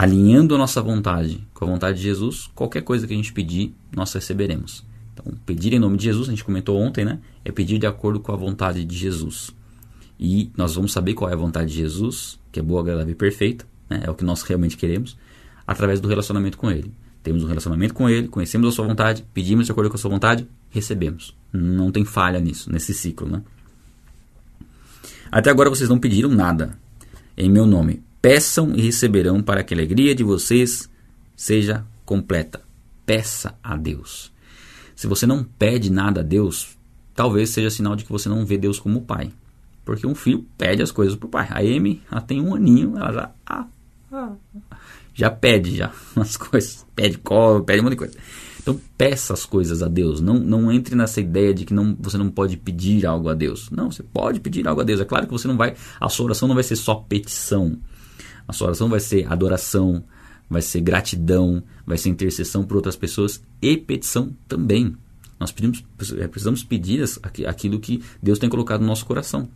alinhando 0.00 0.54
a 0.54 0.58
nossa 0.58 0.80
vontade 0.80 1.46
com 1.52 1.66
a 1.66 1.68
vontade 1.68 1.98
de 1.98 2.04
Jesus, 2.04 2.50
qualquer 2.54 2.80
coisa 2.80 3.06
que 3.06 3.12
a 3.12 3.16
gente 3.16 3.34
pedir, 3.34 3.74
nós 3.94 4.10
receberemos. 4.14 4.82
Então, 5.12 5.30
pedir 5.44 5.74
em 5.74 5.78
nome 5.78 5.98
de 5.98 6.04
Jesus, 6.04 6.26
a 6.26 6.30
gente 6.30 6.42
comentou 6.42 6.80
ontem, 6.80 7.04
né? 7.04 7.18
É 7.44 7.52
pedir 7.52 7.78
de 7.78 7.86
acordo 7.86 8.18
com 8.18 8.32
a 8.32 8.36
vontade 8.36 8.82
de 8.82 8.96
Jesus. 8.96 9.50
E 10.18 10.50
nós 10.56 10.74
vamos 10.74 10.90
saber 10.90 11.12
qual 11.12 11.28
é 11.28 11.34
a 11.34 11.36
vontade 11.36 11.70
de 11.70 11.76
Jesus, 11.76 12.40
que 12.50 12.58
é 12.58 12.62
boa, 12.62 12.80
agradável 12.80 13.12
e 13.12 13.14
perfeita, 13.14 13.66
né? 13.90 14.00
é 14.02 14.10
o 14.10 14.14
que 14.14 14.24
nós 14.24 14.40
realmente 14.40 14.74
queremos, 14.74 15.18
através 15.66 16.00
do 16.00 16.08
relacionamento 16.08 16.56
com 16.56 16.70
Ele. 16.70 16.90
Temos 17.22 17.44
um 17.44 17.46
relacionamento 17.46 17.92
com 17.92 18.08
Ele, 18.08 18.26
conhecemos 18.26 18.68
a 18.68 18.72
Sua 18.72 18.86
vontade, 18.86 19.22
pedimos 19.34 19.66
de 19.66 19.72
acordo 19.72 19.90
com 19.90 19.96
a 19.96 19.98
Sua 19.98 20.10
vontade, 20.10 20.48
recebemos. 20.70 21.36
Não 21.52 21.92
tem 21.92 22.06
falha 22.06 22.40
nisso, 22.40 22.72
nesse 22.72 22.94
ciclo, 22.94 23.28
né? 23.28 23.42
Até 25.30 25.50
agora 25.50 25.68
vocês 25.68 25.90
não 25.90 25.98
pediram 25.98 26.30
nada 26.30 26.78
em 27.36 27.50
meu 27.50 27.66
nome. 27.66 28.02
Peçam 28.20 28.74
e 28.74 28.82
receberão 28.82 29.42
para 29.42 29.62
que 29.62 29.72
a 29.72 29.76
alegria 29.76 30.14
de 30.14 30.22
vocês 30.22 30.90
seja 31.34 31.86
completa. 32.04 32.60
Peça 33.06 33.58
a 33.62 33.76
Deus. 33.76 34.32
Se 34.94 35.06
você 35.06 35.26
não 35.26 35.42
pede 35.42 35.90
nada 35.90 36.20
a 36.20 36.24
Deus, 36.24 36.76
talvez 37.14 37.50
seja 37.50 37.70
sinal 37.70 37.96
de 37.96 38.04
que 38.04 38.12
você 38.12 38.28
não 38.28 38.44
vê 38.44 38.58
Deus 38.58 38.78
como 38.78 39.00
Pai. 39.02 39.32
Porque 39.84 40.06
um 40.06 40.14
filho 40.14 40.46
pede 40.56 40.82
as 40.82 40.92
coisas 40.92 41.16
pro 41.16 41.28
pai. 41.28 41.48
A 41.50 41.58
Amy, 41.60 42.02
ela 42.10 42.20
tem 42.20 42.40
um 42.40 42.54
aninho, 42.54 42.96
ela 42.96 43.12
já. 43.12 43.30
Ah, 43.46 43.66
ah, 44.12 44.32
já 45.14 45.30
pede 45.30 45.76
já 45.76 45.92
as 46.16 46.36
coisas. 46.36 46.86
Pede 46.94 47.18
colo, 47.18 47.64
pede 47.64 47.80
um 47.80 47.84
monte 47.84 47.92
de 47.92 47.98
coisa. 47.98 48.16
Então 48.62 48.78
peça 48.96 49.32
as 49.32 49.46
coisas 49.46 49.82
a 49.82 49.88
Deus. 49.88 50.20
Não, 50.20 50.34
não 50.34 50.70
entre 50.70 50.94
nessa 50.94 51.20
ideia 51.20 51.54
de 51.54 51.64
que 51.64 51.74
não, 51.74 51.96
você 51.98 52.18
não 52.18 52.30
pode 52.30 52.56
pedir 52.56 53.06
algo 53.06 53.28
a 53.28 53.34
Deus. 53.34 53.70
Não, 53.70 53.90
você 53.90 54.02
pode 54.02 54.38
pedir 54.38 54.68
algo 54.68 54.80
a 54.80 54.84
Deus. 54.84 55.00
É 55.00 55.04
claro 55.04 55.26
que 55.26 55.32
você 55.32 55.48
não 55.48 55.56
vai. 55.56 55.74
A 55.98 56.08
sua 56.08 56.26
oração 56.26 56.46
não 56.46 56.54
vai 56.54 56.64
ser 56.64 56.76
só 56.76 56.94
petição. 56.94 57.78
A 58.50 58.52
sua 58.52 58.66
oração 58.66 58.88
vai 58.88 58.98
ser 58.98 59.32
adoração, 59.32 60.02
vai 60.48 60.60
ser 60.60 60.80
gratidão, 60.80 61.62
vai 61.86 61.96
ser 61.96 62.08
intercessão 62.08 62.64
por 62.64 62.74
outras 62.74 62.96
pessoas 62.96 63.40
e 63.62 63.76
petição 63.76 64.34
também. 64.48 64.96
Nós 65.38 65.52
pedimos, 65.52 65.84
precisamos 65.96 66.64
pedir 66.64 67.00
aquilo 67.46 67.78
que 67.78 68.02
Deus 68.20 68.40
tem 68.40 68.48
colocado 68.48 68.80
no 68.80 68.88
nosso 68.88 69.06
coração. 69.06 69.48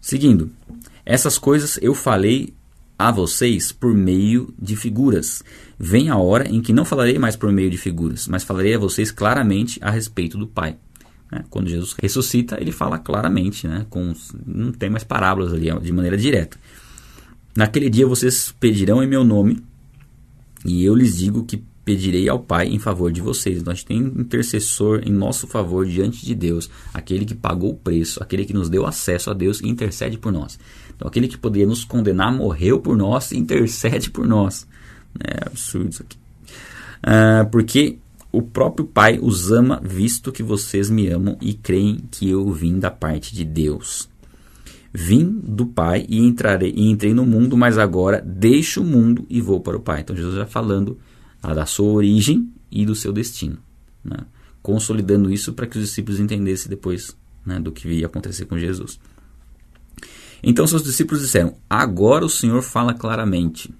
Seguindo, 0.00 0.52
essas 1.04 1.38
coisas 1.38 1.76
eu 1.82 1.92
falei 1.92 2.54
a 2.96 3.10
vocês 3.10 3.72
por 3.72 3.92
meio 3.92 4.54
de 4.56 4.76
figuras. 4.76 5.42
Vem 5.76 6.10
a 6.10 6.16
hora 6.16 6.48
em 6.48 6.62
que 6.62 6.72
não 6.72 6.84
falarei 6.84 7.18
mais 7.18 7.34
por 7.34 7.50
meio 7.50 7.68
de 7.68 7.76
figuras, 7.76 8.28
mas 8.28 8.44
falarei 8.44 8.76
a 8.76 8.78
vocês 8.78 9.10
claramente 9.10 9.80
a 9.82 9.90
respeito 9.90 10.38
do 10.38 10.46
Pai. 10.46 10.76
Né? 11.32 11.44
Quando 11.50 11.68
Jesus 11.68 11.96
ressuscita, 12.00 12.58
ele 12.60 12.70
fala 12.70 12.96
claramente, 12.96 13.66
né? 13.66 13.84
Com, 13.90 14.14
não 14.46 14.70
tem 14.70 14.88
mais 14.88 15.02
parábolas 15.02 15.52
ali, 15.52 15.68
de 15.80 15.92
maneira 15.92 16.16
direta. 16.16 16.56
Naquele 17.56 17.90
dia 17.90 18.06
vocês 18.06 18.54
pedirão 18.58 19.02
em 19.02 19.06
meu 19.06 19.24
nome, 19.24 19.62
e 20.64 20.84
eu 20.84 20.94
lhes 20.94 21.16
digo 21.16 21.44
que 21.44 21.62
pedirei 21.88 22.28
ao 22.28 22.38
Pai 22.38 22.68
em 22.68 22.78
favor 22.78 23.10
de 23.10 23.22
vocês. 23.22 23.62
Nós 23.62 23.82
tem 23.82 23.98
intercessor 23.98 25.00
em 25.06 25.10
nosso 25.10 25.46
favor 25.46 25.86
diante 25.86 26.26
de 26.26 26.34
Deus, 26.34 26.68
aquele 26.92 27.24
que 27.24 27.34
pagou 27.34 27.70
o 27.70 27.76
preço, 27.76 28.22
aquele 28.22 28.44
que 28.44 28.52
nos 28.52 28.68
deu 28.68 28.84
acesso 28.84 29.30
a 29.30 29.34
Deus 29.34 29.60
e 29.60 29.68
intercede 29.68 30.18
por 30.18 30.30
nós. 30.30 30.58
Então, 30.94 31.08
aquele 31.08 31.28
que 31.28 31.38
poderia 31.38 31.66
nos 31.66 31.84
condenar 31.84 32.30
morreu 32.30 32.78
por 32.78 32.94
nós 32.94 33.32
e 33.32 33.38
intercede 33.38 34.10
por 34.10 34.26
nós. 34.26 34.68
É 35.18 35.46
absurdo 35.46 35.88
isso 35.88 36.02
aqui. 36.02 36.18
Ah, 37.02 37.48
porque 37.50 37.96
o 38.30 38.42
próprio 38.42 38.84
Pai 38.86 39.18
os 39.22 39.50
ama, 39.50 39.80
visto 39.82 40.30
que 40.30 40.42
vocês 40.42 40.90
me 40.90 41.08
amam 41.08 41.38
e 41.40 41.54
creem 41.54 42.00
que 42.10 42.28
eu 42.28 42.52
vim 42.52 42.78
da 42.78 42.90
parte 42.90 43.34
de 43.34 43.46
Deus. 43.46 44.10
Vim 44.92 45.40
do 45.42 45.66
Pai 45.66 46.06
e 46.08 46.18
entrarei 46.18 46.72
e 46.74 46.88
entrei 46.88 47.12
no 47.12 47.26
mundo, 47.26 47.56
mas 47.56 47.76
agora 47.76 48.22
deixo 48.24 48.80
o 48.80 48.84
mundo 48.84 49.26
e 49.28 49.40
vou 49.40 49.60
para 49.60 49.76
o 49.76 49.80
Pai. 49.80 50.00
Então 50.00 50.16
Jesus 50.16 50.34
já 50.34 50.46
falando 50.46 50.98
da 51.42 51.66
sua 51.66 51.92
origem 51.92 52.50
e 52.70 52.84
do 52.84 52.94
seu 52.94 53.12
destino, 53.12 53.58
né? 54.04 54.18
consolidando 54.62 55.30
isso 55.32 55.52
para 55.52 55.66
que 55.66 55.78
os 55.78 55.84
discípulos 55.84 56.20
entendessem 56.20 56.68
depois 56.68 57.16
né, 57.44 57.58
do 57.60 57.72
que 57.72 57.88
ia 57.88 58.06
acontecer 58.06 58.44
com 58.46 58.58
Jesus. 58.58 58.98
Então 60.42 60.66
seus 60.66 60.82
discípulos 60.82 61.22
disseram: 61.22 61.56
Agora 61.68 62.24
o 62.24 62.28
Senhor 62.30 62.62
fala 62.62 62.94
claramente 62.94 63.72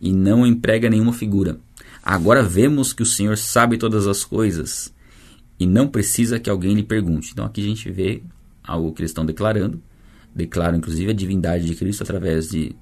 e 0.00 0.12
não 0.12 0.46
emprega 0.46 0.90
nenhuma 0.90 1.12
figura. 1.12 1.58
Agora 2.02 2.42
vemos 2.42 2.92
que 2.92 3.02
o 3.02 3.06
Senhor 3.06 3.38
sabe 3.38 3.78
todas 3.78 4.06
as 4.06 4.24
coisas 4.24 4.92
e 5.58 5.66
não 5.66 5.86
precisa 5.86 6.40
que 6.40 6.50
alguém 6.50 6.74
lhe 6.74 6.82
pergunte. 6.82 7.30
Então 7.32 7.44
aqui 7.44 7.60
a 7.60 7.64
gente 7.64 7.90
vê 7.90 8.22
algo 8.62 8.92
que 8.92 9.00
eles 9.00 9.10
estão 9.10 9.24
declarando. 9.24 9.80
Declaram 10.34 10.78
inclusive 10.78 11.10
a 11.10 11.14
divindade 11.14 11.66
de 11.66 11.74
Cristo 11.74 12.02
através 12.02 12.48
de 12.48 12.74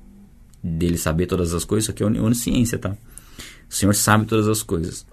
dele 0.62 0.98
saber 0.98 1.26
todas 1.26 1.54
as 1.54 1.64
coisas. 1.64 1.84
Isso 1.84 1.90
aqui 1.90 2.02
é 2.02 2.06
onisciência, 2.06 2.78
tá? 2.78 2.90
O 2.90 3.74
Senhor 3.74 3.94
sabe 3.94 4.26
todas 4.26 4.48
as 4.48 4.62
coisas. 4.62 5.06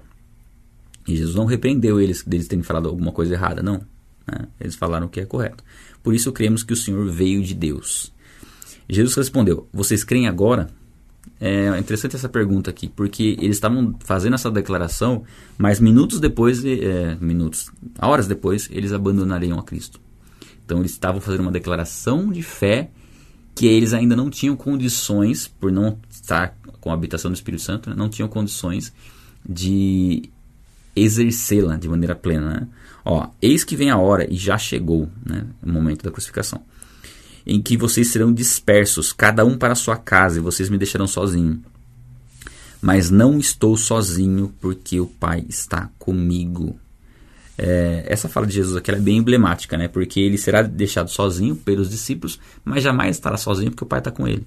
E 1.07 1.15
Jesus 1.15 1.35
não 1.35 1.45
repreendeu 1.45 2.01
eles 2.01 2.23
deles 2.23 2.47
terem 2.47 2.63
falado 2.63 2.89
alguma 2.89 3.11
coisa 3.11 3.33
errada, 3.33 3.63
não. 3.63 3.81
Né? 4.27 4.47
Eles 4.59 4.75
falaram 4.75 5.07
o 5.07 5.09
que 5.09 5.21
é 5.21 5.25
correto. 5.25 5.63
Por 6.03 6.13
isso 6.13 6.31
cremos 6.31 6.63
que 6.63 6.73
o 6.73 6.75
Senhor 6.75 7.09
veio 7.09 7.41
de 7.41 7.53
Deus. 7.53 8.13
Jesus 8.89 9.15
respondeu: 9.15 9.67
Vocês 9.71 10.03
creem 10.03 10.27
agora? 10.27 10.69
É 11.39 11.77
interessante 11.77 12.15
essa 12.15 12.27
pergunta 12.27 12.69
aqui, 12.71 12.88
porque 12.88 13.38
eles 13.39 13.57
estavam 13.57 13.95
fazendo 13.99 14.33
essa 14.33 14.49
declaração, 14.49 15.23
mas 15.57 15.79
minutos 15.79 16.19
depois, 16.19 16.65
é, 16.65 17.15
minutos, 17.21 17.69
horas 18.01 18.27
depois, 18.27 18.67
eles 18.71 18.91
abandonariam 18.91 19.59
a 19.59 19.63
Cristo. 19.63 19.99
Então 20.68 20.80
eles 20.80 20.91
estavam 20.91 21.22
fazendo 21.22 21.39
uma 21.39 21.51
declaração 21.51 22.30
de 22.30 22.43
fé 22.43 22.91
que 23.55 23.65
eles 23.65 23.93
ainda 23.93 24.18
não 24.18 24.30
tinham 24.30 24.53
condições, 24.53 25.47
por 25.47 25.72
não 25.72 25.97
estar 26.11 26.57
com 26.82 26.91
a 26.91 26.93
habitação 26.93 27.32
do 27.32 27.36
Espírito 27.36 27.63
Santo, 27.63 27.89
né, 27.89 27.95
não 27.95 28.09
tinham 28.09 28.28
condições 28.28 28.93
de 29.47 30.30
exercê-la 30.93 31.78
de 31.78 31.88
maneira 31.88 32.13
plena. 32.13 32.49
Né? 32.49 32.68
Ó, 33.05 33.30
eis 33.41 33.63
que 33.63 33.78
vem 33.78 33.89
a 33.89 33.97
hora, 33.97 34.32
e 34.32 34.36
já 34.36 34.57
chegou 34.57 35.09
né, 35.26 35.47
o 35.63 35.72
momento 35.72 36.03
da 36.03 36.11
crucificação, 36.11 36.61
em 37.45 37.61
que 37.61 37.78
vocês 37.78 38.11
serão 38.11 38.34
dispersos, 38.34 39.13
cada 39.13 39.45
um 39.45 39.57
para 39.57 39.72
a 39.72 39.76
sua 39.76 39.95
casa, 39.95 40.38
e 40.38 40.41
vocês 40.41 40.70
me 40.70 40.78
deixarão 40.78 41.07
sozinho. 41.07 41.63
Mas 42.82 43.09
não 43.09 43.39
estou 43.39 43.78
sozinho, 43.78 44.53
porque 44.59 44.99
o 44.99 45.07
Pai 45.07 45.45
está 45.47 45.89
comigo. 45.97 46.78
É, 47.57 48.03
essa 48.05 48.29
fala 48.29 48.45
de 48.45 48.53
Jesus 48.53 48.75
aqui 48.77 48.91
é 48.91 48.95
bem 48.95 49.17
emblemática, 49.17 49.77
né? 49.77 49.87
Porque 49.87 50.19
ele 50.19 50.37
será 50.37 50.61
deixado 50.61 51.09
sozinho 51.09 51.55
pelos 51.55 51.89
discípulos, 51.89 52.39
mas 52.63 52.83
jamais 52.83 53.15
estará 53.15 53.37
sozinho 53.37 53.71
porque 53.71 53.83
o 53.83 53.87
Pai 53.87 53.99
está 53.99 54.11
com 54.11 54.27
ele. 54.27 54.45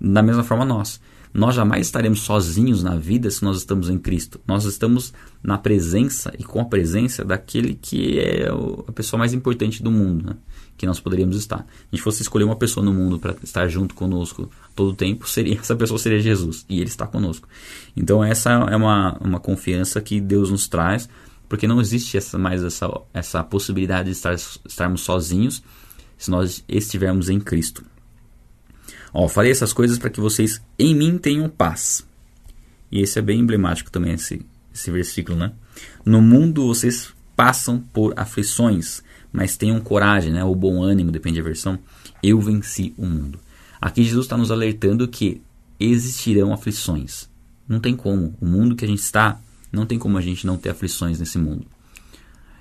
Da 0.00 0.22
mesma 0.22 0.44
forma 0.44 0.64
nós. 0.64 1.00
Nós 1.34 1.54
jamais 1.54 1.86
estaremos 1.86 2.20
sozinhos 2.20 2.82
na 2.82 2.94
vida 2.94 3.30
se 3.30 3.42
nós 3.42 3.56
estamos 3.56 3.88
em 3.88 3.98
Cristo. 3.98 4.38
Nós 4.46 4.64
estamos 4.64 5.14
na 5.42 5.56
presença 5.56 6.30
e 6.38 6.44
com 6.44 6.60
a 6.60 6.64
presença 6.66 7.24
daquele 7.24 7.74
que 7.74 8.18
é 8.18 8.50
a 8.86 8.92
pessoa 8.92 9.18
mais 9.18 9.32
importante 9.32 9.82
do 9.82 9.90
mundo, 9.90 10.26
né? 10.26 10.36
que 10.76 10.86
nós 10.86 11.00
poderíamos 11.00 11.36
estar. 11.36 11.58
Se 11.58 11.64
a 11.92 11.96
gente 11.96 12.02
fosse 12.02 12.22
escolher 12.22 12.44
uma 12.44 12.56
pessoa 12.56 12.84
no 12.84 12.92
mundo 12.92 13.18
para 13.18 13.34
estar 13.42 13.66
junto 13.68 13.94
conosco 13.94 14.50
todo 14.74 14.90
o 14.90 14.94
tempo, 14.94 15.26
seria 15.28 15.56
essa 15.60 15.74
pessoa 15.74 15.98
seria 15.98 16.20
Jesus 16.20 16.66
e 16.68 16.80
ele 16.80 16.88
está 16.88 17.06
conosco. 17.06 17.48
Então 17.96 18.22
essa 18.22 18.50
é 18.50 18.76
uma, 18.76 19.16
uma 19.18 19.40
confiança 19.40 20.02
que 20.02 20.20
Deus 20.20 20.50
nos 20.50 20.68
traz 20.68 21.08
porque 21.52 21.66
não 21.66 21.82
existe 21.82 22.16
essa, 22.16 22.38
mais 22.38 22.64
essa, 22.64 22.90
essa 23.12 23.44
possibilidade 23.44 24.06
de 24.06 24.12
estar, 24.12 24.32
estarmos 24.32 25.02
sozinhos 25.02 25.62
se 26.16 26.30
nós 26.30 26.64
estivermos 26.66 27.28
em 27.28 27.38
Cristo. 27.38 27.84
Ó, 29.12 29.28
falei 29.28 29.50
essas 29.50 29.70
coisas 29.70 29.98
para 29.98 30.08
que 30.08 30.18
vocês 30.18 30.62
em 30.78 30.94
mim 30.94 31.18
tenham 31.18 31.50
paz. 31.50 32.08
E 32.90 33.02
esse 33.02 33.18
é 33.18 33.22
bem 33.22 33.40
emblemático 33.40 33.90
também, 33.90 34.14
esse, 34.14 34.46
esse 34.72 34.90
versículo, 34.90 35.36
né? 35.36 35.52
No 36.06 36.22
mundo 36.22 36.66
vocês 36.66 37.12
passam 37.36 37.80
por 37.92 38.14
aflições, 38.16 39.02
mas 39.30 39.54
tenham 39.54 39.78
coragem, 39.78 40.32
né? 40.32 40.42
Ou 40.42 40.54
bom 40.54 40.82
ânimo, 40.82 41.12
depende 41.12 41.38
da 41.38 41.44
versão. 41.44 41.78
Eu 42.22 42.40
venci 42.40 42.94
o 42.96 43.04
mundo. 43.04 43.38
Aqui 43.78 44.02
Jesus 44.02 44.24
está 44.24 44.38
nos 44.38 44.50
alertando 44.50 45.06
que 45.06 45.42
existirão 45.78 46.50
aflições. 46.50 47.28
Não 47.68 47.78
tem 47.78 47.94
como. 47.94 48.34
O 48.40 48.46
mundo 48.46 48.74
que 48.74 48.86
a 48.86 48.88
gente 48.88 49.02
está 49.02 49.38
não 49.72 49.86
tem 49.86 49.98
como 49.98 50.18
a 50.18 50.20
gente 50.20 50.46
não 50.46 50.56
ter 50.56 50.70
aflições 50.70 51.18
nesse 51.18 51.38
mundo. 51.38 51.66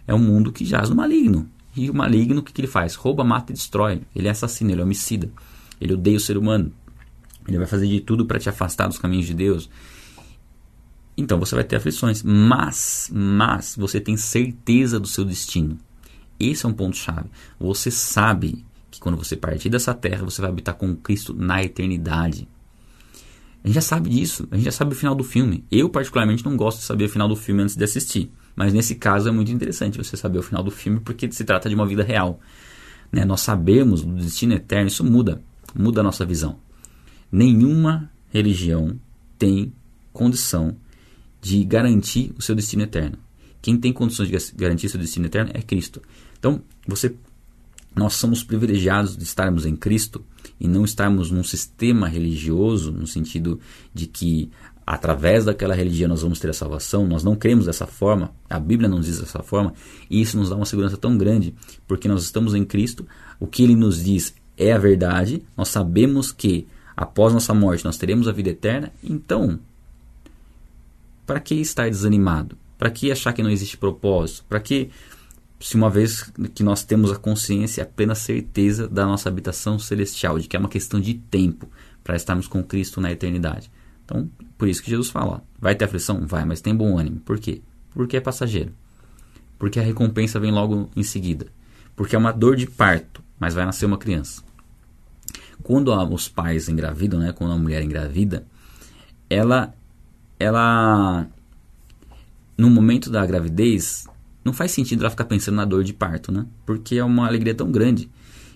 É 0.07 0.13
um 0.13 0.19
mundo 0.19 0.51
que 0.51 0.65
jaz 0.65 0.89
no 0.89 0.95
maligno. 0.95 1.47
E 1.75 1.89
o 1.89 1.93
maligno, 1.93 2.39
o 2.39 2.43
que, 2.43 2.51
que 2.51 2.61
ele 2.61 2.67
faz? 2.67 2.95
Rouba, 2.95 3.23
mata 3.23 3.51
e 3.51 3.55
destrói. 3.55 4.01
Ele 4.15 4.27
é 4.27 4.31
assassino, 4.31 4.71
ele 4.71 4.81
é 4.81 4.83
homicida. 4.83 5.31
Ele 5.79 5.93
odeia 5.93 6.17
o 6.17 6.19
ser 6.19 6.37
humano. 6.37 6.71
Ele 7.47 7.57
vai 7.57 7.67
fazer 7.67 7.87
de 7.87 7.99
tudo 8.01 8.25
para 8.25 8.39
te 8.39 8.49
afastar 8.49 8.87
dos 8.87 8.97
caminhos 8.97 9.25
de 9.25 9.33
Deus. 9.33 9.69
então 11.17 11.39
você 11.39 11.55
vai 11.55 11.63
ter 11.63 11.75
aflições, 11.75 12.23
mas, 12.23 13.09
mas 13.13 13.75
você 13.77 13.99
tem 13.99 14.15
certeza 14.17 14.99
do 14.99 15.07
seu 15.07 15.25
destino. 15.25 15.77
Esse 16.39 16.65
é 16.65 16.69
um 16.69 16.73
ponto 16.73 16.95
chave. 16.95 17.29
Você 17.59 17.91
sabe 17.91 18.65
que 18.89 18.99
quando 18.99 19.17
você 19.17 19.35
partir 19.35 19.69
dessa 19.69 19.93
terra, 19.93 20.23
você 20.23 20.41
vai 20.41 20.49
habitar 20.49 20.75
com 20.75 20.95
Cristo 20.95 21.33
na 21.33 21.63
eternidade. 21.63 22.47
A 23.63 23.67
gente 23.67 23.75
já 23.75 23.81
sabe 23.81 24.09
disso, 24.09 24.47
a 24.49 24.55
gente 24.55 24.65
já 24.65 24.71
sabe 24.71 24.93
o 24.93 24.95
final 24.95 25.13
do 25.13 25.23
filme. 25.23 25.63
Eu, 25.71 25.89
particularmente, 25.89 26.43
não 26.43 26.57
gosto 26.57 26.79
de 26.79 26.85
saber 26.85 27.05
o 27.05 27.09
final 27.09 27.27
do 27.27 27.35
filme 27.35 27.61
antes 27.61 27.75
de 27.75 27.83
assistir. 27.83 28.31
Mas 28.55 28.73
nesse 28.73 28.95
caso 28.95 29.29
é 29.29 29.31
muito 29.31 29.51
interessante 29.51 29.97
você 29.97 30.17
saber 30.17 30.39
o 30.39 30.43
final 30.43 30.63
do 30.63 30.71
filme 30.71 30.99
porque 30.99 31.31
se 31.31 31.43
trata 31.43 31.69
de 31.69 31.75
uma 31.75 31.85
vida 31.85 32.03
real. 32.03 32.39
Né? 33.11 33.23
Nós 33.23 33.41
sabemos 33.41 34.03
do 34.03 34.15
destino 34.15 34.53
eterno, 34.53 34.87
isso 34.87 35.03
muda, 35.03 35.41
muda 35.75 36.01
a 36.01 36.03
nossa 36.03 36.25
visão. 36.25 36.57
Nenhuma 37.31 38.09
religião 38.29 38.99
tem 39.37 39.71
condição 40.11 40.75
de 41.39 41.63
garantir 41.63 42.33
o 42.37 42.41
seu 42.41 42.55
destino 42.55 42.83
eterno. 42.83 43.17
Quem 43.61 43.77
tem 43.77 43.93
condições 43.93 44.27
de 44.27 44.55
garantir 44.55 44.89
seu 44.89 44.99
destino 44.99 45.27
eterno 45.27 45.51
é 45.53 45.61
Cristo. 45.61 46.01
Então, 46.37 46.61
você 46.87 47.15
nós 47.95 48.13
somos 48.13 48.43
privilegiados 48.43 49.17
de 49.17 49.23
estarmos 49.23 49.65
em 49.65 49.75
Cristo 49.75 50.23
e 50.59 50.67
não 50.67 50.85
estarmos 50.85 51.29
num 51.29 51.43
sistema 51.43 52.07
religioso, 52.07 52.91
no 52.91 53.05
sentido 53.05 53.59
de 53.93 54.07
que 54.07 54.49
através 54.85 55.45
daquela 55.45 55.75
religião 55.75 56.09
nós 56.09 56.21
vamos 56.21 56.39
ter 56.39 56.49
a 56.49 56.53
salvação. 56.53 57.07
Nós 57.07 57.23
não 57.23 57.35
cremos 57.35 57.65
dessa 57.65 57.85
forma, 57.85 58.31
a 58.49 58.59
Bíblia 58.59 58.89
não 58.89 58.99
diz 58.99 59.19
dessa 59.19 59.41
forma, 59.41 59.73
e 60.09 60.21
isso 60.21 60.37
nos 60.37 60.49
dá 60.49 60.55
uma 60.55 60.65
segurança 60.65 60.97
tão 60.97 61.17
grande, 61.17 61.53
porque 61.87 62.07
nós 62.07 62.23
estamos 62.23 62.53
em 62.53 62.65
Cristo, 62.65 63.07
o 63.39 63.47
que 63.47 63.63
ele 63.63 63.75
nos 63.75 64.03
diz 64.03 64.33
é 64.57 64.71
a 64.71 64.77
verdade, 64.77 65.43
nós 65.55 65.69
sabemos 65.69 66.31
que 66.31 66.67
após 66.95 67.33
nossa 67.33 67.53
morte 67.53 67.85
nós 67.85 67.97
teremos 67.97 68.27
a 68.27 68.31
vida 68.31 68.49
eterna, 68.49 68.91
então, 69.03 69.59
para 71.25 71.39
que 71.39 71.55
estar 71.55 71.89
desanimado? 71.89 72.57
Para 72.77 72.89
que 72.89 73.11
achar 73.11 73.31
que 73.31 73.43
não 73.43 73.49
existe 73.49 73.77
propósito? 73.77 74.43
Para 74.49 74.59
que, 74.59 74.89
se 75.61 75.75
uma 75.75 75.89
vez 75.89 76.23
que 76.55 76.63
nós 76.63 76.83
temos 76.83 77.11
a 77.11 77.15
consciência, 77.15 77.83
a 77.83 77.85
plena 77.85 78.15
certeza 78.15 78.87
da 78.87 79.05
nossa 79.05 79.29
habitação 79.29 79.77
celestial, 79.77 80.39
de 80.39 80.47
que 80.47 80.55
é 80.55 80.59
uma 80.59 80.67
questão 80.67 80.99
de 80.99 81.13
tempo 81.13 81.69
para 82.03 82.15
estarmos 82.15 82.47
com 82.47 82.63
Cristo 82.63 82.99
na 82.99 83.11
eternidade? 83.11 83.71
Então, 84.03 84.29
por 84.57 84.67
isso 84.67 84.81
que 84.81 84.89
Jesus 84.89 85.11
fala: 85.11 85.43
vai 85.59 85.75
ter 85.75 85.85
aflição? 85.85 86.25
Vai, 86.25 86.45
mas 86.45 86.61
tem 86.61 86.75
bom 86.75 86.97
ânimo. 86.97 87.19
Por 87.19 87.39
quê? 87.39 87.61
Porque 87.91 88.17
é 88.17 88.19
passageiro. 88.19 88.73
Porque 89.59 89.79
a 89.79 89.83
recompensa 89.83 90.39
vem 90.39 90.51
logo 90.51 90.89
em 90.95 91.03
seguida. 91.03 91.45
Porque 91.95 92.15
é 92.15 92.19
uma 92.19 92.31
dor 92.31 92.55
de 92.55 92.65
parto, 92.65 93.23
mas 93.39 93.53
vai 93.53 93.63
nascer 93.63 93.85
uma 93.85 93.97
criança. 93.97 94.41
Quando 95.61 95.93
os 96.11 96.27
pais 96.27 96.67
engravidam, 96.67 97.19
né, 97.19 97.31
quando 97.31 97.53
a 97.53 97.57
mulher 97.57 97.83
engravida, 97.83 98.47
ela, 99.29 99.71
ela, 100.39 101.27
no 102.57 102.67
momento 102.67 103.11
da 103.11 103.23
gravidez, 103.23 104.07
não 104.43 104.53
faz 104.53 104.71
sentido 104.71 105.01
ela 105.01 105.09
ficar 105.09 105.25
pensando 105.25 105.55
na 105.55 105.65
dor 105.65 105.83
de 105.83 105.93
parto, 105.93 106.31
né? 106.31 106.45
Porque 106.65 106.95
é 106.95 107.03
uma 107.03 107.27
alegria 107.27 107.53
tão 107.53 107.71
grande. 107.71 108.09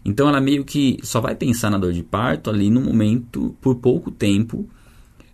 Então 0.03 0.27
ela 0.27 0.39
meio 0.39 0.63
que 0.63 0.99
só 1.03 1.19
vai 1.19 1.35
pensar 1.35 1.69
na 1.69 1.77
dor 1.77 1.93
de 1.93 2.03
parto 2.03 2.49
ali 2.49 2.69
no 2.69 2.81
momento, 2.81 3.55
por 3.59 3.75
pouco 3.75 4.11
tempo, 4.11 4.69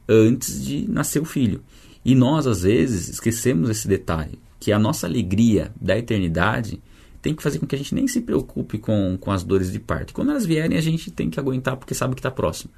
antes 0.07 0.63
de 0.63 0.89
nascer 0.89 1.21
o 1.21 1.25
filho. 1.25 1.61
E 2.03 2.15
nós, 2.15 2.47
às 2.47 2.63
vezes, 2.63 3.09
esquecemos 3.09 3.69
esse 3.69 3.87
detalhe, 3.87 4.39
que 4.59 4.71
a 4.71 4.79
nossa 4.79 5.05
alegria 5.05 5.71
da 5.79 5.97
eternidade 5.97 6.81
tem 7.21 7.35
que 7.35 7.43
fazer 7.43 7.59
com 7.59 7.67
que 7.67 7.75
a 7.75 7.77
gente 7.77 7.93
nem 7.93 8.07
se 8.07 8.21
preocupe 8.21 8.79
com, 8.79 9.17
com 9.19 9.31
as 9.31 9.43
dores 9.43 9.71
de 9.71 9.79
parto. 9.79 10.13
Quando 10.13 10.31
elas 10.31 10.45
vierem, 10.45 10.77
a 10.77 10.81
gente 10.81 11.11
tem 11.11 11.29
que 11.29 11.39
aguentar 11.39 11.77
porque 11.77 11.93
sabe 11.93 12.15
que 12.15 12.19
está 12.19 12.31
próximo. 12.31 12.71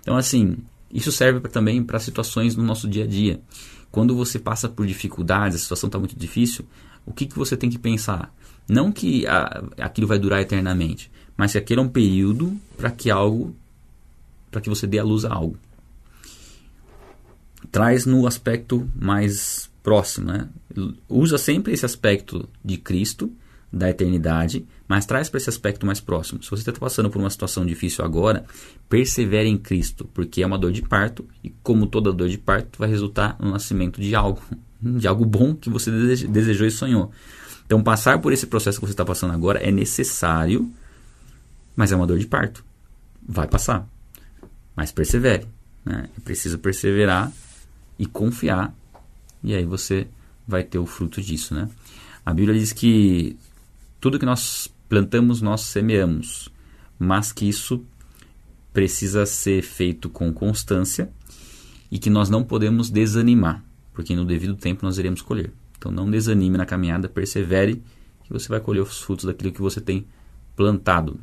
Então, 0.00 0.16
assim, 0.16 0.56
isso 0.92 1.10
serve 1.10 1.40
pra, 1.40 1.50
também 1.50 1.82
para 1.82 1.98
situações 1.98 2.54
no 2.54 2.62
nosso 2.62 2.88
dia 2.88 3.04
a 3.04 3.06
dia. 3.06 3.40
Quando 3.90 4.14
você 4.14 4.38
passa 4.38 4.68
por 4.68 4.86
dificuldades, 4.86 5.56
a 5.56 5.60
situação 5.60 5.88
está 5.88 5.98
muito 5.98 6.16
difícil, 6.16 6.64
o 7.08 7.12
que, 7.12 7.26
que 7.26 7.36
você 7.36 7.56
tem 7.56 7.70
que 7.70 7.78
pensar? 7.78 8.34
Não 8.68 8.92
que 8.92 9.26
a, 9.26 9.64
aquilo 9.78 10.06
vai 10.06 10.18
durar 10.18 10.40
eternamente, 10.40 11.10
mas 11.36 11.52
que 11.52 11.58
aquele 11.58 11.80
é 11.80 11.82
um 11.82 11.88
período 11.88 12.56
para 12.76 12.90
que 12.90 13.10
algo, 13.10 13.54
para 14.50 14.60
que 14.60 14.68
você 14.68 14.86
dê 14.86 14.98
a 14.98 15.04
luz 15.04 15.24
a 15.24 15.32
algo 15.32 15.56
traz 17.70 18.06
no 18.06 18.26
aspecto 18.26 18.88
mais 18.94 19.70
próximo. 19.82 20.32
Né? 20.32 20.48
Usa 21.08 21.38
sempre 21.38 21.72
esse 21.72 21.84
aspecto 21.84 22.48
de 22.64 22.76
Cristo, 22.76 23.30
da 23.70 23.90
eternidade, 23.90 24.66
mas 24.86 25.04
traz 25.04 25.28
para 25.28 25.38
esse 25.38 25.50
aspecto 25.50 25.84
mais 25.84 26.00
próximo. 26.00 26.42
Se 26.42 26.50
você 26.50 26.62
está 26.62 26.72
passando 26.72 27.10
por 27.10 27.18
uma 27.18 27.28
situação 27.28 27.66
difícil 27.66 28.02
agora, 28.04 28.46
persevere 28.88 29.48
em 29.48 29.58
Cristo, 29.58 30.08
porque 30.14 30.42
é 30.42 30.46
uma 30.46 30.58
dor 30.58 30.72
de 30.72 30.80
parto 30.80 31.26
e, 31.44 31.50
como 31.62 31.86
toda 31.86 32.12
dor 32.12 32.28
de 32.28 32.38
parto, 32.38 32.78
vai 32.78 32.88
resultar 32.88 33.36
no 33.38 33.50
nascimento 33.50 34.00
de 34.00 34.14
algo, 34.14 34.40
de 34.80 35.06
algo 35.08 35.24
bom 35.24 35.54
que 35.54 35.70
você 35.70 35.90
desejou 36.26 36.66
e 36.66 36.70
sonhou. 36.70 37.10
Então, 37.66 37.82
passar 37.82 38.20
por 38.20 38.32
esse 38.32 38.46
processo 38.46 38.80
que 38.80 38.86
você 38.86 38.92
está 38.92 39.04
passando 39.04 39.34
agora 39.34 39.58
é 39.58 39.70
necessário, 39.70 40.70
mas 41.76 41.92
é 41.92 41.96
uma 41.96 42.06
dor 42.06 42.18
de 42.18 42.26
parto. 42.26 42.64
Vai 43.26 43.46
passar, 43.46 43.86
mas 44.74 44.90
persevere. 44.90 45.46
Né? 45.84 46.08
É 46.16 46.20
preciso 46.20 46.58
perseverar 46.58 47.30
e 47.98 48.06
confiar, 48.06 48.74
e 49.42 49.54
aí 49.54 49.64
você 49.64 50.06
vai 50.46 50.62
ter 50.62 50.78
o 50.78 50.86
fruto 50.86 51.20
disso, 51.20 51.54
né? 51.54 51.68
A 52.24 52.32
Bíblia 52.32 52.58
diz 52.58 52.72
que 52.72 53.36
tudo 54.00 54.18
que 54.18 54.26
nós 54.26 54.72
plantamos, 54.88 55.42
nós 55.42 55.62
semeamos, 55.62 56.48
mas 56.98 57.32
que 57.32 57.48
isso 57.48 57.84
precisa 58.72 59.26
ser 59.26 59.62
feito 59.62 60.08
com 60.08 60.32
constância 60.32 61.10
e 61.90 61.98
que 61.98 62.10
nós 62.10 62.30
não 62.30 62.44
podemos 62.44 62.90
desanimar, 62.90 63.64
porque 63.98 64.14
no 64.14 64.24
devido 64.24 64.54
tempo 64.54 64.86
nós 64.86 64.96
iremos 64.96 65.20
colher. 65.20 65.52
Então 65.76 65.90
não 65.90 66.08
desanime 66.08 66.56
na 66.56 66.64
caminhada, 66.64 67.08
persevere 67.08 67.82
que 68.22 68.32
você 68.32 68.48
vai 68.48 68.60
colher 68.60 68.80
os 68.80 69.00
frutos 69.00 69.24
daquilo 69.24 69.50
que 69.50 69.60
você 69.60 69.80
tem 69.80 70.06
plantado. 70.54 71.18